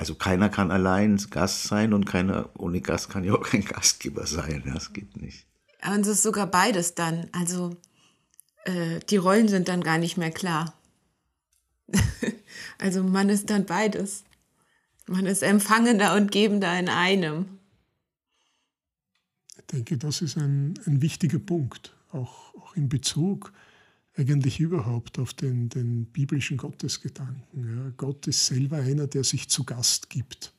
Also 0.00 0.14
keiner 0.14 0.48
kann 0.48 0.70
allein 0.70 1.18
Gast 1.28 1.64
sein 1.64 1.92
und 1.92 2.06
keiner 2.06 2.48
ohne 2.56 2.80
Gast 2.80 3.10
kann 3.10 3.22
ja 3.22 3.34
auch 3.34 3.42
kein 3.42 3.62
Gastgeber 3.62 4.26
sein. 4.26 4.62
Das 4.72 4.94
geht 4.94 5.20
nicht. 5.20 5.44
Und 5.86 6.00
es 6.00 6.08
ist 6.08 6.22
sogar 6.22 6.46
beides 6.46 6.94
dann. 6.94 7.28
Also 7.32 7.76
äh, 8.64 9.00
die 9.10 9.18
Rollen 9.18 9.48
sind 9.48 9.68
dann 9.68 9.82
gar 9.82 9.98
nicht 9.98 10.16
mehr 10.16 10.30
klar. 10.30 10.72
also 12.78 13.02
man 13.02 13.28
ist 13.28 13.50
dann 13.50 13.66
beides. 13.66 14.24
Man 15.06 15.26
ist 15.26 15.42
Empfangender 15.42 16.14
und 16.16 16.32
Gebender 16.32 16.78
in 16.78 16.88
einem. 16.88 17.58
Ich 19.58 19.66
denke, 19.66 19.98
das 19.98 20.22
ist 20.22 20.38
ein, 20.38 20.80
ein 20.86 21.02
wichtiger 21.02 21.38
Punkt, 21.38 21.94
auch, 22.10 22.54
auch 22.54 22.74
in 22.74 22.88
Bezug 22.88 23.52
eigentlich 24.16 24.60
überhaupt 24.60 25.18
auf 25.18 25.34
den, 25.34 25.68
den 25.68 26.06
biblischen 26.06 26.56
Gottesgedanken. 26.56 27.76
Ja, 27.76 27.92
Gott 27.96 28.26
ist 28.26 28.46
selber 28.46 28.78
einer, 28.78 29.06
der 29.06 29.24
sich 29.24 29.48
zu 29.48 29.64
Gast 29.64 30.10
gibt. 30.10 30.52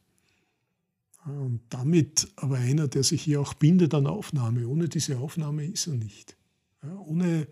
Und 1.26 1.62
damit 1.70 2.30
aber 2.36 2.58
einer, 2.58 2.88
der 2.88 3.04
sich 3.04 3.22
hier 3.22 3.41
auch 3.41 3.54
bindet 3.54 3.93
an 3.93 4.08
Aufnahme. 4.08 4.68
Ohne 4.68 4.89
diese 4.89 5.20
Aufnahme 5.20 5.66
ist 5.66 5.88
er 5.88 5.93
nicht. 5.93 6.36
Ja, 6.82 6.95
ohne 6.95 7.47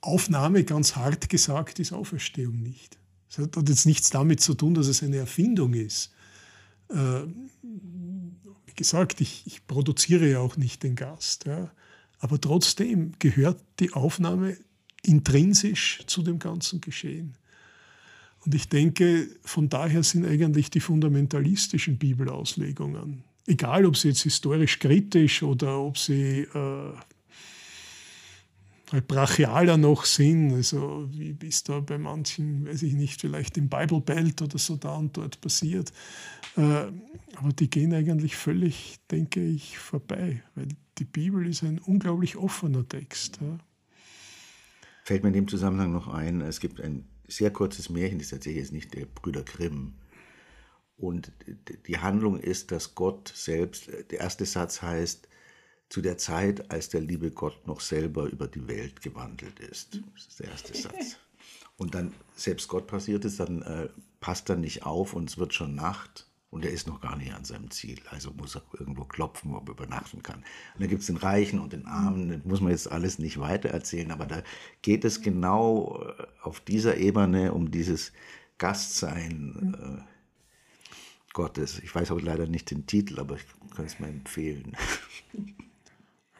Aufnahme, 0.00 0.62
ganz 0.62 0.94
hart 0.94 1.28
gesagt, 1.28 1.80
ist 1.80 1.92
Auferstehung 1.92 2.62
nicht. 2.62 2.98
Das 3.28 3.38
hat 3.38 3.68
jetzt 3.68 3.86
nichts 3.86 4.10
damit 4.10 4.40
zu 4.40 4.54
tun, 4.54 4.74
dass 4.74 4.86
es 4.86 5.02
eine 5.02 5.16
Erfindung 5.16 5.74
ist. 5.74 6.12
Äh, 6.88 7.22
wie 7.62 8.74
gesagt, 8.76 9.20
ich, 9.20 9.42
ich, 9.46 9.66
produziere 9.66 10.28
ja 10.30 10.38
auch 10.38 10.56
nicht 10.56 10.84
den 10.84 10.94
Gast. 10.94 11.46
Aber 12.20 12.40
trotzdem 12.40 13.12
gehört 13.18 13.60
die 13.80 13.92
Aufnahme 13.92 14.56
intrinsisch 15.02 16.00
zu 16.06 16.22
dem 16.22 16.38
ganzen 16.38 16.80
Geschehen. 16.80 17.34
Und 18.44 18.54
ich 18.54 18.68
denke, 18.68 19.28
von 19.44 19.68
daher 19.68 20.02
sind 20.02 20.24
eigentlich 20.24 20.70
die 20.70 20.80
fundamentalistischen 20.80 21.98
Bibelauslegungen, 21.98 23.24
egal 23.46 23.84
ob 23.84 23.96
sie 23.96 24.08
jetzt 24.08 24.22
historisch 24.22 24.78
kritisch 24.78 25.42
oder 25.42 25.80
ob 25.80 25.98
sie 25.98 26.40
äh, 26.42 26.92
halt 28.92 29.08
brachialer 29.08 29.76
noch 29.76 30.04
sind, 30.04 30.52
also 30.52 31.08
wie 31.12 31.36
es 31.46 31.64
da 31.64 31.80
bei 31.80 31.98
manchen, 31.98 32.66
weiß 32.66 32.82
ich 32.82 32.94
nicht, 32.94 33.20
vielleicht 33.20 33.56
im 33.58 33.68
Bible 33.68 34.00
Belt 34.00 34.40
oder 34.40 34.58
so 34.58 34.76
da 34.76 34.96
und 34.96 35.16
dort 35.16 35.40
passiert. 35.40 35.92
Äh, 36.56 36.86
aber 37.36 37.52
die 37.58 37.68
gehen 37.68 37.92
eigentlich 37.92 38.36
völlig, 38.36 38.98
denke 39.10 39.44
ich, 39.44 39.78
vorbei, 39.78 40.42
weil 40.54 40.68
die 40.98 41.04
Bibel 41.04 41.46
ist 41.46 41.62
ein 41.62 41.78
unglaublich 41.78 42.36
offener 42.36 42.88
Text. 42.88 43.38
Ja. 43.40 43.58
Fällt 45.08 45.22
mir 45.22 45.28
in 45.28 45.34
dem 45.36 45.48
Zusammenhang 45.48 45.90
noch 45.90 46.08
ein, 46.08 46.42
es 46.42 46.60
gibt 46.60 46.82
ein 46.82 47.08
sehr 47.26 47.50
kurzes 47.50 47.88
Märchen, 47.88 48.18
das 48.18 48.28
tatsächlich 48.28 48.64
ist 48.64 48.72
nicht 48.72 48.92
der 48.92 49.06
Brüder 49.06 49.42
Grimm. 49.42 49.94
Und 50.98 51.32
die 51.86 51.96
Handlung 51.96 52.38
ist, 52.38 52.72
dass 52.72 52.94
Gott 52.94 53.32
selbst, 53.34 53.88
der 54.10 54.20
erste 54.20 54.44
Satz 54.44 54.82
heißt, 54.82 55.26
zu 55.88 56.02
der 56.02 56.18
Zeit, 56.18 56.70
als 56.70 56.90
der 56.90 57.00
liebe 57.00 57.30
Gott 57.30 57.66
noch 57.66 57.80
selber 57.80 58.26
über 58.26 58.48
die 58.48 58.68
Welt 58.68 59.00
gewandelt 59.00 59.58
ist. 59.60 59.98
Das 60.14 60.26
ist 60.26 60.40
der 60.40 60.48
erste 60.48 60.76
Satz. 60.76 61.16
Und 61.78 61.94
dann, 61.94 62.12
selbst 62.36 62.68
Gott 62.68 62.86
passiert 62.86 63.24
es, 63.24 63.38
dann 63.38 63.62
äh, 63.62 63.88
passt 64.20 64.50
er 64.50 64.56
nicht 64.56 64.84
auf 64.84 65.14
und 65.14 65.30
es 65.30 65.38
wird 65.38 65.54
schon 65.54 65.74
Nacht 65.74 66.26
und 66.50 66.64
er 66.64 66.70
ist 66.70 66.86
noch 66.86 67.00
gar 67.00 67.16
nicht 67.16 67.32
an 67.34 67.44
seinem 67.44 67.70
Ziel. 67.70 67.98
Also 68.10 68.32
muss 68.32 68.56
er 68.56 68.62
irgendwo 68.78 69.04
klopfen, 69.04 69.54
ob 69.54 69.68
er 69.68 69.72
übernachten 69.72 70.22
kann. 70.22 70.38
Und 70.74 70.80
dann 70.80 70.88
gibt 70.88 71.02
es 71.02 71.06
den 71.06 71.16
Reichen 71.16 71.58
und 71.58 71.72
den 71.72 71.86
Armen, 71.86 72.28
das 72.30 72.44
muss 72.44 72.60
man 72.60 72.70
jetzt 72.70 72.90
alles 72.90 73.18
nicht 73.18 73.38
weiter 73.38 73.68
erzählen, 73.68 74.10
aber 74.10 74.26
da 74.26 74.42
geht 74.82 75.04
es 75.04 75.20
genau 75.20 76.02
äh, 76.02 76.26
auf 76.42 76.60
dieser 76.60 76.96
Ebene 76.96 77.52
um 77.52 77.70
dieses 77.70 78.12
Gastsein. 78.58 80.04
Äh, 80.04 80.18
Gottes. 81.38 81.78
Ich 81.84 81.94
weiß 81.94 82.10
aber 82.10 82.20
leider 82.20 82.46
nicht 82.48 82.70
den 82.72 82.86
Titel, 82.86 83.20
aber 83.20 83.36
ich 83.36 83.44
kann 83.76 83.84
es 83.84 84.00
mal 84.00 84.08
empfehlen. 84.08 84.76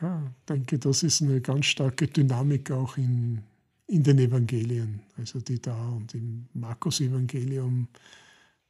Ja, 0.01 0.23
ich 0.25 0.45
denke, 0.45 0.79
das 0.79 1.03
ist 1.03 1.23
eine 1.23 1.41
ganz 1.41 1.67
starke 1.67 2.07
Dynamik 2.07 2.71
auch 2.71 2.97
in, 2.97 3.43
in 3.89 4.05
den 4.05 4.21
Evangelien. 4.21 5.01
Also 5.17 5.41
die 5.41 5.61
da 5.61 5.89
und 5.89 6.15
im 6.15 6.47
Markus-Evangelium 6.55 7.89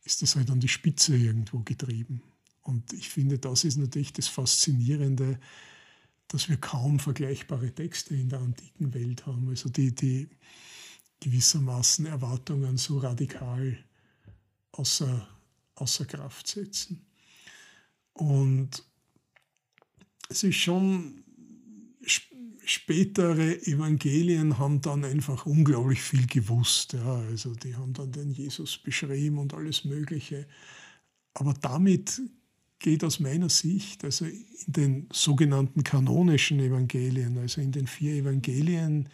ist 0.08 0.22
das 0.22 0.36
halt 0.36 0.50
an 0.50 0.58
die 0.58 0.68
Spitze 0.68 1.14
irgendwo 1.14 1.58
getrieben. 1.60 2.22
Und 2.62 2.94
ich 2.94 3.10
finde, 3.10 3.38
das 3.38 3.64
ist 3.64 3.76
natürlich 3.76 4.14
das 4.14 4.26
Faszinierende, 4.26 5.38
dass 6.28 6.48
wir 6.48 6.56
kaum 6.56 6.98
vergleichbare 6.98 7.74
Texte 7.74 8.14
in 8.14 8.30
der 8.30 8.40
antiken 8.40 8.94
Welt 8.94 9.26
haben. 9.26 9.50
Also 9.50 9.68
die, 9.68 9.94
die 9.94 10.30
gewissermaßen 11.20 12.06
Erwartungen 12.06 12.78
so 12.78 12.98
radikal 12.98 13.78
außer, 14.72 15.28
außer 15.74 16.06
Kraft 16.06 16.46
setzen. 16.46 17.04
Und 18.14 18.82
es 20.30 20.42
ist 20.42 20.56
schon, 20.56 21.22
spätere 22.68 23.62
Evangelien 23.66 24.58
haben 24.58 24.82
dann 24.82 25.02
einfach 25.04 25.46
unglaublich 25.46 26.02
viel 26.02 26.26
gewusst. 26.26 26.92
Ja, 26.92 27.16
also 27.30 27.54
die 27.54 27.74
haben 27.74 27.94
dann 27.94 28.12
den 28.12 28.30
Jesus 28.30 28.76
beschrieben 28.76 29.38
und 29.38 29.54
alles 29.54 29.84
Mögliche. 29.86 30.46
Aber 31.32 31.54
damit 31.54 32.20
geht 32.78 33.04
aus 33.04 33.20
meiner 33.20 33.48
Sicht, 33.48 34.04
also 34.04 34.26
in 34.26 34.44
den 34.66 35.08
sogenannten 35.12 35.82
kanonischen 35.82 36.60
Evangelien, 36.60 37.38
also 37.38 37.62
in 37.62 37.72
den 37.72 37.86
vier 37.86 38.14
Evangelien, 38.16 39.08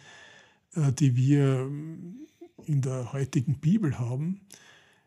äh, 0.75 0.91
die 0.91 1.15
wir 1.15 1.71
in 2.65 2.81
der 2.81 3.13
heutigen 3.13 3.55
Bibel 3.55 3.97
haben, 3.97 4.41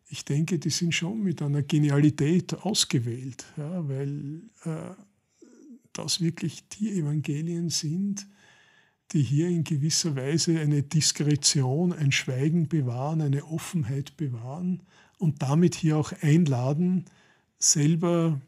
ich 0.08 0.24
denke, 0.24 0.58
die 0.58 0.70
sind 0.70 0.94
schon 0.94 1.22
mit 1.22 1.42
einer 1.42 1.62
Genialität 1.62 2.54
ausgewählt, 2.54 3.44
ja, 3.58 3.86
weil 3.86 4.40
äh, 4.64 4.94
das 5.92 6.22
wirklich 6.22 6.66
die 6.68 6.98
Evangelien 6.98 7.68
sind, 7.68 8.26
die 9.12 9.22
hier 9.22 9.48
in 9.48 9.64
gewisser 9.64 10.16
Weise 10.16 10.58
eine 10.58 10.82
Diskretion, 10.82 11.92
ein 11.92 12.12
Schweigen 12.12 12.68
bewahren, 12.68 13.22
eine 13.22 13.44
Offenheit 13.44 14.16
bewahren 14.16 14.80
und 15.18 15.42
damit 15.42 15.74
hier 15.74 15.96
auch 15.96 16.12
einladen, 16.20 17.06
selber 17.58 18.40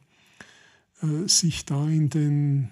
äh, 1.02 1.28
sich 1.28 1.64
da 1.64 1.86
in, 1.88 2.10
den, 2.10 2.70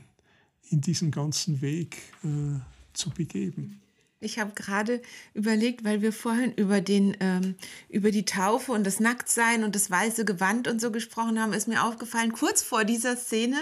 in 0.71 0.81
diesen 0.81 1.11
ganzen 1.11 1.61
Weg 1.61 1.97
äh, 2.25 2.61
zu 2.93 3.11
begeben. 3.11 3.81
Ich 4.21 4.39
habe 4.41 4.53
gerade 4.55 5.01
überlegt, 5.33 5.85
weil 5.85 6.03
wir 6.03 6.13
vorhin 6.13 6.53
über, 6.55 6.81
den, 6.81 7.17
ähm, 7.21 7.55
über 7.89 8.11
die 8.11 8.25
Taufe 8.25 8.73
und 8.73 8.85
das 8.85 8.99
Nacktsein 8.99 9.63
und 9.63 9.77
das 9.77 9.91
weiße 9.91 10.25
Gewand 10.25 10.67
und 10.67 10.81
so 10.81 10.91
gesprochen 10.91 11.41
haben, 11.41 11.53
ist 11.53 11.69
mir 11.69 11.85
aufgefallen, 11.85 12.33
kurz 12.33 12.63
vor 12.63 12.85
dieser 12.85 13.17
Szene 13.17 13.57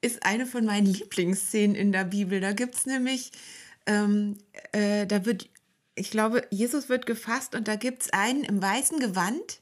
ist 0.00 0.24
eine 0.24 0.46
von 0.46 0.64
meinen 0.64 0.86
Lieblingsszenen 0.86 1.76
in 1.76 1.92
der 1.92 2.04
Bibel. 2.04 2.40
Da 2.40 2.52
gibt 2.52 2.74
es 2.74 2.86
nämlich, 2.86 3.32
ähm, 3.86 4.38
äh, 4.72 5.06
da 5.06 5.24
wird, 5.24 5.48
ich 5.94 6.10
glaube, 6.10 6.46
Jesus 6.50 6.88
wird 6.88 7.06
gefasst 7.06 7.54
und 7.54 7.68
da 7.68 7.76
gibt 7.76 8.02
es 8.02 8.12
einen 8.12 8.44
im 8.44 8.62
weißen 8.62 9.00
Gewand, 9.00 9.60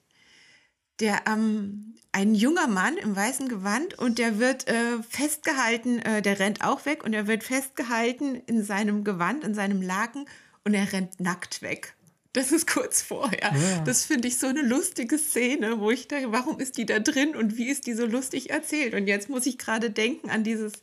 der 1.00 1.22
ähm, 1.26 1.94
ein 2.12 2.34
junger 2.34 2.66
Mann 2.66 2.96
im 2.96 3.14
weißen 3.14 3.48
Gewand 3.48 3.98
und 3.98 4.18
der 4.18 4.38
wird 4.38 4.66
äh, 4.68 5.02
festgehalten, 5.08 5.98
äh, 6.00 6.22
der 6.22 6.38
rennt 6.38 6.64
auch 6.64 6.86
weg 6.86 7.04
und 7.04 7.12
er 7.12 7.26
wird 7.26 7.44
festgehalten 7.44 8.36
in 8.46 8.64
seinem 8.64 9.04
Gewand, 9.04 9.44
in 9.44 9.54
seinem 9.54 9.82
Laken 9.82 10.26
und 10.64 10.74
er 10.74 10.92
rennt 10.92 11.20
nackt 11.20 11.60
weg. 11.62 11.95
Das 12.36 12.52
ist 12.52 12.66
kurz 12.66 13.00
vorher. 13.00 13.50
Ja. 13.54 13.80
Das 13.84 14.04
finde 14.04 14.28
ich 14.28 14.36
so 14.36 14.46
eine 14.46 14.60
lustige 14.60 15.16
Szene, 15.16 15.80
wo 15.80 15.90
ich 15.90 16.06
denke, 16.06 16.32
warum 16.32 16.60
ist 16.60 16.76
die 16.76 16.84
da 16.84 16.98
drin 16.98 17.34
und 17.34 17.56
wie 17.56 17.68
ist 17.68 17.86
die 17.86 17.94
so 17.94 18.04
lustig 18.04 18.50
erzählt? 18.50 18.92
Und 18.92 19.06
jetzt 19.06 19.30
muss 19.30 19.46
ich 19.46 19.56
gerade 19.56 19.90
denken 19.90 20.28
an 20.28 20.44
dieses 20.44 20.74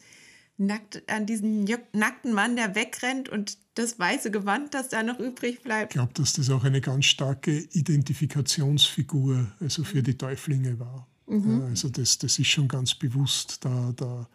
nackt, 0.57 1.03
an 1.07 1.27
diesen 1.27 1.63
nackten 1.93 2.33
Mann, 2.33 2.55
der 2.55 2.73
wegrennt 2.73 3.29
und 3.29 3.59
das 3.75 3.99
weiße 3.99 4.31
Gewand, 4.31 4.73
das 4.73 4.89
da 4.89 5.03
noch 5.03 5.19
übrig 5.19 5.61
bleibt. 5.61 5.91
Ich 5.91 5.95
glaube, 5.95 6.13
dass 6.15 6.33
das 6.33 6.49
auch 6.49 6.63
eine 6.63 6.81
ganz 6.81 7.05
starke 7.05 7.55
Identifikationsfigur 7.55 9.45
also 9.59 9.83
für 9.83 10.01
die 10.01 10.17
Täuflinge 10.17 10.79
war. 10.79 11.07
Mhm. 11.27 11.65
Also 11.69 11.89
das, 11.89 12.17
das 12.17 12.39
ist 12.39 12.47
schon 12.47 12.67
ganz 12.67 12.95
bewusst 12.95 13.63
da, 13.63 13.93
da 13.95 14.27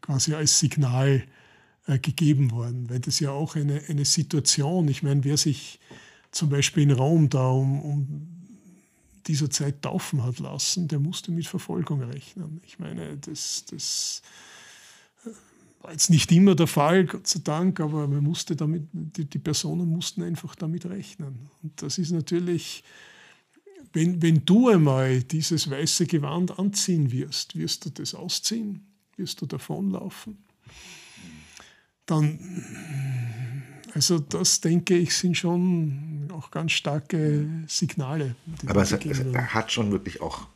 quasi 0.00 0.32
als 0.32 0.58
Signal 0.58 1.22
äh, 1.86 1.98
gegeben 1.98 2.50
worden, 2.50 2.88
weil 2.88 3.00
das 3.00 3.20
ja 3.20 3.30
auch 3.30 3.56
eine, 3.56 3.82
eine 3.90 4.06
Situation, 4.06 4.88
ich 4.88 5.02
meine, 5.02 5.22
wer 5.24 5.36
sich 5.36 5.78
zum 6.32 6.48
Beispiel 6.48 6.82
in 6.82 6.90
Rom 6.90 7.28
da 7.28 7.48
um, 7.48 7.80
um 7.80 8.28
dieser 9.26 9.50
Zeit 9.50 9.82
taufen 9.82 10.24
hat 10.24 10.40
lassen, 10.40 10.88
der 10.88 10.98
musste 10.98 11.30
mit 11.30 11.46
Verfolgung 11.46 12.02
rechnen. 12.02 12.60
Ich 12.66 12.78
meine, 12.78 13.16
das, 13.18 13.64
das 13.70 14.22
äh, 15.24 15.30
war 15.82 15.92
jetzt 15.92 16.10
nicht 16.10 16.32
immer 16.32 16.54
der 16.54 16.66
Fall, 16.66 17.04
Gott 17.04 17.26
sei 17.26 17.40
Dank, 17.44 17.78
aber 17.78 18.08
man 18.08 18.24
musste 18.24 18.56
damit, 18.56 18.88
die, 18.92 19.26
die 19.26 19.38
Personen 19.38 19.88
mussten 19.88 20.22
einfach 20.22 20.54
damit 20.56 20.86
rechnen. 20.86 21.48
Und 21.62 21.80
das 21.80 21.98
ist 21.98 22.10
natürlich, 22.10 22.82
wenn, 23.92 24.20
wenn 24.22 24.44
du 24.44 24.68
einmal 24.68 25.22
dieses 25.22 25.70
weiße 25.70 26.06
Gewand 26.06 26.58
anziehen 26.58 27.12
wirst, 27.12 27.56
wirst 27.56 27.84
du 27.84 27.90
das 27.90 28.14
ausziehen, 28.14 28.84
wirst 29.16 29.40
du 29.40 29.46
davonlaufen. 29.46 30.38
Dann 32.06 32.38
also 33.94 34.18
das, 34.18 34.60
denke 34.60 34.96
ich, 34.96 35.14
sind 35.14 35.36
schon 35.36 36.28
auch 36.32 36.50
ganz 36.50 36.72
starke 36.72 37.46
Signale. 37.66 38.34
Aber 38.66 38.82
es, 38.82 38.92
es, 38.92 39.22
hat 39.34 39.70
schon 39.70 39.92
wirklich 39.92 40.20
auch 40.20 40.46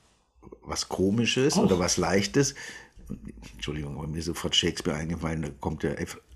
was 0.62 0.88
Komisches 0.88 1.54
auch. 1.54 1.64
oder 1.64 1.78
was 1.78 1.96
Leichtes. 1.98 2.54
Entschuldigung, 3.54 3.96
aber 3.98 4.06
mir 4.06 4.18
ist 4.18 4.24
sofort 4.24 4.56
Shakespeare 4.56 4.96
eingefallen, 4.96 5.42
da 5.42 5.48
kommt 5.60 5.82
ja 5.82 5.90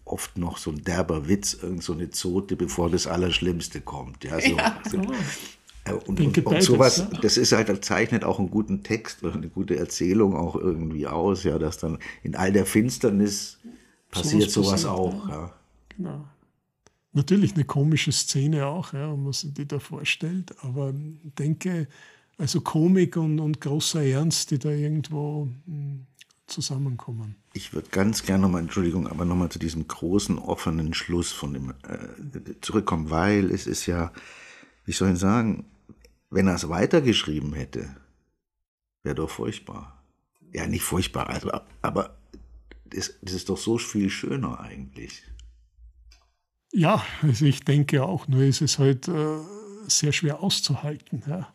oft 0.04 0.36
noch 0.36 0.58
so 0.58 0.70
ein 0.70 0.84
derber 0.84 1.28
Witz, 1.28 1.54
irgend 1.54 1.82
so 1.82 1.94
eine 1.94 2.10
Zote, 2.10 2.56
bevor 2.56 2.90
das 2.90 3.06
Allerschlimmste 3.06 3.80
kommt. 3.80 4.24
Ja, 4.24 4.40
so, 4.40 4.56
ja. 4.56 4.80
So. 4.88 4.98
Äh, 5.84 5.92
und, 6.06 6.20
und, 6.20 6.46
und, 6.46 6.62
sowas, 6.62 7.06
das 7.22 7.38
ist 7.38 7.52
halt, 7.52 7.70
das 7.70 7.80
zeichnet 7.80 8.24
auch 8.24 8.38
einen 8.38 8.50
guten 8.50 8.82
Text 8.82 9.22
oder 9.24 9.34
eine 9.34 9.48
gute 9.48 9.76
Erzählung 9.76 10.36
auch 10.36 10.54
irgendwie 10.54 11.06
aus, 11.06 11.44
ja, 11.44 11.58
dass 11.58 11.78
dann 11.78 11.98
in 12.22 12.36
all 12.36 12.52
der 12.52 12.66
Finsternis 12.66 13.58
passiert 14.10 14.50
sowas, 14.50 14.82
sowas 14.82 14.84
auch. 14.84 15.28
Ja. 15.28 15.54
Genau 15.96 16.24
natürlich 17.12 17.54
eine 17.54 17.64
komische 17.64 18.12
Szene 18.12 18.66
auch, 18.66 18.92
ja, 18.92 19.12
wenn 19.12 19.24
man 19.24 19.32
sich 19.32 19.52
die 19.54 19.66
da 19.66 19.78
vorstellt. 19.78 20.54
Aber 20.62 20.94
ich 21.24 21.34
denke, 21.34 21.88
also 22.38 22.60
Komik 22.60 23.16
und, 23.16 23.40
und 23.40 23.60
großer 23.60 24.02
Ernst, 24.02 24.50
die 24.50 24.58
da 24.58 24.70
irgendwo 24.70 25.48
hm, 25.66 26.06
zusammenkommen. 26.46 27.36
Ich 27.52 27.72
würde 27.72 27.88
ganz 27.90 28.22
gerne 28.22 28.42
nochmal, 28.42 28.62
Entschuldigung, 28.62 29.06
aber 29.06 29.24
nochmal 29.24 29.50
zu 29.50 29.58
diesem 29.58 29.86
großen 29.88 30.38
offenen 30.38 30.94
Schluss 30.94 31.32
von 31.32 31.52
dem 31.52 31.74
äh, 31.82 32.60
zurückkommen, 32.60 33.10
weil 33.10 33.50
es 33.50 33.66
ist 33.66 33.86
ja, 33.86 34.12
wie 34.84 34.92
soll 34.92 35.12
ich 35.12 35.18
sagen, 35.18 35.64
wenn 36.30 36.46
er 36.46 36.54
es 36.54 36.68
weitergeschrieben 36.68 37.54
hätte, 37.54 37.96
wäre 39.02 39.16
doch 39.16 39.30
furchtbar. 39.30 40.02
Ja, 40.52 40.66
nicht 40.66 40.82
furchtbar, 40.82 41.28
also, 41.28 41.50
aber 41.82 42.16
das, 42.86 43.14
das 43.22 43.34
ist 43.34 43.48
doch 43.48 43.58
so 43.58 43.78
viel 43.78 44.10
schöner 44.10 44.60
eigentlich. 44.60 45.22
Ja, 46.72 47.04
also 47.22 47.46
ich 47.46 47.64
denke 47.64 48.04
auch, 48.04 48.28
nur 48.28 48.42
ist 48.42 48.60
es 48.60 48.78
halt 48.78 49.08
äh, 49.08 49.38
sehr 49.88 50.12
schwer 50.12 50.40
auszuhalten. 50.40 51.22
Ja. 51.26 51.52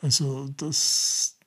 Also 0.00 0.48
das, 0.56 1.38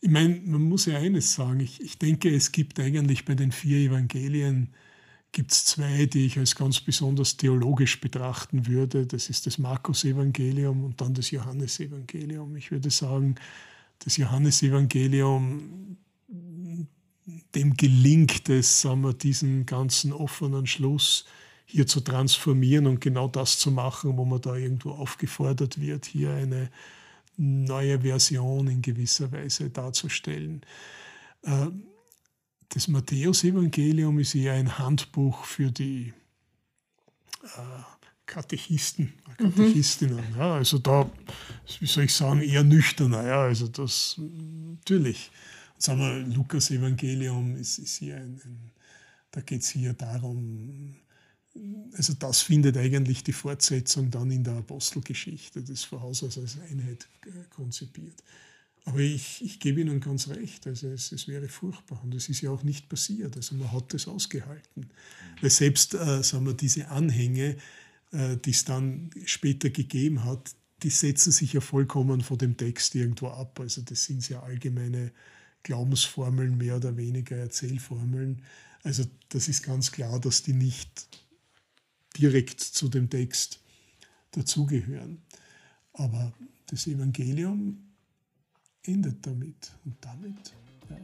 ich 0.00 0.10
meine, 0.10 0.40
man 0.44 0.62
muss 0.62 0.86
ja 0.86 0.98
eines 0.98 1.34
sagen, 1.34 1.60
ich, 1.60 1.80
ich 1.80 1.98
denke, 1.98 2.34
es 2.34 2.52
gibt 2.52 2.78
eigentlich 2.78 3.24
bei 3.24 3.34
den 3.34 3.52
vier 3.52 3.78
Evangelien 3.78 4.74
gibt 5.32 5.50
es 5.50 5.64
zwei, 5.64 6.06
die 6.06 6.26
ich 6.26 6.38
als 6.38 6.54
ganz 6.54 6.80
besonders 6.80 7.36
theologisch 7.36 8.00
betrachten 8.00 8.68
würde. 8.68 9.04
Das 9.06 9.28
ist 9.28 9.46
das 9.46 9.58
Markus-Evangelium 9.58 10.84
und 10.84 11.00
dann 11.00 11.12
das 11.12 11.30
Johannesevangelium. 11.32 12.54
Ich 12.54 12.70
würde 12.70 12.88
sagen, 12.90 13.34
das 13.98 14.16
Johannesevangelium, 14.16 15.96
dem 17.54 17.76
gelingt 17.76 18.48
es, 18.48 18.80
sagen 18.82 19.02
wir, 19.02 19.12
diesen 19.12 19.66
ganzen 19.66 20.12
offenen 20.12 20.66
Schluss 20.66 21.24
hier 21.64 21.86
zu 21.86 22.00
transformieren 22.00 22.86
und 22.86 23.00
genau 23.00 23.28
das 23.28 23.58
zu 23.58 23.70
machen, 23.70 24.16
wo 24.16 24.24
man 24.24 24.40
da 24.40 24.54
irgendwo 24.54 24.90
aufgefordert 24.90 25.80
wird, 25.80 26.04
hier 26.06 26.32
eine 26.32 26.70
neue 27.36 28.00
Version 28.00 28.68
in 28.68 28.82
gewisser 28.82 29.32
Weise 29.32 29.70
darzustellen. 29.70 30.62
Äh, 31.42 31.66
das 32.68 32.88
Matthäusevangelium 32.88 34.18
ist 34.18 34.34
eher 34.34 34.54
ein 34.54 34.78
Handbuch 34.78 35.44
für 35.44 35.70
die 35.70 36.12
äh, 37.42 37.82
Katechisten, 38.26 39.12
Katechistinnen. 39.36 40.16
Mhm. 40.16 40.38
Ja, 40.38 40.54
also 40.54 40.78
da, 40.78 41.10
wie 41.78 41.86
soll 41.86 42.04
ich 42.04 42.14
sagen, 42.14 42.40
eher 42.40 42.64
nüchterner. 42.64 43.26
Ja, 43.26 43.42
also 43.42 43.68
das 43.68 44.18
natürlich. 44.18 45.30
Sagen 45.76 46.00
wir, 46.00 46.34
Lukas 46.34 46.70
Evangelium 46.70 47.56
ist, 47.56 47.78
ist 47.78 47.96
hier 47.96 48.16
ein, 48.16 48.40
ein 48.44 48.70
da 49.30 49.40
geht 49.40 49.62
es 49.62 49.68
hier 49.70 49.92
darum, 49.92 50.96
also 51.92 52.14
das 52.14 52.42
findet 52.42 52.76
eigentlich 52.76 53.22
die 53.22 53.32
Fortsetzung 53.32 54.10
dann 54.10 54.30
in 54.30 54.42
der 54.42 54.54
Apostelgeschichte, 54.54 55.62
das 55.62 55.92
aus 55.92 56.22
als 56.22 56.58
Einheit 56.70 57.06
äh, 57.26 57.30
konzipiert. 57.50 58.22
Aber 58.86 58.98
ich, 58.98 59.42
ich 59.42 59.60
gebe 59.60 59.80
Ihnen 59.80 60.00
ganz 60.00 60.28
recht, 60.28 60.66
also 60.66 60.88
es, 60.88 61.10
es 61.12 61.26
wäre 61.26 61.48
furchtbar 61.48 62.00
und 62.02 62.14
es 62.14 62.28
ist 62.28 62.42
ja 62.42 62.50
auch 62.50 62.62
nicht 62.62 62.88
passiert. 62.88 63.36
Also 63.36 63.54
man 63.54 63.72
hat 63.72 63.94
das 63.94 64.08
ausgehalten. 64.08 64.90
Weil 65.40 65.50
selbst 65.50 65.94
äh, 65.94 66.22
sagen 66.22 66.44
wir, 66.44 66.54
diese 66.54 66.88
Anhänge, 66.88 67.56
äh, 68.12 68.36
die 68.36 68.50
es 68.50 68.64
dann 68.64 69.10
später 69.24 69.70
gegeben 69.70 70.24
hat, 70.24 70.54
die 70.82 70.90
setzen 70.90 71.32
sich 71.32 71.54
ja 71.54 71.62
vollkommen 71.62 72.20
von 72.20 72.36
dem 72.36 72.58
Text 72.58 72.94
irgendwo 72.94 73.28
ab. 73.28 73.58
Also 73.58 73.80
das 73.80 74.04
sind 74.04 74.28
ja 74.28 74.42
allgemeine 74.42 75.12
Glaubensformeln, 75.62 76.58
mehr 76.58 76.76
oder 76.76 76.98
weniger 76.98 77.36
Erzählformeln. 77.36 78.42
Also 78.82 79.04
das 79.30 79.48
ist 79.48 79.62
ganz 79.62 79.92
klar, 79.92 80.20
dass 80.20 80.42
die 80.42 80.52
nicht 80.52 81.08
direkt 82.16 82.60
zu 82.60 82.88
dem 82.88 83.10
Text 83.10 83.60
dazugehören. 84.32 85.22
Aber 85.92 86.32
das 86.66 86.86
Evangelium 86.86 87.78
endet 88.82 89.26
damit. 89.26 89.72
Und 89.84 89.96
damit 90.00 90.54
ja. 90.90 90.96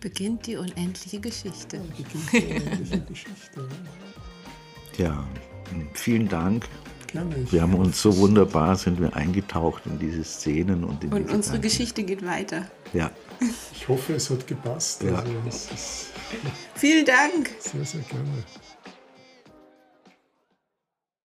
beginnt 0.00 0.46
die 0.46 0.56
unendliche 0.56 1.20
Geschichte. 1.20 1.76
Ja, 1.76 1.82
beginnt 1.96 2.32
die 2.32 2.54
unendliche 2.54 3.00
Geschichte. 3.00 3.68
Ja. 4.96 5.28
vielen 5.94 6.28
Dank. 6.28 6.66
Gerne. 7.08 7.50
Wir 7.50 7.62
haben 7.62 7.74
uns 7.74 8.02
so 8.02 8.16
wunderbar, 8.18 8.76
sind 8.76 9.00
wir 9.00 9.14
eingetaucht 9.16 9.86
in 9.86 9.98
diese 9.98 10.24
Szenen 10.24 10.84
und 10.84 11.02
in 11.02 11.10
Und 11.10 11.20
unsere 11.22 11.36
Gedanken. 11.38 11.62
Geschichte 11.62 12.04
geht 12.04 12.24
weiter. 12.24 12.70
Ja. 12.92 13.10
Ich 13.72 13.88
hoffe, 13.88 14.14
es 14.14 14.28
hat 14.28 14.46
gepasst. 14.46 15.02
Ja. 15.02 15.20
Also, 15.20 15.68
Vielen 16.74 17.06
Dank. 17.06 17.50
Sehr, 17.60 17.84
sehr 17.84 18.00
gerne. 18.02 18.44